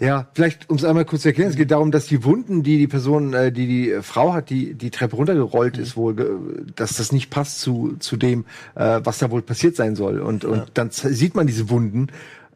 [0.00, 2.62] äh, Ja, vielleicht, um es einmal kurz zu erklären, es geht darum, dass die Wunden,
[2.62, 6.14] die die Person, äh, die die äh, Frau hat, die die Treppe runtergerollt ist, wohl,
[6.16, 6.30] ge-
[6.74, 10.20] dass das nicht passt zu zu dem, äh, was da wohl passiert sein soll.
[10.20, 12.06] Und und dann sieht man diese Wunden.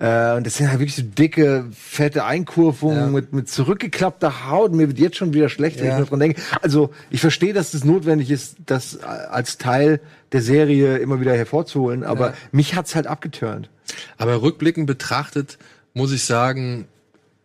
[0.00, 3.06] Äh, und das sind halt wirklich so dicke, fette Einkurvungen Ja.
[3.08, 4.72] mit, mit zurückgeklappter Haut.
[4.72, 5.92] Mir wird jetzt schon wieder schlecht, wenn Ja.
[5.92, 6.40] ich nur dran denke.
[6.62, 10.00] Also ich verstehe, dass es notwendig ist, das als Teil
[10.32, 12.34] der Serie immer wieder hervorzuholen, aber Ja.
[12.50, 13.68] mich hat's halt abgeturnt.
[14.16, 15.58] Aber rückblickend betrachtet,
[15.92, 16.86] muss ich sagen,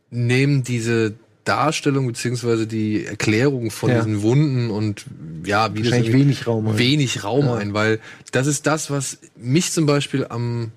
[0.09, 3.97] nehmen diese Darstellung beziehungsweise die Erklärung von Ja.
[3.97, 5.05] diesen Wunden und
[5.43, 6.77] ja, wie das wenig Raum ein.
[6.77, 7.99] wenig Raum ein, weil
[8.31, 10.71] das ist das, was mich zum Beispiel am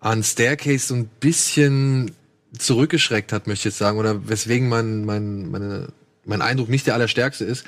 [0.00, 2.12] an Staircase so ein bisschen
[2.58, 5.88] zurückgeschreckt hat, möchte ich jetzt sagen, oder weswegen mein, mein, meine,
[6.24, 7.64] mein Eindruck nicht der allerstärkste ist.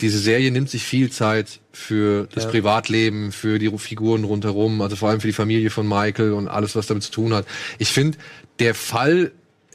[0.00, 5.10] Diese Serie nimmt sich viel Zeit für das Privatleben, für die Figuren rundherum, also vor
[5.10, 7.46] allem für die Familie von Michael und alles, was damit zu tun hat.
[7.78, 8.18] Ich finde,
[8.58, 9.32] der Fall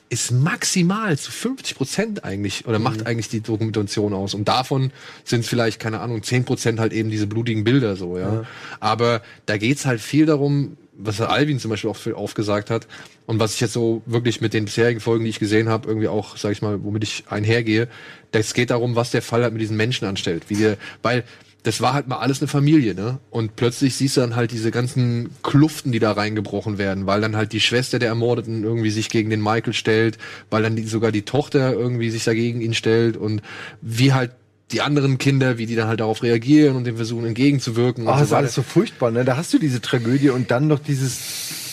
[0.09, 4.35] ist maximal zu 50 Prozent eigentlich oder macht eigentlich die Dokumentation aus.
[4.35, 4.91] Und davon
[5.23, 8.45] sind vielleicht, keine Ahnung, 10 Prozent halt eben diese blutigen Bilder so, ja.
[8.79, 12.87] Aber da geht's halt viel darum, was Alvin zum Beispiel auch viel aufgesagt hat
[13.25, 16.07] und was ich jetzt so wirklich mit den bisherigen Folgen, die ich gesehen habe, irgendwie
[16.07, 17.87] auch, sag ich mal, womit ich einhergehe,
[18.31, 20.45] es geht darum, was der Fall halt mit diesen Menschen anstellt.
[20.49, 21.23] Wie der, weil
[21.63, 23.19] das war halt mal alles eine Familie, ne?
[23.29, 27.37] Und plötzlich siehst du dann halt diese ganzen Kluften, die da reingebrochen werden, weil dann
[27.37, 30.17] halt die Schwester der Ermordeten irgendwie sich gegen den Michael stellt,
[30.49, 33.41] weil dann die, sogar die Tochter irgendwie sich dagegen ihn stellt und
[33.81, 34.31] wie halt
[34.71, 38.07] die anderen Kinder, wie die dann halt darauf reagieren und dem versuchen entgegenzuwirken.
[38.07, 38.37] Oh, und das ist weiter.
[38.39, 39.23] alles so furchtbar, ne?
[39.25, 41.17] Da hast du diese Tragödie und dann noch dieses,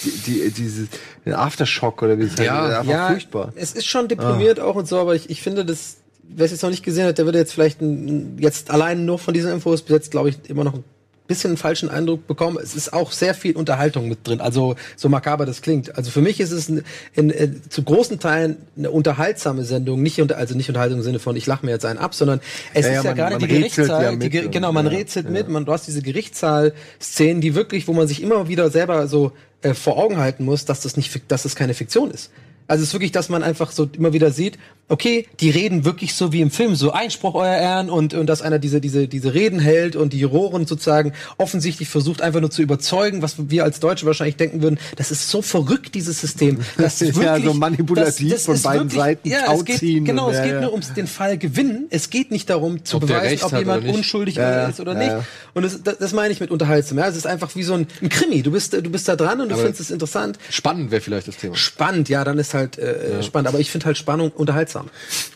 [0.05, 0.89] die, die, dieses,
[1.25, 2.89] den Aftershock oder wie es Ja, heißt.
[2.89, 3.53] Einfach furchtbar.
[3.57, 6.63] Es ist schon deprimiert auch und so, aber ich, ich finde das, wer es jetzt
[6.63, 9.83] noch nicht gesehen hat, der würde jetzt vielleicht ein, jetzt allein nur von diesen Infos
[9.83, 10.85] bis jetzt, glaube ich, immer noch ein
[11.31, 12.59] bisschen einen falschen Eindruck bekommen.
[12.61, 15.97] Es ist auch sehr viel Unterhaltung mit drin, also so makaber das klingt.
[15.97, 16.83] Also für mich ist es ein,
[17.15, 21.21] in, in, zu großen Teilen eine unterhaltsame Sendung, nicht unter, also nicht Unterhaltung im Sinne
[21.21, 22.41] von ich lache mir jetzt einen ab, sondern
[22.75, 24.91] es Ja, ist ja, ja gerade die rätselt Gerichtssaal, ja die, mit genau, man ja,
[24.91, 29.07] rätselt mit, man du hast diese Gerichtssaal-Szenen, die wirklich, wo man sich immer wieder selber
[29.07, 29.31] so
[29.63, 32.33] äh, vor Augen halten muss, dass das nicht, dass das keine Fiktion ist.
[32.67, 34.59] Also es ist wirklich, dass man einfach so immer wieder sieht,
[34.91, 38.43] okay, die reden wirklich so wie im Film, so Einspruch, euer Ehren, und, und dass
[38.43, 42.61] einer diese, diese, diese Reden hält und die Juroren sozusagen offensichtlich versucht, einfach nur zu
[42.61, 46.59] überzeugen, was wir als Deutsche wahrscheinlich denken würden, das ist so verrückt, dieses System.
[46.77, 50.39] Das ist ja so manipulativ von ist beiden Seiten, Ja, es geht, genau, und- es
[50.39, 50.61] ja, geht ja.
[50.63, 51.87] nur ums den Fall gewinnen.
[51.91, 55.09] Es geht nicht darum, zu Ob beweisen, ob jemand unschuldig Ja, ist oder ja, nicht.
[55.11, 55.25] ja.
[55.55, 56.99] Und das, das, das meine ich mit unterhaltsam.
[56.99, 58.43] Ja, es ist einfach wie so ein, ein Krimi.
[58.43, 60.39] Du bist, du bist da dran und du Aber- findest es interessant.
[60.51, 61.55] Spannend wäre vielleicht das Thema.
[61.57, 63.49] Spannend, ja, dann ist halt äh, spannend.
[63.49, 64.80] Aber ich finde halt Spannung unterhaltsam.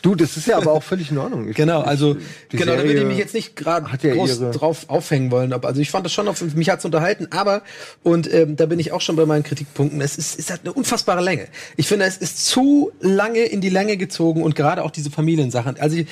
[0.01, 1.49] Du, das ist ja aber auch völlig in Ordnung.
[1.49, 2.15] Ich- Genau, also
[2.51, 4.85] die genau, da würde ich Serie mich jetzt nicht gerade hat ja groß ihre- drauf
[4.89, 5.51] aufhängen wollen.
[5.53, 7.61] Aber also ich fand das schon, auf, mich hat's unterhalten, aber
[8.03, 9.99] und ähm, da bin ich auch schon bei meinen Kritikpunkten.
[10.01, 11.47] Es ist, ist halt eine unfassbare Länge.
[11.77, 15.79] Ich finde, es ist zu lange in die Länge gezogen und gerade auch diese Familiensachen.
[15.79, 16.07] Also ich,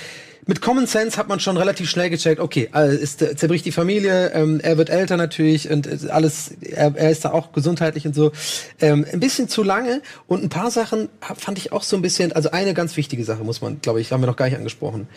[0.45, 2.69] mit Common Sense hat man schon relativ schnell gecheckt, okay,
[3.01, 7.11] ist, äh, zerbricht die Familie, ähm, er wird älter natürlich und äh, alles, er, er
[7.11, 8.31] ist da auch gesundheitlich und so.
[8.79, 12.31] Ähm, ein bisschen zu lange und ein paar Sachen fand ich auch so ein bisschen,
[12.33, 15.07] also eine ganz wichtige Sache muss man, glaube ich, haben wir noch gar nicht angesprochen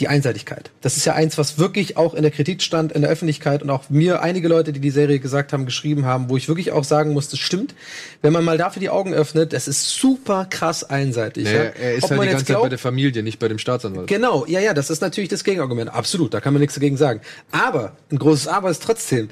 [0.00, 0.70] die Einseitigkeit.
[0.80, 3.70] Das ist ja eins, was wirklich auch in der Kritik stand, in der Öffentlichkeit und
[3.70, 6.84] auch mir einige Leute, die die Serie gesagt haben, geschrieben haben, wo ich wirklich auch
[6.84, 7.74] sagen muss, das stimmt.
[8.22, 11.44] Wenn man mal dafür die Augen öffnet, das ist super krass einseitig.
[11.44, 11.70] Naja, ja.
[11.70, 13.58] er ist Ob halt man die ganze Zeit bei glaubt- der Familie, nicht bei dem
[13.58, 14.08] Staatsanwalt.
[14.08, 15.92] Genau, ja, ja, das ist natürlich das Gegenargument.
[15.92, 17.20] Absolut, da kann man nichts dagegen sagen.
[17.50, 19.28] Aber, ein großes Aber ist trotzdem,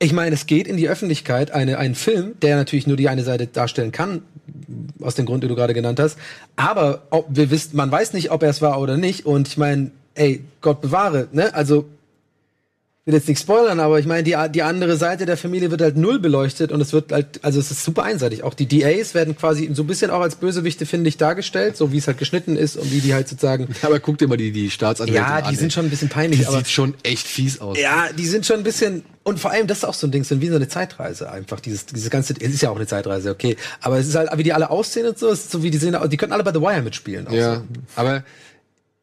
[0.00, 3.22] ich meine, es geht in die Öffentlichkeit eine, ein Film, der natürlich nur die eine
[3.22, 4.22] Seite darstellen kann,
[5.00, 6.18] aus dem Grund, den du gerade genannt hast.
[6.56, 9.24] Aber ob, wir wissen, man weiß nicht, ob er es war oder nicht.
[9.26, 9.90] Und ich meine,
[10.20, 11.54] ey, Gott bewahre, ne?
[11.54, 11.86] Also,
[13.06, 15.96] will jetzt nicht spoilern, aber ich meine, die, die andere Seite der Familie wird halt
[15.96, 18.42] null beleuchtet und es wird halt, also es ist super einseitig.
[18.42, 21.90] Auch die DAs werden quasi so ein bisschen auch als Bösewichte, finde ich, dargestellt, so
[21.90, 24.52] wie es halt geschnitten ist und wie die halt sozusagen Aber guck dir mal die,
[24.52, 25.44] die Staatsanwältin ja, an.
[25.44, 25.56] die ey.
[25.56, 27.78] sind schon ein bisschen peinlich, Die aber sieht schon echt fies aus.
[27.78, 30.24] ja, die sind schon ein bisschen und vor allem das ist auch so ein Ding,
[30.24, 31.60] so wie so eine Zeitreise einfach.
[31.60, 34.42] Dieses dieses ganze, es ist ja auch eine Zeitreise, okay, aber es ist halt wie
[34.42, 36.52] die alle aussehen und so, es ist so wie die sehen, die könnten alle bei
[36.52, 37.26] The Wire mitspielen.
[37.30, 37.62] Ja, so.
[37.96, 38.24] aber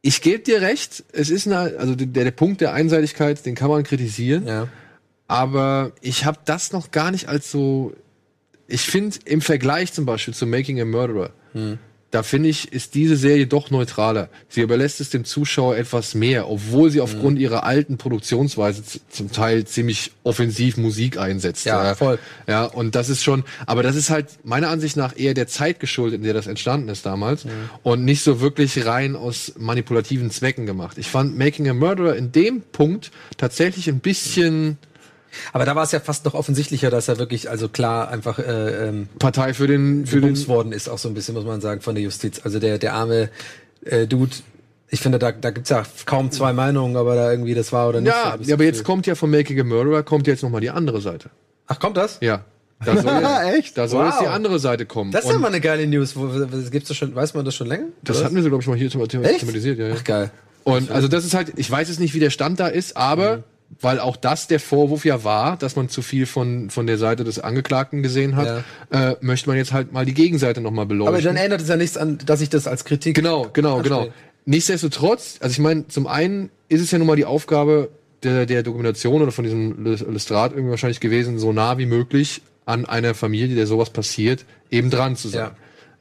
[0.08, 3.70] ich gebe dir recht, es ist eine, also der, der Punkt der Einseitigkeit, den kann
[3.70, 4.70] man kritisieren, ja.
[5.28, 7.94] aber ich habe das noch gar nicht als so.
[8.70, 11.78] Ich finde im Vergleich zum Beispiel zu Making a Murderer, Hm.
[12.18, 14.30] Da finde ich, ist diese Serie doch neutraler.
[14.50, 19.66] Sie überlässt es dem Zuschauer etwas mehr, obwohl sie aufgrund ihrer alten Produktionsweise zum Teil
[19.66, 21.68] ziemlich offensiv Musik einsetzt.
[21.68, 22.18] Ja, voll.
[22.48, 25.80] Ja, und das ist schon, aber das ist halt meiner Ansicht nach eher der Zeit
[25.80, 27.46] geschuldet, in der das entstanden ist damals
[27.84, 30.98] und nicht so wirklich rein aus manipulativen Zwecken gemacht.
[30.98, 34.80] Ich fand Making a Murderer in dem Punkt tatsächlich ein bisschen
[35.54, 38.88] Aber da war es ja fast noch offensichtlicher, dass er wirklich also klar einfach äh,
[38.90, 41.82] ähm, Partei für den, für den, worden ist, auch so ein bisschen, muss man sagen,
[41.82, 42.42] von der Justiz.
[42.44, 43.30] Also der, der arme
[43.86, 44.36] äh, Dude,
[44.90, 48.02] ich finde, da, da gibt's ja kaum zwei Meinungen, aber da irgendwie das war oder
[48.02, 48.14] nicht.
[48.14, 50.62] ja, ja, so aber jetzt kommt ja von Making a Murderer kommt jetzt noch mal
[50.62, 51.30] die andere Seite.
[51.68, 52.20] Ach, kommt das?
[52.22, 52.46] Ja.
[52.86, 53.78] Da soll jetzt, Echt?
[53.78, 54.32] Da soll jetzt die Wow.
[54.32, 55.12] andere Seite kommen.
[55.12, 56.16] Das ist ja mal eine geile News.
[56.16, 56.28] Wo,
[56.70, 57.88] gibt's das schon, weiß man das schon länger?
[58.04, 59.80] das Oder hatten wir so, glaube ich, mal hier thematisiert.
[59.80, 59.96] Ja, ja.
[59.98, 60.32] Ach geil.
[60.64, 63.44] Und also das ist halt, ich weiß jetzt nicht, wie der Stand da ist, aber
[63.82, 67.24] weil auch das der Vorwurf ja war, dass man zu viel von, von der Seite
[67.24, 71.14] des Angeklagten gesehen hat, äh, möchte man jetzt halt mal die Gegenseite nochmal beleuchten.
[71.14, 73.16] Aber dann ändert es ja nichts an, dass ich das als Kritik.
[73.16, 74.08] Genau, genau, genau.
[74.46, 77.90] Nichtsdestotrotz, also ich meine, zum einen ist es ja nun mal die Aufgabe
[78.24, 82.86] der, der Dokumentation oder von diesem Illustrat irgendwie wahrscheinlich gewesen, so nah wie möglich an
[82.86, 85.52] einer Familie, der sowas passiert, eben dran zu sein.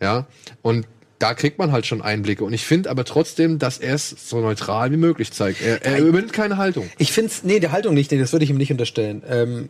[0.00, 0.26] Ja.
[0.62, 0.86] Und
[1.18, 2.44] da kriegt man halt schon Einblicke.
[2.44, 5.62] Und ich finde aber trotzdem, dass er es so neutral wie möglich zeigt.
[5.62, 6.90] Er, er übernimmt keine Haltung.
[6.98, 9.22] Ich find's, nee, der Haltung nicht, nee, das würde ich ihm nicht unterstellen.
[9.28, 9.68] Ähm,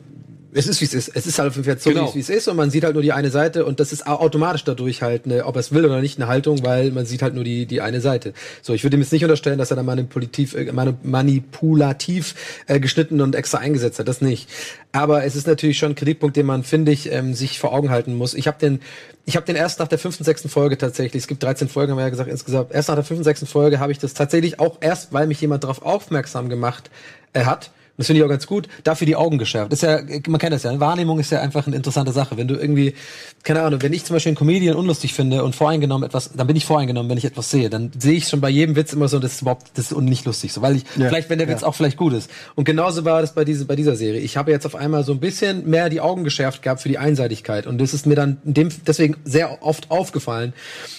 [0.52, 1.08] es ist wie es ist.
[1.14, 2.14] Es ist halt Fall so, Genau.
[2.14, 4.16] wie es ist und man sieht halt nur die eine Seite und das ist au-
[4.16, 7.22] automatisch dadurch halt, eine, ob er es will oder nicht, eine Haltung, weil man sieht
[7.22, 8.32] halt nur die, die eine Seite.
[8.62, 12.34] So, ich würde ihm jetzt nicht unterstellen, dass er da manipulativ, äh, mani- manipulativ
[12.66, 14.48] äh, geschnitten und extra eingesetzt hat, das nicht.
[14.92, 17.90] Aber es ist natürlich schon ein Kritikpunkt, den man, finde ich, ähm, sich vor Augen
[17.90, 18.34] halten muss.
[18.34, 18.80] Ich habe den,
[19.24, 21.98] ich habe den erst nach der fünften, sechsten Folge tatsächlich, es gibt 13 Folgen, haben
[21.98, 24.78] wir ja gesagt, insgesamt, erst nach der fünften, sechsten Folge habe ich das tatsächlich auch
[24.80, 26.90] erst, weil mich jemand darauf aufmerksam gemacht
[27.32, 29.72] äh, hat, das finde ich auch ganz gut, dafür die Augen geschärft.
[29.72, 32.36] Das ist ja, man kennt das ja, Wahrnehmung ist ja einfach eine interessante Sache.
[32.36, 32.94] Wenn du irgendwie,
[33.42, 36.56] keine Ahnung, wenn ich zum Beispiel einen Comedian unlustig finde und voreingenommen etwas, dann bin
[36.56, 37.70] ich voreingenommen, wenn ich etwas sehe.
[37.70, 40.24] Dann sehe ich schon bei jedem Witz immer so, das ist überhaupt, das ist nicht
[40.26, 42.30] lustig, so, weil ich, vielleicht, wenn der Witz auch vielleicht gut ist.
[42.54, 44.20] Und genauso war das bei dieser, bei dieser Serie.
[44.20, 46.98] Ich habe jetzt auf einmal so ein bisschen mehr die Augen geschärft gehabt für die
[46.98, 47.66] Einseitigkeit.
[47.66, 50.52] Und das ist mir dann dem, deswegen sehr oft aufgefallen,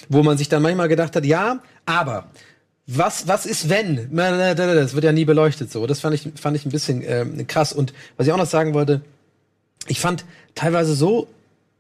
[0.10, 2.26] wo man sich dann manchmal gedacht hat, ja, aber,
[2.88, 4.16] was, was ist wenn?
[4.16, 5.86] Das wird ja nie beleuchtet so.
[5.88, 7.74] Das fand ich, fand ich ein bisschen ähm, krass.
[7.74, 9.02] Und was ich auch noch sagen wollte,
[9.88, 10.24] ich fand
[10.56, 11.28] teilweise so,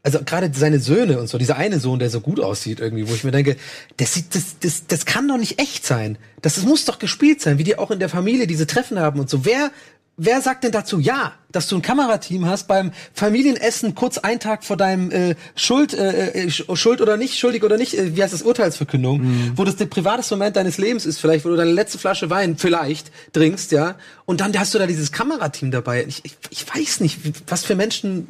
[0.03, 3.13] also gerade seine Söhne und so, dieser eine Sohn, der so gut aussieht irgendwie, wo
[3.13, 3.55] ich mir denke,
[3.97, 6.17] das sieht, das, das, das kann doch nicht echt sein.
[6.41, 9.19] Das, das muss doch gespielt sein, wie die auch in der Familie diese Treffen haben
[9.19, 9.45] und so.
[9.45, 9.71] Wer,
[10.17, 14.63] wer sagt denn dazu ja, dass du ein Kamerateam hast beim Familienessen kurz einen Tag
[14.63, 18.23] vor deinem äh, Schuld, äh, äh, Sch- Schuld oder nicht, schuldig oder nicht, äh, wie
[18.23, 21.71] heißt das, Urteilsverkündung, wo das der privates Moment deines Lebens ist, vielleicht, wo du deine
[21.71, 23.95] letzte Flasche Wein vielleicht trinkst, ja,
[24.25, 26.05] und dann hast du da dieses Kamerateam dabei.
[26.07, 28.27] Ich, ich, ich weiß nicht, was für Menschen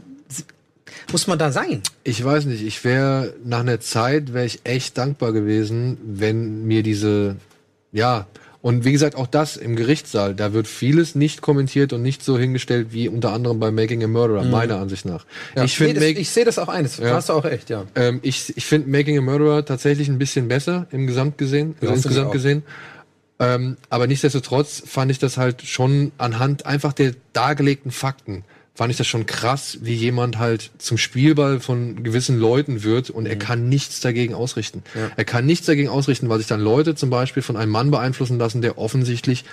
[1.12, 1.82] muss man da sein?
[2.04, 6.84] Ich weiß nicht, ich wäre nach einer Zeit, wäre ich echt dankbar gewesen, wenn mir
[6.84, 7.38] diese,
[7.94, 8.28] ja,
[8.62, 12.38] und wie gesagt, auch das im Gerichtssaal, da wird vieles nicht kommentiert und nicht so
[12.38, 15.26] hingestellt wie unter anderem bei Making a Murderer, meiner Ansicht nach.
[15.64, 17.14] ich finde, nee, das- ich sehe das auch ein, das Ja.
[17.14, 17.86] hast du auch echt, ja.
[17.96, 21.86] ähm, ich, ich finde Making a Murderer tatsächlich ein bisschen besser im Gesamt gesehen, also
[21.86, 22.64] Ja, ich insgesamt gesehen.
[23.40, 28.44] Ähm, aber nichtsdestotrotz fand ich das halt schon anhand einfach der dargelegten Fakten,
[28.78, 33.26] fand ich das schon krass, wie jemand halt zum Spielball von gewissen Leuten wird und
[33.26, 33.40] er Mhm.
[33.40, 34.84] kann nichts dagegen ausrichten.
[35.16, 38.38] Er kann nichts dagegen ausrichten, weil sich dann Leute zum Beispiel von einem Mann beeinflussen
[38.38, 39.46] lassen, der offensichtlich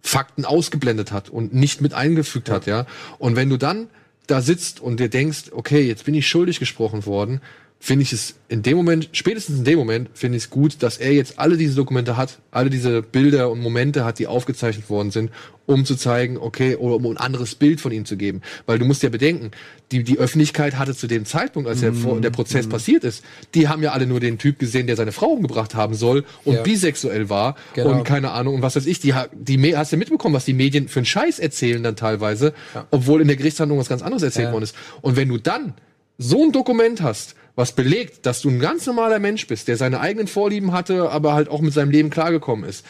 [0.00, 2.86] Fakten ausgeblendet hat und nicht mit eingefügt hat, ja.
[3.18, 3.88] Und wenn du dann
[4.26, 7.42] da sitzt und dir denkst, okay, jetzt bin ich schuldig gesprochen worden,
[7.84, 10.96] finde ich es in dem Moment, spätestens in dem Moment, finde ich es gut, dass
[10.96, 15.10] er jetzt alle diese Dokumente hat, alle diese Bilder und Momente hat, die aufgezeichnet worden
[15.10, 15.30] sind,
[15.66, 18.40] um zu zeigen, okay, oder um ein anderes Bild von ihm zu geben.
[18.64, 19.50] Weil du musst ja bedenken,
[19.92, 21.92] die, die Öffentlichkeit hatte zu dem Zeitpunkt, als der.
[21.92, 23.22] Vor- der Prozess passiert ist,
[23.54, 26.54] die haben ja alle nur den Typ gesehen, der seine Frau umgebracht haben soll und
[26.54, 26.62] Ja.
[26.62, 27.90] bisexuell war Genau.
[27.98, 29.00] und keine Ahnung und was weiß ich.
[29.00, 32.54] Die, die hast du mitbekommen, was die Medien für einen Scheiß erzählen dann teilweise,
[32.90, 34.52] obwohl in der Gerichtshandlung was ganz anderes erzählt Ja.
[34.52, 34.74] worden ist.
[35.02, 35.74] Und wenn du dann
[36.16, 40.00] so ein Dokument hast, was belegt, dass du ein ganz normaler Mensch bist, der seine
[40.00, 42.84] eigenen Vorlieben hatte, aber halt auch mit seinem Leben klargekommen ist,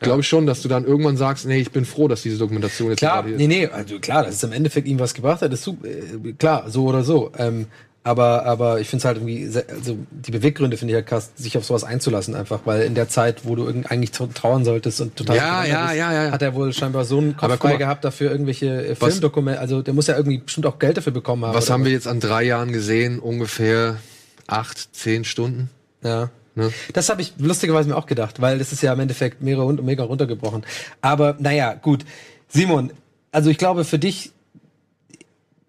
[0.00, 2.90] glaube ich schon, dass du dann irgendwann sagst, nee, ich bin froh, dass diese Dokumentation
[2.90, 5.42] jetzt Klar, gerade hier nee, nee, also klar, dass es im Endeffekt ihm was gebracht
[5.42, 7.30] hat, ist super, äh, klar, so oder so.
[7.38, 7.66] Ähm,
[8.04, 11.30] aber, aber ich finde es halt irgendwie, sehr, also die Beweggründe finde ich halt krass,
[11.36, 15.00] sich auf sowas einzulassen einfach, weil in der Zeit, wo du eigentlich trau- trauern solltest
[15.00, 16.30] und total Ja, ja, bist, ja, ja.
[16.32, 19.82] hat er wohl scheinbar so einen Kopf frei gehabt dafür irgendwelche äh, was- Filmdokumente, also
[19.82, 21.54] der muss ja irgendwie bestimmt auch Geld dafür bekommen haben.
[21.54, 23.20] Was haben wir jetzt an drei Jahren gesehen?
[23.20, 23.96] Ungefähr
[24.48, 25.70] acht, zehn Stunden.
[26.02, 26.30] Ja.
[26.54, 26.70] Ne?
[26.92, 29.82] Das habe ich lustigerweise mir auch gedacht, weil das ist ja im Endeffekt mehrere und
[29.84, 30.64] mega runtergebrochen.
[31.00, 32.04] Aber naja, gut.
[32.48, 32.92] Simon,
[33.30, 34.32] also ich glaube für dich,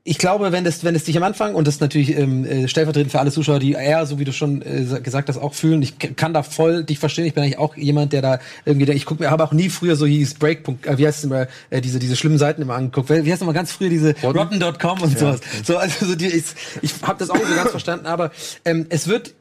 [0.06, 2.68] ich glaube, wenn es, wenn es dich am Anfang, und das ist natürlich ähm, äh,
[2.68, 5.54] stellvertretend für alle Zuschauer, die eher, so wie du schon äh, sa- gesagt hast, auch
[5.54, 7.24] fühlen, ich kann da voll dich verstehen.
[7.26, 9.70] Ich bin eigentlich auch jemand, der da irgendwie, der, ich gucke mir, habe auch nie
[9.70, 12.76] früher so hieß Breakpunkt, äh, wie heißt es immer, äh, diese, diese schlimmen Seiten immer
[12.76, 13.10] angeguckt.
[13.10, 14.62] Wie heißt immer ganz früher diese Rotten?
[14.62, 15.40] Rotten.com und sowas.
[15.64, 16.44] So, also so die, ich,
[16.82, 18.32] ich habe das auch nicht so ganz verstanden, aber
[18.66, 19.34] ähm, es wird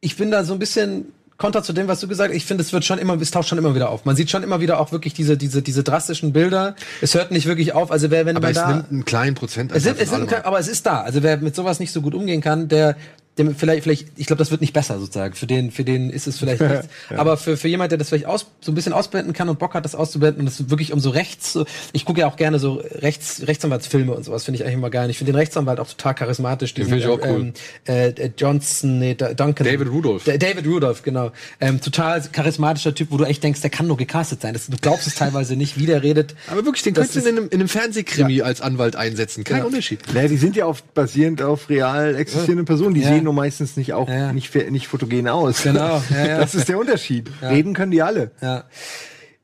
[0.00, 1.06] ich bin da so ein bisschen
[1.36, 2.36] konter zu dem, was du gesagt hast.
[2.36, 4.04] Ich finde, es wird schon immer, es taucht schon immer wieder auf.
[4.04, 6.76] Man sieht schon immer wieder auch wirklich diese, diese, diese drastischen Bilder.
[7.00, 7.90] Es hört nicht wirklich auf.
[7.90, 9.72] Also wer, wenn Aber man es da, nimmt einen kleinen Prozent.
[9.74, 11.02] es sind, es sind, aber es ist da.
[11.02, 12.96] Also wer mit sowas nicht so gut umgehen kann, der,
[13.38, 15.34] dem vielleicht, vielleicht, ich glaube, das wird nicht besser sozusagen.
[15.34, 16.88] Für den, für den ist es vielleicht nichts.
[17.10, 19.74] Aber für, für jemand, der das vielleicht aus, so ein bisschen ausblenden kann und Bock
[19.74, 22.58] hat, das auszublenden und es wirklich um so rechts, so- ich gucke ja auch gerne
[22.60, 25.10] so Rechts, Rechtsanwaltsfilme und sowas, finde ich eigentlich immer geil.
[25.10, 26.74] Ich finde den Rechtsanwalt auch total charismatisch.
[26.74, 27.52] Den finde ich auch cool.
[27.88, 29.54] äh, äh, Johnson, nee, Duncan.
[29.66, 30.24] David Rudolph.
[30.24, 31.32] Da- David Rudolph, genau.
[31.60, 34.52] Ähm, total charismatischer Typ, wo du echt denkst, der kann nur gecastet sein.
[34.54, 36.34] Das, du glaubst es teilweise nicht, wie der redet.
[36.48, 39.42] aber wirklich, den Das könntest du in einem, in einem Fernsehkrimi als Anwalt einsetzen.
[39.44, 39.64] Kein Ja.
[39.64, 40.00] Unterschied.
[40.14, 42.94] Naja, die sind ja oft basierend auf real existierenden Personen.
[42.94, 43.08] Die Ja.
[43.08, 45.62] sehen nur meistens nicht auch nicht, nicht fotogen aus.
[45.64, 46.02] Genau.
[46.10, 47.30] Das ist der Unterschied.
[47.42, 48.30] Reden können die alle.
[48.40, 48.64] Ja.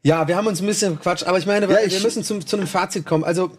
[0.03, 2.47] Ja, wir haben uns ein bisschen gequatscht, aber ich meine, Ja, wir ich- müssen zum,
[2.47, 3.23] zu einem Fazit kommen.
[3.25, 3.51] Also,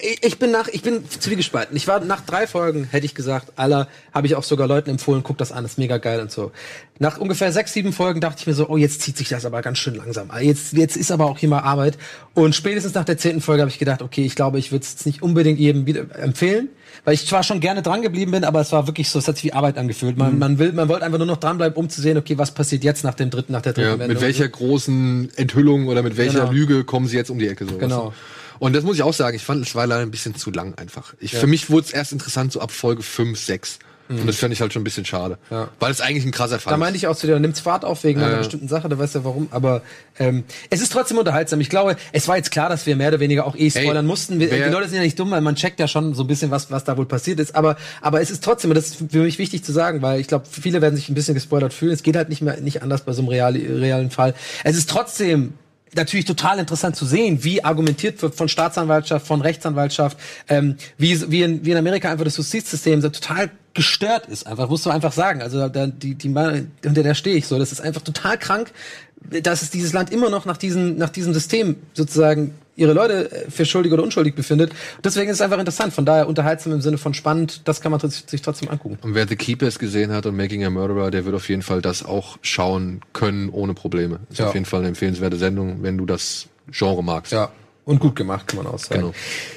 [0.00, 1.76] ich, bin nach, ich bin zwiegespalten.
[1.76, 5.22] Ich war nach drei Folgen, hätte ich gesagt, aller, habe ich auch sogar Leuten empfohlen,
[5.22, 6.52] guck das an, ist mega geil und so.
[6.98, 9.62] Nach ungefähr sechs, sieben Folgen dachte ich mir so, oh, jetzt zieht sich das aber
[9.62, 10.30] ganz schön langsam.
[10.40, 11.96] Jetzt, jetzt ist aber auch hier mal Arbeit.
[12.34, 15.06] Und spätestens nach der zehnten Folge habe ich gedacht, okay, ich glaube, ich würde es
[15.06, 16.68] nicht unbedingt jedem wieder empfehlen.
[17.04, 19.36] Weil ich zwar schon gerne dran geblieben bin, aber es war wirklich so, es hat
[19.36, 20.16] sich wie Arbeit angefühlt.
[20.16, 20.38] Man, Mhm.
[20.38, 23.04] man will, man wollte einfach nur noch dranbleiben, um zu sehen, okay, was passiert jetzt
[23.04, 24.22] nach dem dritten, nach der dritten Ja, mit Wendung.
[24.22, 26.52] welcher großen Enthüllung oder mit welcher Genau.
[26.52, 27.66] Lüge kommen sie jetzt um die Ecke?
[27.66, 28.06] So, Genau.
[28.06, 28.12] du?
[28.58, 30.74] Und das muss ich auch sagen, ich fand, es war leider ein bisschen zu lang
[30.74, 31.14] einfach.
[31.20, 33.78] Ich, Für mich wurde es erst interessant so ab Folge 5, 6.
[34.10, 35.36] Und das fand ich halt schon ein bisschen schade.
[35.50, 35.56] Mhm.
[35.56, 35.68] Ja.
[35.80, 38.04] Weil es eigentlich ein krasser Fall Da meinte ich auch zu dir, nimmt's Fahrt auf
[38.04, 38.38] wegen einer Ja.
[38.38, 39.48] bestimmten Sache, da weißt du warum.
[39.50, 39.82] Aber
[40.18, 41.60] ähm, es ist trotzdem unterhaltsam.
[41.60, 44.02] Ich glaube, es war jetzt klar, dass wir mehr oder weniger auch eh spoilern Ey,
[44.08, 44.40] mussten.
[44.40, 46.50] Wir, die Leute sind ja nicht dumm, weil man checkt ja schon so ein bisschen,
[46.50, 47.54] was, was da wohl passiert ist.
[47.54, 50.26] Aber, aber es ist trotzdem, und das ist für mich wichtig zu sagen, weil ich
[50.26, 51.92] glaube, viele werden sich ein bisschen gespoilert fühlen.
[51.92, 54.32] Es geht halt nicht mehr nicht anders bei so einem real, realen Fall.
[54.64, 55.52] Es ist trotzdem
[55.94, 61.42] natürlich total interessant zu sehen, wie argumentiert wird von Staatsanwaltschaft, von Rechtsanwaltschaft, ähm, wie, wie,
[61.42, 64.46] in, wie in Amerika einfach das Justizsystem so total gestört ist.
[64.46, 65.42] Einfach, musst du einfach sagen.
[65.42, 67.58] Also da, die, die, hinter der stehe ich so.
[67.58, 68.72] Das ist einfach total krank,
[69.20, 73.50] dass es dieses Land immer noch nach diesem, nach diesem System sozusagen ihre Leute äh,
[73.50, 74.72] für schuldig oder unschuldig befindet.
[75.04, 75.92] Deswegen ist es einfach interessant.
[75.92, 77.62] Von daher unterhaltsam im Sinne von spannend.
[77.68, 78.98] Das kann man sich trotzdem angucken.
[79.02, 81.82] Und wer The Keepers gesehen hat und Making a Murderer, der wird auf jeden Fall
[81.82, 84.20] das auch schauen können ohne Probleme.
[84.30, 84.46] Ist Ja.
[84.48, 87.32] auf jeden Fall eine empfehlenswerte Sendung, wenn du das Genre magst.
[87.32, 87.50] Ja.
[87.88, 89.00] Und gut gemacht, kann man auch sagen.
[89.00, 89.14] Genau.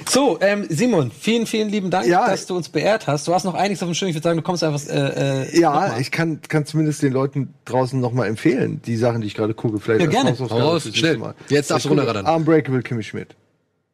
[0.08, 2.30] So, ähm, Simon, vielen, vielen lieben Dank, Ja.
[2.30, 3.28] dass du uns beehrt hast.
[3.28, 4.08] Du hast noch einiges auf dem Schirm.
[4.08, 4.80] Ich würde sagen, du kommst einfach.
[4.88, 6.00] Äh, äh, Ja, nochmal.
[6.00, 9.52] ich kann, kann zumindest den Leuten draußen noch mal empfehlen, die Sachen, die ich gerade
[9.52, 9.78] gucke.
[9.80, 10.30] Vielleicht Ja, gerne.
[10.30, 11.10] Raus, fürs schnell.
[11.12, 11.34] nächste Mal.
[11.50, 12.34] Jetzt darfst Ich du gucke runterraddern.
[12.40, 13.36] Unbreakable Kimmy Schmidt.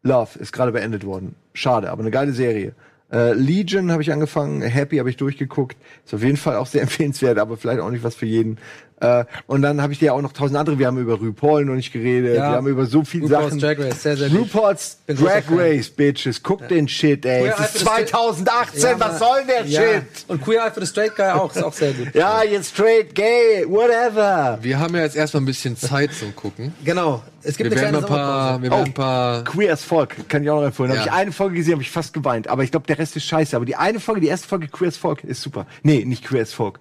[0.04, 1.34] Love ist gerade beendet worden.
[1.52, 2.74] Schade, aber eine geile Serie.
[3.10, 5.76] Äh, Legion habe ich angefangen, Happy habe ich durchgeguckt.
[6.04, 8.58] Ist auf jeden Fall auch sehr empfehlenswert, aber vielleicht auch nicht was für jeden.
[9.00, 10.78] Äh, und dann habe ich dir auch noch tausend andere.
[10.78, 12.36] Wir haben über RuPaul noch nicht geredet.
[12.36, 12.50] Ja.
[12.50, 13.60] Wir haben über so viele RuPaul's Sachen.
[13.60, 14.40] Drag Race, sehr, sehr gut.
[14.54, 15.42] RuPaul's Drag.
[15.50, 16.42] Race, Bitches.
[16.42, 17.46] Guck den Shit, ey.
[17.46, 18.82] Es ist for the Straight- 2018.
[18.82, 19.80] Ja, was soll der ja.
[19.80, 20.02] Shit?
[20.28, 22.08] Und Queer Eye for the Straight Guy auch, ist auch sehr gut.
[22.14, 24.58] Ja, jetzt straight, gay, whatever.
[24.62, 26.74] Wir haben ja jetzt erstmal ein bisschen Zeit zum Gucken.
[26.84, 27.22] Genau.
[27.42, 28.84] Es gibt Wir eine werden kleine ein paar, wir werden Oh.
[28.86, 30.90] ein paar Queer as Folk, kann ich auch noch empfehlen.
[30.90, 30.96] Ja.
[30.98, 32.48] Habe ich eine Folge gesehen, habe ich fast geweint.
[32.48, 33.54] Aber ich glaube, der Rest ist scheiße.
[33.56, 35.66] Aber die eine Folge, die erste Folge Queer as Folk ist super.
[35.82, 36.80] Nee, nicht Queer as Folk.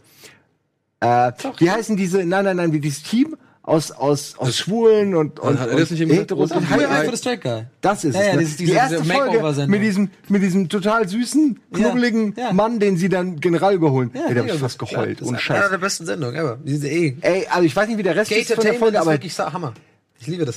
[1.00, 5.40] Äh, wie heißen diese, nein, nein, nein, wie dieses Team aus, aus, aus Schwulen und,
[5.40, 7.64] und, hat er das nicht im Heteros und Früher Hi- einfach das Straight Guy.
[7.82, 8.28] Das ist Ja, es.
[8.28, 8.40] ja, ne?
[8.40, 12.54] dieses- die diese- erste diese Folge mit diesem, mit diesem total süßen, knubbeligen Ja.
[12.54, 14.10] Mann, den sie dann General überholen.
[14.14, 15.22] Ja, da habe mega ich fast geheult.
[15.22, 15.70] Und das ist Scheiß.
[15.70, 16.58] der besten Sendungen ever.
[16.64, 17.16] Diese eh.
[17.22, 19.38] Ey, also ich weiß nicht, wie der Rest ist von der Folge, ist aber wirklich
[19.38, 19.74] Hammer.
[20.20, 20.56] Ich liebe das.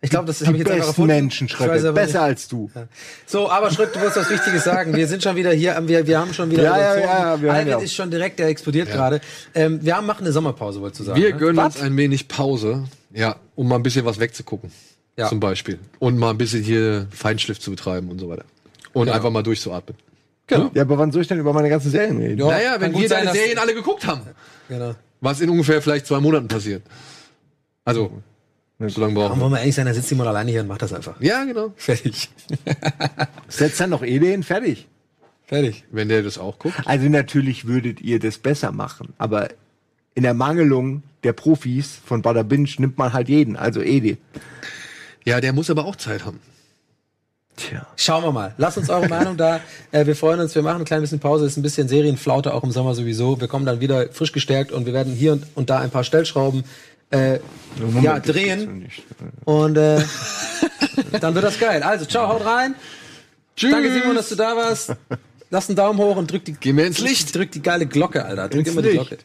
[0.00, 1.14] Ich glaube, das habe ich jetzt einfach erfunden.
[1.14, 1.94] Menschen Ich weiß schreiben.
[1.94, 2.70] Besser als du.
[3.26, 4.94] So, aber Schröck, du wolltest was Wichtiges sagen.
[4.94, 7.56] Wir sind schon wieder hier, wir, wir haben schon wieder Ja, ja, ja, wir haben
[7.56, 9.20] Alfred ja- ist schon direkt, der explodiert gerade.
[9.54, 11.20] Ähm, wir haben, machen eine Sommerpause, wolltest du sagen.
[11.20, 11.36] Wir ne?
[11.36, 11.76] gönnen Was?
[11.76, 14.70] uns ein wenig Pause, ja, um mal ein bisschen was wegzugucken.
[15.16, 15.28] Ja.
[15.28, 15.80] Zum Beispiel.
[15.98, 18.44] Und mal ein bisschen hier Feinschliff zu betreiben und so weiter.
[18.92, 19.98] Und einfach mal durchzuatmen.
[20.46, 20.70] Genau.
[20.74, 22.38] Ja, aber wann soll ich denn über meine ganzen Serien reden?
[22.38, 24.22] Ja, naja, wenn wir deine Serien alle geguckt haben.
[24.68, 24.94] Genau.
[25.20, 26.82] Was in ungefähr vielleicht zwei Monaten passiert.
[27.84, 28.12] Also,
[28.78, 29.42] so lange Warum brauchen wir.
[29.42, 31.20] wollen wir ehrlich sein, dann sitzt Simon alleine hier und macht das einfach.
[31.20, 31.72] Ja, genau.
[31.76, 32.30] Fertig.
[33.48, 34.86] Setzt dann noch Eden fertig.
[35.46, 35.84] Fertig.
[35.90, 36.76] Wenn der das auch guckt.
[36.84, 39.48] Also natürlich würdet ihr das besser machen, aber
[40.14, 44.18] in der Mangelung der Profis von Bada Binge nimmt man halt jeden, also Edi.
[45.24, 46.40] Ja, der muss aber auch Zeit haben.
[47.56, 47.86] Tja.
[47.96, 48.54] Schauen wir mal.
[48.58, 49.60] Lasst uns eure Meinung da.
[49.90, 50.54] Äh, wir freuen uns.
[50.54, 51.44] Wir machen ein klein bisschen Pause.
[51.46, 53.40] Ist ein bisschen Serienflaute auch im Sommer sowieso.
[53.40, 56.04] Wir kommen dann wieder frisch gestärkt und wir werden hier und, und da ein paar
[56.04, 56.62] Stellschrauben
[57.10, 57.38] äh,
[58.02, 58.88] ja, drehen.
[59.44, 60.02] Und äh,
[61.20, 61.82] dann wird das geil.
[61.82, 62.74] Also, ciao, haut rein.
[63.56, 63.72] Tschüss.
[63.72, 64.94] Danke, Simon, dass du da warst.
[65.50, 67.34] Lass einen Daumen hoch und drück die, Geh mir ins Licht.
[67.34, 68.48] drück die geile Glocke, Alter.
[68.48, 69.08] Drück Ins immer die Licht.
[69.08, 69.24] Glocke.